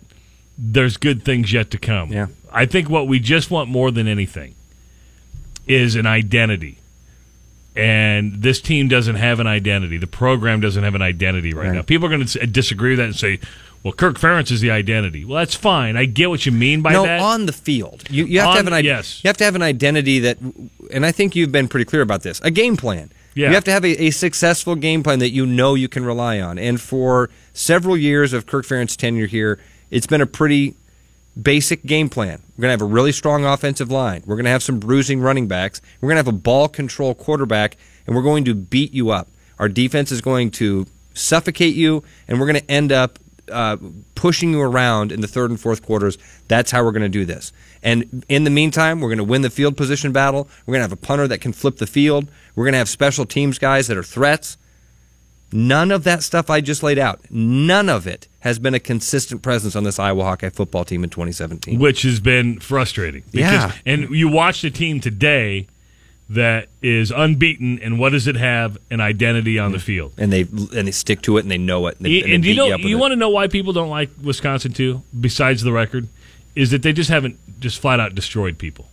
there's 0.58 0.96
good 0.96 1.26
things 1.26 1.52
yet 1.52 1.72
to 1.72 1.78
come. 1.78 2.14
Yeah. 2.14 2.28
I 2.54 2.66
think 2.66 2.90
what 2.90 3.06
we 3.06 3.20
just 3.20 3.52
want 3.52 3.70
more 3.70 3.92
than 3.92 4.08
anything 4.08 4.56
is 5.68 5.98
an 5.98 6.06
identity. 6.06 6.78
And 7.76 8.42
this 8.42 8.62
team 8.62 8.88
doesn't 8.88 9.16
have 9.16 9.40
an 9.40 9.48
identity. 9.48 9.98
The 9.98 10.08
program 10.08 10.62
doesn't 10.62 10.84
have 10.84 10.96
an 10.96 11.02
identity 11.02 11.54
right, 11.54 11.68
Right. 11.68 11.74
now. 11.76 11.82
People 11.82 12.08
are 12.08 12.10
going 12.10 12.26
to 12.26 12.48
disagree 12.48 12.92
with 12.92 13.00
that 13.00 13.06
and 13.06 13.16
say, 13.16 13.40
well, 13.84 13.92
Kirk 13.94 14.18
Ferentz 14.18 14.50
is 14.52 14.62
the 14.62 14.72
identity. 14.72 15.26
Well, 15.26 15.38
that's 15.38 15.54
fine. 15.56 15.96
I 15.98 16.06
get 16.06 16.30
what 16.30 16.46
you 16.46 16.52
mean 16.52 16.82
by 16.82 16.94
no, 16.94 17.04
that. 17.04 17.20
on 17.20 17.46
the 17.46 17.54
field, 17.54 18.04
you, 18.10 18.26
you 18.26 18.40
have 18.40 18.48
On- 18.50 18.54
to 18.56 18.64
have 18.64 18.74
an 18.74 18.86
yes. 18.86 19.24
You 19.24 19.28
have 19.28 19.38
to 19.38 19.44
have 19.44 19.56
an 19.56 19.62
identity 19.62 20.20
that, 20.20 20.38
and 20.92 21.06
I 21.06 21.12
think 21.12 21.36
you've 21.36 21.52
been 21.52 21.68
pretty 21.68 21.86
clear 21.86 22.02
about 22.02 22.24
this. 22.24 22.40
A 22.42 22.50
game 22.50 22.78
plan. 22.78 23.12
Yeah. 23.36 23.50
You 23.50 23.54
have 23.56 23.66
to 23.66 23.72
have 23.72 23.84
a, 23.84 24.06
a 24.06 24.10
successful 24.12 24.76
game 24.76 25.04
plan 25.04 25.20
that 25.20 25.32
you 25.32 25.46
know 25.46 25.76
you 25.76 25.90
can 25.90 26.06
rely 26.06 26.40
on. 26.40 26.58
And 26.58 26.80
for 26.80 27.30
several 27.54 27.98
years 27.98 28.32
of 28.32 28.46
Kirk 28.46 28.66
Ferentz's 28.66 28.96
tenure 28.98 29.28
here, 29.28 29.60
it's 29.92 30.08
been 30.08 30.22
a 30.22 30.26
pretty 30.26 30.74
basic 31.42 31.84
game 31.86 32.10
plan. 32.10 32.42
We're 32.58 32.64
going 32.64 32.78
to 32.78 32.84
have 32.84 32.90
a 32.90 32.94
really 32.94 33.12
strong 33.12 33.46
offensive 33.46 33.92
line. 33.92 34.24
We're 34.26 34.36
going 34.36 34.46
to 34.46 34.52
have 34.52 34.64
some 34.64 34.80
bruising 34.80 35.20
running 35.20 35.48
backs. 35.48 35.82
We're 36.02 36.08
going 36.08 36.16
to 36.16 36.30
have 36.30 36.34
a 36.34 36.38
ball 36.38 36.68
control 36.68 37.14
quarterback, 37.14 37.78
and 38.08 38.16
we're 38.16 38.24
going 38.24 38.46
to 38.46 38.56
beat 38.56 38.94
you 38.94 39.10
up. 39.10 39.28
Our 39.60 39.70
defense 39.70 40.12
is 40.12 40.22
going 40.22 40.52
to 40.52 40.86
suffocate 41.14 41.76
you, 41.76 42.04
and 42.28 42.40
we're 42.40 42.48
going 42.48 42.62
to 42.62 42.72
end 42.72 42.92
up 42.92 43.20
uh, 43.52 43.78
pushing 44.16 44.52
you 44.52 44.62
around 44.62 45.12
in 45.12 45.22
the 45.22 45.28
third 45.28 45.50
and 45.50 45.60
fourth 45.60 45.86
quarters. 45.86 46.18
That's 46.48 46.72
how 46.72 46.84
we're 46.84 46.92
going 46.92 47.04
to 47.04 47.10
do 47.10 47.26
this. 47.26 47.52
And 47.84 48.26
in 48.28 48.44
the 48.44 48.50
meantime, 48.50 49.00
we're 49.00 49.10
going 49.10 49.20
to 49.20 49.24
win 49.24 49.42
the 49.42 49.50
field 49.50 49.78
position 49.78 50.12
battle. 50.12 50.50
We're 50.66 50.74
going 50.74 50.80
to 50.80 50.90
have 50.90 50.92
a 50.92 51.06
punter 51.06 51.28
that 51.28 51.42
can 51.42 51.54
flip 51.54 51.78
the 51.78 51.88
field. 51.88 52.28
We're 52.56 52.66
going 52.66 52.74
to 52.74 52.80
have 52.80 52.90
special 52.90 53.26
teams 53.26 53.60
guys 53.60 53.88
that 53.88 53.98
are 53.98 54.04
threats. 54.04 54.58
None 55.56 55.90
of 55.92 56.04
that 56.04 56.22
stuff 56.22 56.50
I 56.50 56.60
just 56.60 56.84
laid 56.84 57.00
out, 57.00 57.22
none 57.32 57.88
of 57.88 58.08
it 58.08 58.28
has 58.42 58.60
been 58.60 58.74
a 58.74 58.80
consistent 58.80 59.42
presence 59.42 59.74
on 59.74 59.86
this 59.86 59.98
Iowa 60.00 60.24
Hawkeye 60.24 60.50
football 60.50 60.84
team 60.84 61.04
in 61.04 61.10
2017. 61.10 61.80
which 61.80 62.02
has 62.02 62.20
been 62.20 62.60
frustrating. 62.60 63.24
Because, 63.32 63.54
Yeah. 63.54 63.72
And 63.86 64.10
you 64.10 64.28
watch 64.28 64.66
a 64.66 64.70
team 64.70 65.00
today 65.00 65.68
that 66.30 66.68
is 66.82 67.10
unbeaten, 67.10 67.80
and 67.82 67.98
what 68.00 68.12
does 68.12 68.28
it 68.28 68.36
have? 68.36 68.78
An 68.92 69.00
identity 69.00 69.58
on 69.58 69.72
the 69.72 69.80
field. 69.80 70.12
And 70.18 70.34
they 70.34 70.42
and 70.42 70.88
they 70.88 70.92
stick 70.92 71.22
to 71.22 71.38
it 71.38 71.42
and 71.42 71.52
they 71.52 71.58
know 71.58 71.88
it. 71.88 71.96
And, 71.98 72.06
they, 72.06 72.22
Y- 72.22 72.34
and 72.34 72.44
they 72.44 72.50
you 72.50 72.56
know, 72.56 72.76
you, 72.76 72.90
you 72.90 72.98
want 72.98 73.12
to 73.14 73.16
know 73.16 73.30
why 73.30 73.48
people 73.48 73.72
don't 73.72 73.90
like 73.90 74.10
Wisconsin 74.22 74.74
too, 74.74 75.04
besides 75.18 75.64
the 75.64 75.72
record, 75.72 76.08
is 76.54 76.72
that 76.72 76.82
they 76.82 76.92
just 76.92 77.10
haven't 77.10 77.38
just 77.62 77.80
flat 77.80 78.00
out 78.02 78.14
destroyed 78.14 78.58
people. 78.58 78.90